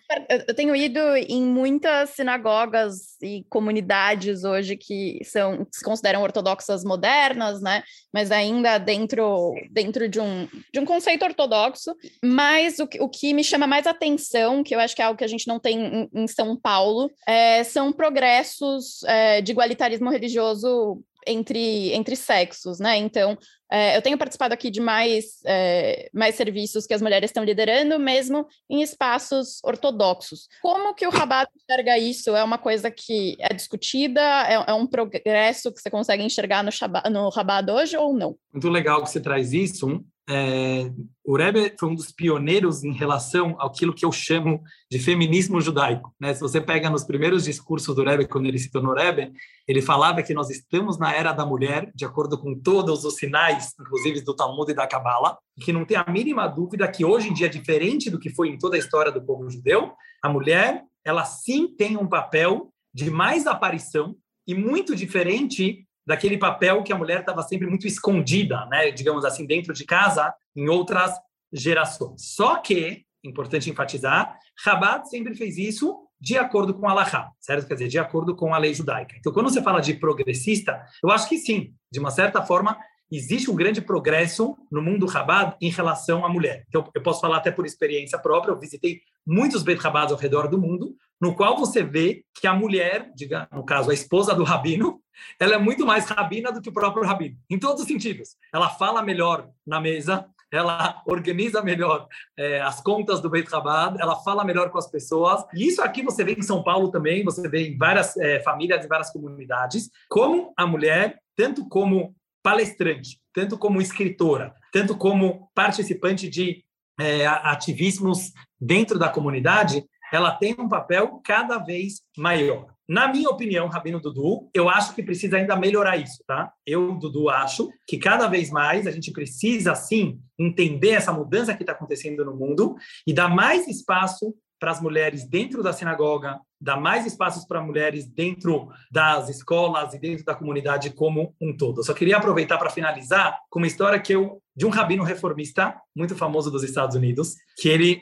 eu 0.47 0.55
tenho 0.55 0.75
ido 0.75 0.99
em 1.15 1.43
muitas 1.43 2.11
sinagogas 2.11 3.15
e 3.21 3.45
comunidades 3.47 4.43
hoje 4.43 4.75
que 4.75 5.19
são 5.23 5.67
se 5.71 5.83
consideram 5.83 6.23
ortodoxas 6.23 6.83
modernas, 6.83 7.61
né? 7.61 7.83
Mas 8.11 8.31
ainda 8.31 8.79
dentro, 8.79 9.53
dentro 9.69 10.09
de, 10.09 10.19
um, 10.19 10.47
de 10.73 10.79
um 10.79 10.85
conceito 10.85 11.25
ortodoxo. 11.25 11.95
Mas 12.23 12.79
o, 12.79 12.89
o 13.01 13.07
que 13.07 13.35
me 13.35 13.43
chama 13.43 13.67
mais 13.67 13.85
atenção, 13.85 14.63
que 14.63 14.73
eu 14.73 14.79
acho 14.79 14.95
que 14.95 15.01
é 15.03 15.05
algo 15.05 15.17
que 15.17 15.23
a 15.23 15.27
gente 15.27 15.47
não 15.47 15.59
tem 15.59 15.79
em, 15.79 16.23
em 16.23 16.27
São 16.27 16.59
Paulo, 16.59 17.11
é, 17.27 17.63
são 17.63 17.93
progressos 17.93 19.03
é, 19.03 19.41
de 19.41 19.51
igualitarismo 19.51 20.09
religioso 20.09 21.03
entre, 21.27 21.93
entre 21.93 22.15
sexos, 22.15 22.79
né? 22.79 22.97
Então, 22.97 23.37
é, 23.71 23.95
eu 23.95 24.01
tenho 24.01 24.17
participado 24.17 24.53
aqui 24.53 24.71
de 24.71 24.81
mais, 24.81 25.41
é, 25.45 26.09
mais 26.13 26.35
serviços 26.35 26.87
que 26.87 26.93
as 26.93 27.01
mulheres 27.01 27.29
estão 27.29 27.43
liderando, 27.43 27.99
mesmo 27.99 28.47
em 28.69 28.81
espaços 28.81 29.59
ortodoxos. 29.63 30.47
Como 30.61 30.93
que 30.93 31.05
o 31.05 31.11
Rabat 31.11 31.51
enxerga 31.55 31.97
isso? 31.97 32.35
É 32.35 32.43
uma 32.43 32.57
coisa 32.57 32.89
que 32.89 33.37
é 33.39 33.53
discutida? 33.53 34.21
É, 34.21 34.71
é 34.71 34.73
um 34.73 34.87
progresso 34.87 35.71
que 35.71 35.79
você 35.79 35.89
consegue 35.89 36.23
enxergar 36.23 36.63
no, 36.63 36.71
no 37.11 37.29
Rabat 37.29 37.69
hoje 37.69 37.95
ou 37.95 38.13
não? 38.13 38.35
Muito 38.51 38.69
legal 38.69 39.03
que 39.03 39.09
você 39.09 39.19
traz 39.19 39.53
isso 39.53 40.03
é, 40.31 40.91
o 41.25 41.35
Rebbe 41.35 41.73
foi 41.79 41.89
um 41.89 41.95
dos 41.95 42.11
pioneiros 42.11 42.83
em 42.83 42.93
relação 42.93 43.57
àquilo 43.59 43.95
que 43.95 44.05
eu 44.05 44.11
chamo 44.11 44.61
de 44.89 44.99
feminismo 44.99 45.59
judaico. 45.59 46.13
Né? 46.19 46.35
Se 46.35 46.39
você 46.39 46.61
pega 46.61 46.87
nos 46.87 47.03
primeiros 47.03 47.45
discursos 47.45 47.95
do 47.95 48.03
Rebbe, 48.03 48.27
quando 48.27 48.45
ele 48.45 48.59
se 48.59 48.71
tornou 48.71 48.93
Rebbe, 48.93 49.31
ele 49.67 49.81
falava 49.81 50.21
que 50.21 50.33
nós 50.33 50.51
estamos 50.51 50.99
na 50.99 51.11
era 51.11 51.33
da 51.33 51.47
mulher, 51.47 51.91
de 51.95 52.05
acordo 52.05 52.37
com 52.37 52.53
todos 52.53 53.03
os 53.05 53.15
sinais, 53.15 53.58
inclusive 53.79 54.21
do 54.21 54.35
Talmud 54.35 54.71
e 54.71 54.75
da 54.75 54.87
Kabbalah, 54.87 55.37
que 55.59 55.73
não 55.73 55.85
tem 55.85 55.97
a 55.97 56.05
mínima 56.09 56.47
dúvida 56.47 56.87
que 56.87 57.03
hoje 57.05 57.29
em 57.29 57.33
dia, 57.33 57.49
diferente 57.49 58.09
do 58.09 58.19
que 58.19 58.29
foi 58.29 58.49
em 58.49 58.57
toda 58.57 58.75
a 58.75 58.79
história 58.79 59.11
do 59.11 59.21
povo 59.21 59.49
judeu, 59.49 59.93
a 60.23 60.29
mulher, 60.29 60.83
ela 61.05 61.25
sim 61.25 61.67
tem 61.67 61.97
um 61.97 62.07
papel 62.07 62.71
de 62.93 63.09
mais 63.09 63.47
aparição 63.47 64.15
e 64.47 64.53
muito 64.53 64.95
diferente 64.95 65.85
daquele 66.05 66.37
papel 66.37 66.81
que 66.83 66.91
a 66.91 66.97
mulher 66.97 67.19
estava 67.19 67.43
sempre 67.43 67.67
muito 67.67 67.85
escondida, 67.85 68.65
né, 68.65 68.89
digamos 68.91 69.23
assim, 69.23 69.45
dentro 69.45 69.73
de 69.73 69.85
casa 69.85 70.33
em 70.55 70.67
outras 70.67 71.13
gerações. 71.53 72.33
Só 72.33 72.57
que, 72.57 73.05
importante 73.23 73.69
enfatizar, 73.69 74.35
Rabat 74.65 75.07
sempre 75.07 75.35
fez 75.35 75.57
isso 75.57 75.95
de 76.19 76.37
acordo 76.37 76.73
com 76.73 76.87
a 76.87 76.91
Allahá, 76.91 77.31
certo? 77.39 77.67
Quer 77.67 77.75
dizer, 77.75 77.87
de 77.87 77.99
acordo 77.99 78.35
com 78.35 78.53
a 78.53 78.57
lei 78.57 78.73
judaica. 78.73 79.15
Então, 79.17 79.31
quando 79.31 79.49
você 79.49 79.61
fala 79.61 79.79
de 79.79 79.93
progressista, 79.93 80.83
eu 81.01 81.09
acho 81.09 81.29
que 81.29 81.37
sim, 81.37 81.73
de 81.91 81.99
uma 81.99 82.11
certa 82.11 82.41
forma, 82.41 82.77
existe 83.11 83.49
um 83.49 83.55
grande 83.55 83.81
progresso 83.81 84.57
no 84.71 84.81
mundo 84.81 85.05
Rabat 85.05 85.55
em 85.61 85.69
relação 85.69 86.25
à 86.25 86.29
mulher. 86.29 86.65
Então, 86.67 86.89
eu 86.93 87.01
posso 87.01 87.21
falar 87.21 87.37
até 87.37 87.51
por 87.51 87.65
experiência 87.65 88.19
própria, 88.19 88.51
eu 88.51 88.59
visitei 88.59 89.01
muitos 89.25 89.63
Beit 89.63 89.81
Rabads 89.81 90.11
ao 90.11 90.19
redor 90.19 90.47
do 90.47 90.59
mundo, 90.59 90.95
no 91.19 91.35
qual 91.35 91.57
você 91.57 91.83
vê 91.83 92.23
que 92.33 92.47
a 92.47 92.53
mulher, 92.53 93.11
diga, 93.15 93.47
no 93.51 93.65
caso, 93.65 93.91
a 93.91 93.93
esposa 93.93 94.33
do 94.33 94.43
rabino, 94.43 95.01
ela 95.39 95.55
é 95.55 95.57
muito 95.57 95.85
mais 95.85 96.05
rabina 96.05 96.51
do 96.51 96.61
que 96.61 96.69
o 96.69 96.73
próprio 96.73 97.05
rabino, 97.05 97.35
em 97.49 97.59
todos 97.59 97.81
os 97.81 97.87
sentidos. 97.87 98.35
Ela 98.53 98.69
fala 98.69 99.03
melhor 99.03 99.49
na 99.67 99.81
mesa, 99.81 100.25
ela 100.51 101.01
organiza 101.05 101.61
melhor 101.61 102.07
é, 102.37 102.61
as 102.61 102.81
contas 102.81 103.21
do 103.21 103.29
Beit 103.29 103.49
Chabad, 103.49 103.99
ela 103.99 104.15
fala 104.23 104.43
melhor 104.43 104.69
com 104.71 104.77
as 104.77 104.89
pessoas. 104.89 105.45
E 105.53 105.67
isso 105.67 105.81
aqui 105.81 106.01
você 106.01 106.23
vê 106.23 106.33
em 106.33 106.41
São 106.41 106.63
Paulo 106.63 106.89
também, 106.89 107.23
você 107.23 107.47
vê 107.47 107.67
em 107.67 107.77
várias 107.77 108.17
é, 108.17 108.39
famílias, 108.39 108.83
em 108.83 108.87
várias 108.87 109.11
comunidades, 109.11 109.89
como 110.09 110.53
a 110.57 110.65
mulher, 110.65 111.19
tanto 111.35 111.67
como 111.67 112.15
palestrante, 112.43 113.19
tanto 113.33 113.57
como 113.57 113.81
escritora, 113.81 114.53
tanto 114.71 114.97
como 114.97 115.49
participante 115.53 116.29
de 116.29 116.63
é, 116.99 117.25
ativismos 117.25 118.31
dentro 118.59 118.99
da 118.99 119.09
comunidade, 119.09 119.83
ela 120.11 120.31
tem 120.31 120.55
um 120.57 120.67
papel 120.67 121.21
cada 121.23 121.57
vez 121.57 122.01
maior. 122.17 122.67
Na 122.87 123.07
minha 123.07 123.29
opinião, 123.29 123.67
Rabino 123.67 124.01
Dudu, 124.01 124.49
eu 124.51 124.67
acho 124.67 124.95
que 124.95 125.03
precisa 125.03 125.37
ainda 125.37 125.55
melhorar 125.55 125.97
isso, 125.97 126.23
tá? 126.25 126.51
Eu, 126.65 126.95
Dudu, 126.95 127.29
acho 127.29 127.69
que 127.87 127.99
cada 127.99 128.27
vez 128.27 128.49
mais 128.49 128.87
a 128.87 128.91
gente 128.91 129.11
precisa, 129.11 129.75
sim, 129.75 130.19
entender 130.39 130.89
essa 130.89 131.13
mudança 131.13 131.53
que 131.53 131.61
está 131.61 131.73
acontecendo 131.73 132.25
no 132.25 132.35
mundo 132.35 132.75
e 133.05 133.13
dar 133.13 133.29
mais 133.29 133.67
espaço 133.67 134.33
para 134.59 134.71
as 134.71 134.81
mulheres 134.81 135.27
dentro 135.27 135.63
da 135.63 135.71
sinagoga, 135.71 136.39
dar 136.59 136.79
mais 136.79 137.05
espaços 137.05 137.45
para 137.45 137.61
mulheres 137.61 138.05
dentro 138.05 138.67
das 138.91 139.29
escolas 139.29 139.93
e 139.93 139.99
dentro 139.99 140.25
da 140.25 140.35
comunidade 140.35 140.89
como 140.91 141.33
um 141.41 141.55
todo. 141.55 141.79
Eu 141.79 141.83
só 141.83 141.93
queria 141.93 142.17
aproveitar 142.17 142.57
para 142.57 142.69
finalizar 142.69 143.39
com 143.49 143.59
uma 143.59 143.67
história 143.67 143.99
que 143.99 144.13
eu 144.13 144.41
de 144.55 144.65
um 144.65 144.69
rabino 144.69 145.03
reformista 145.03 145.75
muito 145.95 146.15
famoso 146.15 146.51
dos 146.51 146.63
Estados 146.63 146.95
Unidos, 146.95 147.35
que 147.57 147.69
ele 147.69 148.01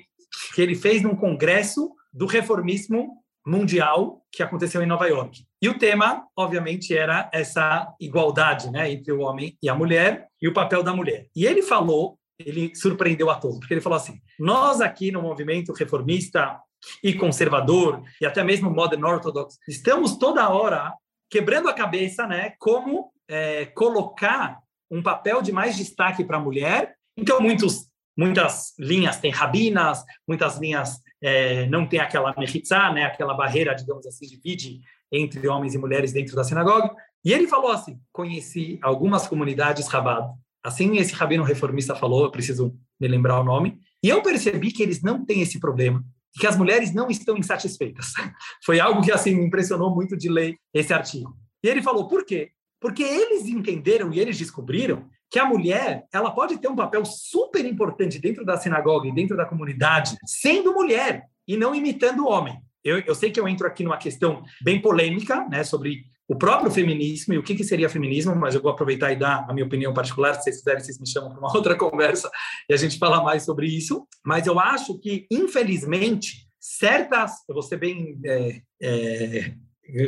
que 0.54 0.62
ele 0.62 0.76
fez 0.76 1.02
num 1.02 1.16
congresso 1.16 1.90
do 2.12 2.26
reformismo 2.26 3.24
mundial 3.46 4.22
que 4.32 4.44
aconteceu 4.44 4.82
em 4.82 4.86
Nova 4.86 5.08
York. 5.08 5.46
E 5.62 5.70
o 5.70 5.78
tema, 5.78 6.26
obviamente, 6.36 6.96
era 6.96 7.30
essa 7.34 7.88
igualdade 8.00 8.70
né, 8.70 8.92
entre 8.92 9.14
o 9.14 9.22
homem 9.22 9.58
e 9.62 9.70
a 9.70 9.76
mulher 9.76 10.28
e 10.42 10.48
o 10.50 10.54
papel 10.54 10.84
da 10.84 10.94
mulher. 10.94 11.28
E 11.34 11.46
ele 11.46 11.62
falou, 11.62 12.20
ele 12.40 12.76
surpreendeu 12.76 13.30
a 13.30 13.36
todos, 13.36 13.60
porque 13.60 13.74
ele 13.74 13.82
falou 13.82 13.98
assim: 13.98 14.22
nós 14.40 14.82
aqui 14.82 15.12
no 15.12 15.22
movimento 15.22 15.74
reformista 15.74 16.60
e 17.04 17.14
conservador 17.14 18.04
e 18.22 18.26
até 18.26 18.44
mesmo 18.44 18.70
modern 18.70 19.04
orthodox 19.04 19.58
estamos 19.68 20.18
toda 20.18 20.48
hora 20.50 20.94
quebrando 21.30 21.68
a 21.68 21.74
cabeça, 21.74 22.28
né, 22.28 22.54
como 22.60 23.12
é, 23.28 23.66
colocar 23.66 24.60
um 24.90 25.02
papel 25.02 25.42
de 25.42 25.52
mais 25.52 25.76
destaque 25.76 26.24
para 26.24 26.38
a 26.38 26.42
mulher. 26.42 26.96
Então 27.18 27.42
muitos 27.42 27.90
muitas 28.18 28.74
linhas 28.80 29.20
têm 29.20 29.32
rabinas, 29.32 30.04
muitas 30.28 30.58
linhas 30.58 31.02
é, 31.22 31.66
não 31.68 31.88
tem 31.88 32.00
aquela 32.00 32.34
mechitzá, 32.38 32.92
né, 32.92 33.04
aquela 33.04 33.34
barreira, 33.34 33.76
digamos 33.76 34.06
assim, 34.08 34.26
divide 34.26 34.82
entre 35.12 35.48
homens 35.48 35.74
e 35.74 35.78
mulheres 35.78 36.12
dentro 36.12 36.36
da 36.36 36.44
sinagoga. 36.44 36.94
E 37.24 37.34
ele 37.34 37.48
falou 37.48 37.72
assim: 37.72 38.00
conheci 38.12 38.80
algumas 38.82 39.28
comunidades 39.28 39.88
Rabat. 39.88 40.34
Assim, 40.68 40.98
esse 40.98 41.14
rabino 41.14 41.46
reformista 41.46 41.96
falou, 41.96 42.26
eu 42.26 42.30
preciso 42.30 42.78
me 43.00 43.08
lembrar 43.08 43.40
o 43.40 43.44
nome. 43.44 43.80
E 44.04 44.10
eu 44.10 44.22
percebi 44.22 44.70
que 44.70 44.84
eles 44.84 45.02
não 45.02 45.24
têm 45.24 45.42
esse 45.42 45.62
problema, 45.62 46.04
que 46.34 46.46
as 46.46 46.58
mulheres 46.58 46.94
não 46.94 47.10
estão 47.10 47.38
insatisfeitas. 47.38 48.12
Foi 48.66 48.78
algo 48.78 49.02
que 49.02 49.10
assim 49.10 49.34
me 49.34 49.46
impressionou 49.46 49.96
muito 49.96 50.18
de 50.18 50.28
ler 50.28 50.58
esse 50.74 50.94
artigo. 50.94 51.34
E 51.64 51.70
ele 51.70 51.82
falou: 51.82 52.06
por 52.10 52.26
quê? 52.26 52.52
Porque 52.82 53.02
eles 53.02 53.48
entenderam 53.48 54.12
e 54.12 54.20
eles 54.20 54.38
descobriram 54.38 55.08
que 55.32 55.40
a 55.40 55.46
mulher 55.46 56.06
ela 56.12 56.32
pode 56.32 56.58
ter 56.58 56.68
um 56.68 56.76
papel 56.76 57.06
super 57.06 57.64
importante 57.66 58.20
dentro 58.20 58.44
da 58.44 58.58
sinagoga 58.58 59.08
e 59.08 59.16
dentro 59.16 59.38
da 59.38 59.46
comunidade, 59.46 60.18
sendo 60.26 60.74
mulher 60.74 61.24
e 61.48 61.56
não 61.56 61.74
imitando 61.74 62.26
o 62.26 62.30
homem. 62.30 62.60
Eu, 62.84 63.00
eu 63.00 63.16
sei 63.16 63.32
que 63.32 63.40
eu 63.40 63.48
entro 63.48 63.66
aqui 63.66 63.86
numa 63.86 63.98
questão 63.98 64.44
bem 64.62 64.82
polêmica, 64.82 65.48
né, 65.48 65.64
sobre 65.64 66.04
o 66.28 66.36
próprio 66.36 66.70
feminismo 66.70 67.34
e 67.34 67.38
o 67.38 67.44
que, 67.44 67.56
que 67.56 67.64
seria 67.64 67.90
feminismo, 67.90 68.36
mas 68.36 68.54
eu 68.54 68.62
vou 68.62 68.72
aproveitar 68.72 69.12
e 69.12 69.16
dar 69.16 69.46
a 69.48 69.54
minha 69.54 69.66
opinião 69.66 69.94
particular. 69.94 70.34
Se 70.34 70.44
vocês 70.44 70.58
quiserem, 70.58 70.84
vocês 70.84 71.00
me 71.00 71.08
chamam 71.08 71.30
para 71.30 71.40
uma 71.40 71.52
outra 71.56 71.76
conversa 71.76 72.30
e 72.70 72.74
a 72.74 72.78
gente 72.78 72.98
fala 72.98 73.24
mais 73.24 73.44
sobre 73.44 73.68
isso. 73.68 74.06
Mas 74.26 74.46
eu 74.46 74.60
acho 74.60 75.00
que, 75.00 75.26
infelizmente, 75.32 76.48
certas, 76.60 77.32
eu 77.48 77.54
vou 77.54 77.64
ser 77.64 77.78
bem, 77.78 78.20
é, 78.26 78.62
é, 78.82 79.54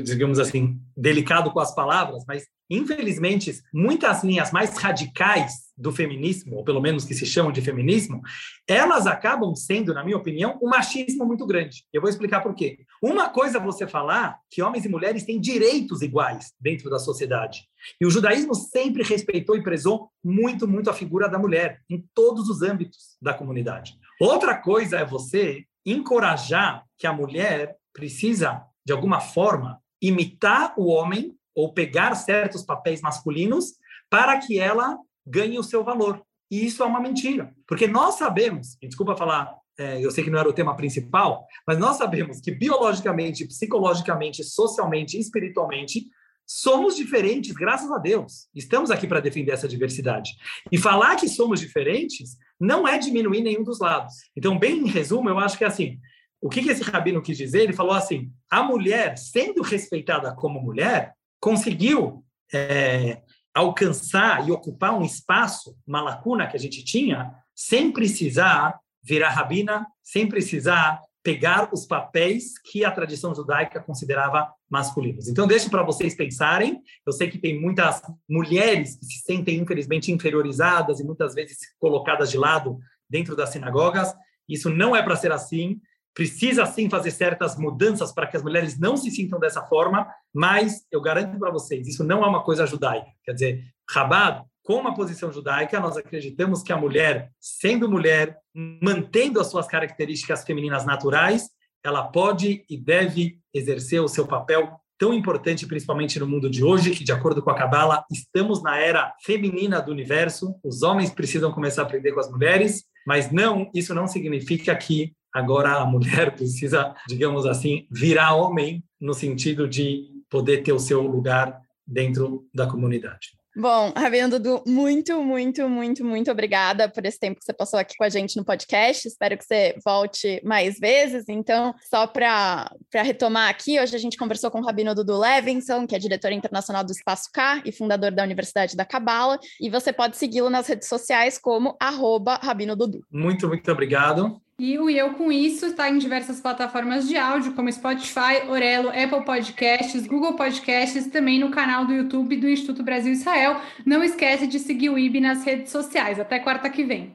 digamos 0.03 0.39
assim, 0.39 0.79
delicado 0.95 1.51
com 1.51 1.59
as 1.59 1.73
palavras, 1.73 2.23
mas 2.27 2.45
Infelizmente, 2.69 3.51
muitas 3.73 4.23
linhas 4.23 4.51
mais 4.51 4.77
radicais 4.77 5.69
do 5.75 5.91
feminismo, 5.91 6.57
ou 6.57 6.63
pelo 6.63 6.79
menos 6.79 7.03
que 7.03 7.15
se 7.15 7.25
chamam 7.25 7.51
de 7.51 7.61
feminismo, 7.61 8.21
elas 8.67 9.07
acabam 9.07 9.55
sendo, 9.55 9.91
na 9.91 10.03
minha 10.03 10.17
opinião, 10.17 10.59
um 10.61 10.69
machismo 10.69 11.25
muito 11.25 11.47
grande. 11.47 11.83
Eu 11.91 11.99
vou 11.99 12.09
explicar 12.09 12.41
por 12.41 12.53
quê. 12.53 12.79
Uma 13.01 13.29
coisa 13.29 13.57
é 13.57 13.61
você 13.61 13.87
falar 13.87 14.37
que 14.51 14.61
homens 14.61 14.85
e 14.85 14.89
mulheres 14.89 15.23
têm 15.23 15.39
direitos 15.39 16.03
iguais 16.03 16.53
dentro 16.59 16.91
da 16.91 16.99
sociedade. 16.99 17.63
E 17.99 18.05
o 18.05 18.11
judaísmo 18.11 18.53
sempre 18.53 19.01
respeitou 19.01 19.55
e 19.55 19.63
prezou 19.63 20.11
muito, 20.23 20.67
muito 20.67 20.91
a 20.91 20.93
figura 20.93 21.27
da 21.27 21.39
mulher 21.39 21.81
em 21.89 22.05
todos 22.13 22.49
os 22.49 22.61
âmbitos 22.61 23.17
da 23.19 23.33
comunidade. 23.33 23.95
Outra 24.21 24.55
coisa 24.55 24.97
é 24.97 25.05
você 25.05 25.63
encorajar 25.83 26.83
que 26.99 27.07
a 27.07 27.13
mulher 27.13 27.77
precisa, 27.93 28.61
de 28.89 28.93
alguma 28.93 29.19
forma, 29.19 29.79
imitar 30.01 30.73
o 30.75 30.87
homem 30.87 31.37
ou 31.53 31.71
pegar 31.71 32.15
certos 32.15 32.63
papéis 32.63 33.01
masculinos 33.01 33.75
para 34.09 34.39
que 34.39 34.57
ela 34.57 34.97
ganhe 35.23 35.59
o 35.59 35.63
seu 35.63 35.83
valor. 35.83 36.23
E 36.49 36.65
isso 36.65 36.81
é 36.81 36.87
uma 36.87 36.99
mentira, 36.99 37.53
porque 37.67 37.85
nós 37.85 38.15
sabemos, 38.15 38.75
desculpa 38.81 39.15
falar, 39.15 39.53
é, 39.77 40.03
eu 40.03 40.09
sei 40.09 40.23
que 40.23 40.31
não 40.31 40.39
era 40.39 40.49
o 40.49 40.53
tema 40.53 40.75
principal, 40.75 41.45
mas 41.67 41.77
nós 41.77 41.97
sabemos 41.97 42.41
que 42.41 42.49
biologicamente, 42.49 43.45
psicologicamente, 43.45 44.43
socialmente, 44.43 45.19
espiritualmente, 45.19 46.07
somos 46.43 46.95
diferentes, 46.95 47.51
graças 47.51 47.91
a 47.91 47.99
Deus. 47.99 48.47
Estamos 48.55 48.89
aqui 48.89 49.05
para 49.05 49.19
defender 49.19 49.51
essa 49.51 49.67
diversidade. 49.67 50.31
E 50.71 50.79
falar 50.79 51.15
que 51.15 51.29
somos 51.29 51.59
diferentes 51.59 52.37
não 52.59 52.87
é 52.87 52.97
diminuir 52.97 53.41
nenhum 53.41 53.63
dos 53.63 53.79
lados. 53.79 54.15
Então, 54.35 54.57
bem 54.57 54.79
em 54.79 54.87
resumo, 54.87 55.29
eu 55.29 55.37
acho 55.37 55.59
que 55.59 55.63
é 55.63 55.67
assim, 55.67 55.99
o 56.41 56.49
que, 56.49 56.61
esse 56.69 56.83
rabino 56.83 57.21
quis 57.21 57.37
dizer? 57.37 57.63
Ele 57.63 57.73
falou 57.73 57.93
assim: 57.93 58.31
a 58.49 58.63
mulher, 58.63 59.17
sendo 59.17 59.61
respeitada 59.61 60.33
como 60.33 60.61
mulher, 60.61 61.13
conseguiu 61.39 62.23
é, 62.53 63.21
alcançar 63.53 64.47
e 64.47 64.51
ocupar 64.51 64.93
um 64.93 65.03
espaço, 65.03 65.75
uma 65.85 66.01
lacuna 66.01 66.47
que 66.47 66.55
a 66.55 66.59
gente 66.59 66.83
tinha, 66.83 67.33
sem 67.53 67.91
precisar 67.91 68.79
virar 69.03 69.29
rabina, 69.29 69.85
sem 70.03 70.27
precisar 70.27 71.01
pegar 71.21 71.69
os 71.73 71.85
papéis 71.85 72.57
que 72.57 72.85
a 72.85 72.91
tradição 72.91 73.35
judaica 73.35 73.81
considerava 73.81 74.49
masculinos. 74.69 75.27
Então, 75.27 75.45
deixo 75.45 75.69
para 75.69 75.83
vocês 75.83 76.15
pensarem. 76.15 76.81
Eu 77.05 77.11
sei 77.11 77.29
que 77.29 77.37
tem 77.37 77.59
muitas 77.59 78.01
mulheres 78.27 78.95
que 78.95 79.05
se 79.05 79.19
sentem, 79.25 79.59
infelizmente, 79.59 80.11
inferiorizadas 80.11 80.99
e 80.99 81.03
muitas 81.03 81.33
vezes 81.33 81.57
colocadas 81.77 82.31
de 82.31 82.37
lado 82.37 82.79
dentro 83.09 83.35
das 83.35 83.49
sinagogas. 83.49 84.13
Isso 84.47 84.69
não 84.69 84.95
é 84.95 85.03
para 85.03 85.17
ser 85.17 85.31
assim 85.31 85.79
precisa 86.13 86.65
sim 86.65 86.89
fazer 86.89 87.11
certas 87.11 87.57
mudanças 87.57 88.11
para 88.11 88.27
que 88.27 88.35
as 88.35 88.43
mulheres 88.43 88.77
não 88.77 88.97
se 88.97 89.09
sintam 89.11 89.39
dessa 89.39 89.61
forma, 89.63 90.07
mas 90.33 90.85
eu 90.91 91.01
garanto 91.01 91.37
para 91.37 91.51
vocês, 91.51 91.87
isso 91.87 92.03
não 92.03 92.23
é 92.23 92.27
uma 92.27 92.43
coisa 92.43 92.65
judaica. 92.65 93.07
Quer 93.23 93.33
dizer, 93.33 93.63
Rabad, 93.89 94.43
com 94.63 94.75
uma 94.75 94.93
posição 94.93 95.31
judaica, 95.31 95.79
nós 95.79 95.97
acreditamos 95.97 96.61
que 96.61 96.71
a 96.71 96.77
mulher, 96.77 97.31
sendo 97.39 97.89
mulher, 97.89 98.37
mantendo 98.53 99.39
as 99.39 99.47
suas 99.47 99.67
características 99.67 100.43
femininas 100.43 100.85
naturais, 100.85 101.49
ela 101.83 102.03
pode 102.03 102.63
e 102.69 102.77
deve 102.77 103.39
exercer 103.53 104.01
o 104.01 104.07
seu 104.07 104.27
papel 104.27 104.79
tão 104.99 105.13
importante, 105.13 105.65
principalmente 105.65 106.19
no 106.19 106.27
mundo 106.27 106.49
de 106.49 106.63
hoje, 106.63 106.91
que, 106.91 107.05
de 107.05 107.11
acordo 107.11 107.41
com 107.41 107.49
a 107.49 107.55
Kabbalah, 107.55 108.03
estamos 108.11 108.61
na 108.61 108.77
era 108.77 109.13
feminina 109.23 109.81
do 109.81 109.91
universo, 109.91 110.53
os 110.61 110.83
homens 110.83 111.09
precisam 111.09 111.53
começar 111.53 111.83
a 111.83 111.85
aprender 111.85 112.11
com 112.11 112.19
as 112.19 112.29
mulheres, 112.29 112.83
mas 113.07 113.31
não, 113.31 113.71
isso 113.73 113.95
não 113.95 114.05
significa 114.07 114.75
que 114.75 115.13
Agora 115.33 115.75
a 115.75 115.85
mulher 115.85 116.33
precisa, 116.35 116.93
digamos 117.07 117.45
assim, 117.45 117.87
virar 117.91 118.35
homem 118.35 118.83
no 118.99 119.13
sentido 119.13 119.67
de 119.67 120.05
poder 120.29 120.63
ter 120.63 120.73
o 120.73 120.79
seu 120.79 121.01
lugar 121.01 121.61
dentro 121.85 122.47
da 122.53 122.67
comunidade. 122.67 123.39
Bom, 123.55 123.91
Rabino 123.93 124.29
Dudu, 124.29 124.63
muito, 124.65 125.21
muito, 125.23 125.67
muito, 125.67 126.05
muito 126.05 126.31
obrigada 126.31 126.87
por 126.87 127.03
esse 127.05 127.19
tempo 127.19 127.39
que 127.39 127.45
você 127.45 127.51
passou 127.51 127.79
aqui 127.79 127.95
com 127.97 128.03
a 128.03 128.09
gente 128.09 128.37
no 128.37 128.45
podcast. 128.45 129.07
Espero 129.07 129.37
que 129.37 129.43
você 129.43 129.75
volte 129.83 130.39
mais 130.45 130.79
vezes. 130.79 131.25
Então, 131.27 131.73
só 131.89 132.05
para 132.05 132.71
retomar 132.93 133.49
aqui, 133.49 133.79
hoje 133.79 133.95
a 133.95 133.99
gente 133.99 134.17
conversou 134.17 134.51
com 134.51 134.59
o 134.59 134.63
Rabino 134.63 134.93
Dudu 134.93 135.17
Levinson, 135.17 135.87
que 135.87 135.95
é 135.95 135.99
diretor 135.99 136.31
internacional 136.31 136.83
do 136.83 136.91
Espaço 136.91 137.29
K 137.33 137.61
e 137.65 137.71
fundador 137.71 138.11
da 138.11 138.23
Universidade 138.23 138.77
da 138.77 138.85
Cabala. 138.85 139.39
E 139.59 139.69
você 139.69 139.91
pode 139.91 140.15
segui-lo 140.15 140.49
nas 140.49 140.67
redes 140.67 140.87
sociais 140.87 141.39
como 141.39 141.75
arroba 141.81 142.35
Rabino 142.35 142.75
Dudu. 142.75 143.01
Muito, 143.11 143.47
muito 143.47 143.69
obrigado. 143.71 144.39
E 144.59 144.77
o 144.77 144.89
Eu 144.89 145.13
Com 145.13 145.31
Isso 145.31 145.67
está 145.67 145.89
em 145.89 145.97
diversas 145.97 146.41
plataformas 146.41 147.07
de 147.07 147.15
áudio, 147.15 147.53
como 147.53 147.71
Spotify, 147.71 148.43
Orelo, 148.49 148.89
Apple 148.89 149.23
Podcasts, 149.23 150.05
Google 150.05 150.33
Podcasts, 150.33 151.07
também 151.07 151.39
no 151.39 151.49
canal 151.49 151.85
do 151.85 151.93
YouTube 151.93 152.35
do 152.35 152.49
Instituto 152.49 152.83
Brasil 152.83 153.13
Israel. 153.13 153.61
Não 153.85 154.03
esquece 154.03 154.45
de 154.47 154.59
seguir 154.59 154.89
o 154.89 154.99
IB 154.99 155.21
nas 155.21 155.45
redes 155.45 155.71
sociais. 155.71 156.19
Até 156.19 156.39
quarta 156.39 156.69
que 156.69 156.83
vem. 156.83 157.13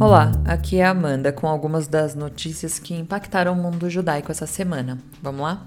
Olá, 0.00 0.32
aqui 0.46 0.78
é 0.78 0.86
a 0.86 0.90
Amanda 0.90 1.30
com 1.30 1.46
algumas 1.46 1.86
das 1.86 2.14
notícias 2.14 2.78
que 2.78 2.94
impactaram 2.94 3.52
o 3.52 3.56
mundo 3.56 3.90
judaico 3.90 4.32
essa 4.32 4.46
semana. 4.46 4.96
Vamos 5.20 5.42
lá? 5.42 5.66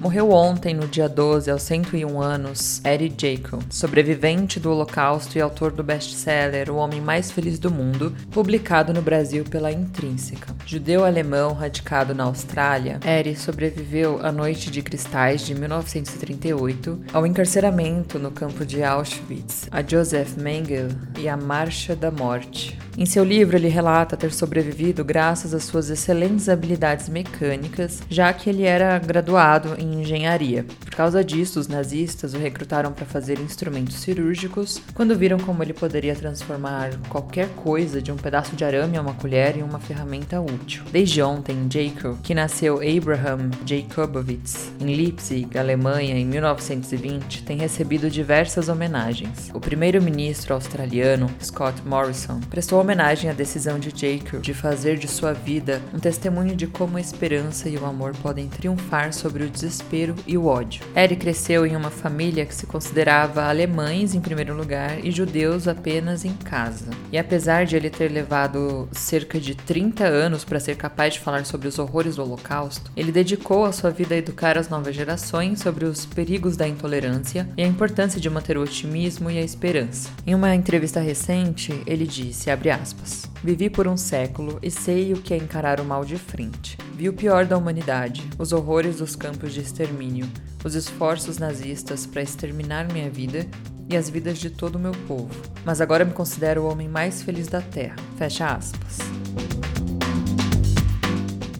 Morreu 0.00 0.30
ontem, 0.30 0.72
no 0.72 0.88
dia 0.88 1.06
12, 1.10 1.50
aos 1.50 1.60
101 1.60 2.22
anos, 2.22 2.80
Eddie 2.82 3.12
Jacob, 3.14 3.62
sobrevivente 3.68 4.58
do 4.58 4.70
Holocausto 4.70 5.36
e 5.36 5.42
autor 5.42 5.72
do 5.72 5.84
best-seller 5.84 6.70
O 6.70 6.76
Homem 6.76 7.02
Mais 7.02 7.30
Feliz 7.30 7.58
do 7.58 7.70
Mundo, 7.70 8.16
publicado 8.30 8.94
no 8.94 9.02
Brasil 9.02 9.44
pela 9.44 9.70
Intrínseca. 9.70 10.56
Judeu-alemão 10.64 11.52
radicado 11.52 12.14
na 12.14 12.24
Austrália, 12.24 12.98
Eddie 13.04 13.36
sobreviveu 13.36 14.18
à 14.22 14.32
Noite 14.32 14.70
de 14.70 14.80
Cristais 14.80 15.42
de 15.42 15.54
1938, 15.54 16.98
ao 17.12 17.26
encarceramento 17.26 18.18
no 18.18 18.30
campo 18.30 18.64
de 18.64 18.82
Auschwitz, 18.82 19.68
a 19.70 19.82
Joseph 19.82 20.34
Mengele 20.38 20.96
e 21.18 21.28
a 21.28 21.36
Marcha 21.36 21.94
da 21.94 22.10
Morte. 22.10 22.78
Em 22.98 23.06
seu 23.06 23.24
livro, 23.24 23.56
ele 23.56 23.68
relata 23.68 24.16
ter 24.16 24.32
sobrevivido 24.32 25.04
graças 25.04 25.54
às 25.54 25.64
suas 25.64 25.90
excelentes 25.90 26.48
habilidades 26.48 27.08
mecânicas, 27.08 28.02
já 28.10 28.32
que 28.32 28.50
ele 28.50 28.64
era 28.64 28.98
graduado 28.98 29.74
em 29.78 29.89
engenharia. 29.94 30.64
Por 30.80 30.90
causa 30.90 31.24
disso, 31.24 31.58
os 31.58 31.68
nazistas 31.68 32.34
o 32.34 32.38
recrutaram 32.38 32.92
para 32.92 33.06
fazer 33.06 33.38
instrumentos 33.38 33.96
cirúrgicos 33.96 34.80
quando 34.94 35.16
viram 35.16 35.38
como 35.38 35.62
ele 35.62 35.72
poderia 35.72 36.14
transformar 36.14 36.90
qualquer 37.08 37.48
coisa 37.50 38.00
de 38.00 38.12
um 38.12 38.16
pedaço 38.16 38.54
de 38.54 38.64
arame 38.64 38.96
a 38.96 39.00
uma 39.00 39.14
colher 39.14 39.56
em 39.56 39.62
uma 39.62 39.80
ferramenta 39.80 40.40
útil. 40.40 40.82
Desde 40.92 41.22
ontem, 41.22 41.68
Jacob, 41.70 42.18
que 42.22 42.34
nasceu 42.34 42.76
Abraham 42.76 43.50
Jacobowitz 43.64 44.72
em 44.80 44.94
Leipzig, 44.94 45.58
Alemanha, 45.58 46.16
em 46.16 46.24
1920, 46.24 47.44
tem 47.44 47.56
recebido 47.56 48.10
diversas 48.10 48.68
homenagens. 48.68 49.50
O 49.54 49.60
primeiro-ministro 49.60 50.54
australiano, 50.54 51.30
Scott 51.42 51.82
Morrison, 51.84 52.40
prestou 52.50 52.80
homenagem 52.80 53.30
à 53.30 53.32
decisão 53.32 53.78
de 53.78 53.90
Jacob 53.90 54.40
de 54.40 54.54
fazer 54.54 54.96
de 54.98 55.08
sua 55.08 55.32
vida 55.32 55.80
um 55.94 55.98
testemunho 55.98 56.54
de 56.54 56.66
como 56.66 56.96
a 56.96 57.00
esperança 57.00 57.68
e 57.68 57.76
o 57.76 57.86
amor 57.86 58.12
podem 58.22 58.48
triunfar 58.48 59.12
sobre 59.12 59.44
o 59.44 59.50
desespero 59.50 59.79
desespero 59.80 60.14
e 60.26 60.36
o 60.36 60.46
ódio. 60.46 60.84
Eric 60.94 61.20
cresceu 61.20 61.66
em 61.66 61.74
uma 61.74 61.90
família 61.90 62.46
que 62.46 62.54
se 62.54 62.66
considerava 62.66 63.44
alemães 63.44 64.14
em 64.14 64.20
primeiro 64.20 64.54
lugar 64.54 65.04
e 65.04 65.10
judeus 65.10 65.66
apenas 65.66 66.24
em 66.24 66.32
casa. 66.34 66.90
E 67.12 67.18
apesar 67.18 67.64
de 67.64 67.76
ele 67.76 67.90
ter 67.90 68.10
levado 68.10 68.88
cerca 68.92 69.40
de 69.40 69.54
30 69.54 70.04
anos 70.04 70.44
para 70.44 70.60
ser 70.60 70.76
capaz 70.76 71.14
de 71.14 71.20
falar 71.20 71.44
sobre 71.44 71.68
os 71.68 71.78
horrores 71.78 72.16
do 72.16 72.22
Holocausto, 72.22 72.90
ele 72.96 73.12
dedicou 73.12 73.64
a 73.64 73.72
sua 73.72 73.90
vida 73.90 74.14
a 74.14 74.18
educar 74.18 74.56
as 74.56 74.68
novas 74.68 74.94
gerações 74.94 75.60
sobre 75.60 75.84
os 75.84 76.06
perigos 76.06 76.56
da 76.56 76.68
intolerância 76.68 77.48
e 77.56 77.62
a 77.62 77.66
importância 77.66 78.20
de 78.20 78.30
manter 78.30 78.56
o 78.56 78.62
otimismo 78.62 79.30
e 79.30 79.38
a 79.38 79.42
esperança. 79.42 80.10
Em 80.26 80.34
uma 80.34 80.54
entrevista 80.54 81.00
recente, 81.00 81.82
ele 81.86 82.06
disse, 82.06 82.50
aspas, 82.50 83.30
Vivi 83.42 83.70
por 83.70 83.88
um 83.88 83.96
século 83.96 84.58
e 84.62 84.70
sei 84.70 85.14
o 85.14 85.22
que 85.22 85.32
é 85.32 85.36
encarar 85.38 85.80
o 85.80 85.84
mal 85.84 86.04
de 86.04 86.18
frente. 86.18 86.76
Vi 86.94 87.08
o 87.08 87.12
pior 87.14 87.46
da 87.46 87.56
humanidade, 87.56 88.22
os 88.38 88.52
horrores 88.52 88.98
dos 88.98 89.16
campos 89.16 89.54
de 89.54 89.60
extermínio, 89.60 90.28
os 90.62 90.74
esforços 90.74 91.38
nazistas 91.38 92.04
para 92.04 92.20
exterminar 92.20 92.92
minha 92.92 93.08
vida 93.08 93.46
e 93.88 93.96
as 93.96 94.10
vidas 94.10 94.38
de 94.38 94.50
todo 94.50 94.76
o 94.76 94.78
meu 94.78 94.92
povo. 95.08 95.34
Mas 95.64 95.80
agora 95.80 96.04
me 96.04 96.12
considero 96.12 96.64
o 96.64 96.70
homem 96.70 96.86
mais 96.86 97.22
feliz 97.22 97.48
da 97.48 97.62
Terra. 97.62 97.96
Fecha 98.18 98.46
aspas. 98.46 98.98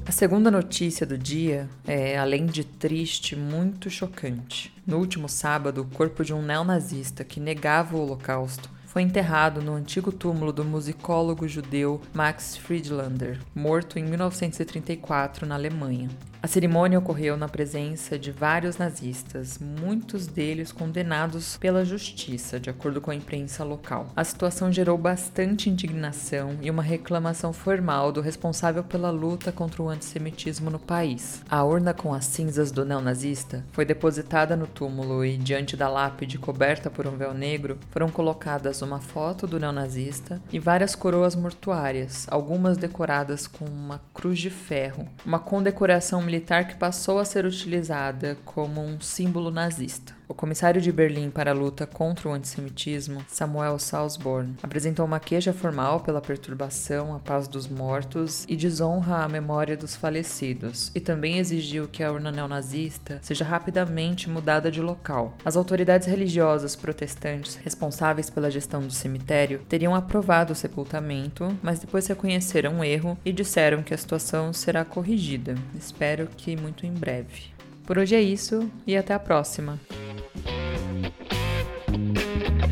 A 0.05 0.13
segunda 0.13 0.51
notícia 0.51 1.07
do 1.07 1.17
dia 1.17 1.67
é, 1.87 2.19
além 2.19 2.45
de 2.45 2.63
triste, 2.63 3.35
muito 3.35 3.89
chocante. 3.89 4.71
No 4.87 4.99
último 4.99 5.31
sábado, 5.31 5.81
o 5.81 5.87
corpo 5.87 6.23
de 6.23 6.35
um 6.35 6.43
neonazista 6.43 7.25
que 7.25 7.41
negava 7.41 7.97
o 7.97 8.03
Holocausto 8.03 8.69
foi 8.91 9.03
enterrado 9.03 9.63
no 9.63 9.75
antigo 9.75 10.11
túmulo 10.11 10.53
do 10.53 10.65
musicólogo 10.65 11.47
judeu 11.47 12.01
Max 12.13 12.57
Friedlander, 12.57 13.39
morto 13.55 14.01
em 14.01 14.05
1934 14.05 15.47
na 15.47 15.55
Alemanha. 15.55 16.11
A 16.43 16.47
cerimônia 16.47 16.99
ocorreu 16.99 17.37
na 17.37 17.49
presença 17.49 18.19
de 18.19 18.33
vários 18.33 18.79
nazistas, 18.79 19.59
muitos 19.59 20.27
deles 20.27 20.73
condenados 20.73 21.59
pela 21.59 21.85
justiça, 21.85 22.59
de 22.59 22.71
acordo 22.71 22.99
com 22.99 23.11
a 23.11 23.15
imprensa 23.15 23.63
local. 23.63 24.07
A 24.17 24.25
situação 24.25 24.73
gerou 24.73 24.97
bastante 24.97 25.69
indignação 25.69 26.57
e 26.63 26.71
uma 26.71 26.83
reclamação 26.83 27.53
formal 27.53 28.11
do 28.11 28.23
responsável 28.23 28.83
pela 28.83 29.11
luta 29.11 29.53
contra 29.53 29.83
o 29.83 29.89
antissemitismo 29.91 30.71
no 30.71 30.79
país. 30.79 31.43
A 31.47 31.63
urna 31.63 31.93
com 31.93 32.15
as 32.15 32.25
cinzas 32.25 32.73
do 32.73 32.87
neonazista 32.87 33.63
foi 33.71 33.85
depositada 33.85 34.57
no 34.57 34.67
túmulo 34.67 35.23
e, 35.23 35.37
diante 35.37 35.77
da 35.77 35.91
lápide 35.91 36.39
coberta 36.39 36.89
por 36.89 37.07
um 37.07 37.19
véu 37.19 37.35
negro, 37.35 37.79
foram 37.91 38.09
colocadas 38.09 38.81
uma 38.81 38.99
foto 38.99 39.47
do 39.47 39.61
neonazista 39.61 40.41
e 40.51 40.59
várias 40.59 40.95
coroas 40.95 41.37
mortuárias, 41.37 42.27
algumas 42.31 42.79
decoradas 42.79 43.47
com 43.47 43.67
uma 43.67 44.01
cruz 44.15 44.39
de 44.39 44.49
ferro, 44.49 45.07
uma 45.27 45.39
condecoração 45.39 46.30
militar 46.31 46.69
que 46.69 46.77
passou 46.77 47.19
a 47.19 47.25
ser 47.25 47.45
utilizada 47.45 48.39
como 48.45 48.81
um 48.81 49.01
símbolo 49.01 49.51
nazista. 49.51 50.20
O 50.31 50.35
comissário 50.35 50.81
de 50.81 50.93
Berlim 50.93 51.29
para 51.29 51.51
a 51.51 51.55
luta 51.55 51.89
contra 51.89 52.29
o 52.29 52.33
antissemitismo, 52.33 53.21
Samuel 53.27 53.81
Salzborn, 53.81 54.55
apresentou 54.63 55.05
uma 55.05 55.19
queixa 55.19 55.53
formal 55.53 55.99
pela 55.99 56.21
perturbação 56.21 57.13
à 57.13 57.19
paz 57.19 57.49
dos 57.49 57.67
mortos 57.67 58.45
e 58.49 58.55
desonra 58.55 59.25
à 59.25 59.29
memória 59.29 59.77
dos 59.77 59.97
falecidos, 59.97 60.93
e 60.95 61.01
também 61.01 61.39
exigiu 61.39 61.89
que 61.89 62.05
a 62.05 62.13
urna 62.13 62.31
neonazista 62.31 63.19
seja 63.23 63.45
rapidamente 63.45 64.31
mudada 64.31 64.71
de 64.71 64.81
local. 64.81 65.35
As 65.45 65.57
autoridades 65.57 66.07
religiosas 66.07 66.77
protestantes 66.77 67.57
responsáveis 67.57 68.31
pela 68.31 68.53
gestão 68.53 68.83
do 68.83 68.93
cemitério 68.93 69.63
teriam 69.69 69.97
aprovado 69.97 70.53
o 70.53 70.57
sepultamento, 70.57 71.59
mas 71.61 71.81
depois 71.81 72.07
reconheceram 72.07 72.79
o 72.79 72.85
erro 72.85 73.19
e 73.25 73.33
disseram 73.33 73.83
que 73.83 73.93
a 73.93 73.99
situação 73.99 74.53
será 74.53 74.85
corrigida. 74.85 75.57
Espero 75.77 76.29
que 76.29 76.55
muito 76.55 76.87
em 76.87 76.93
breve. 76.93 77.47
Por 77.85 77.99
hoje 77.99 78.15
é 78.15 78.23
isso 78.23 78.71
e 78.87 78.97
até 78.97 79.13
a 79.13 79.19
próxima. 79.19 79.77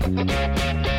Música 0.09 0.98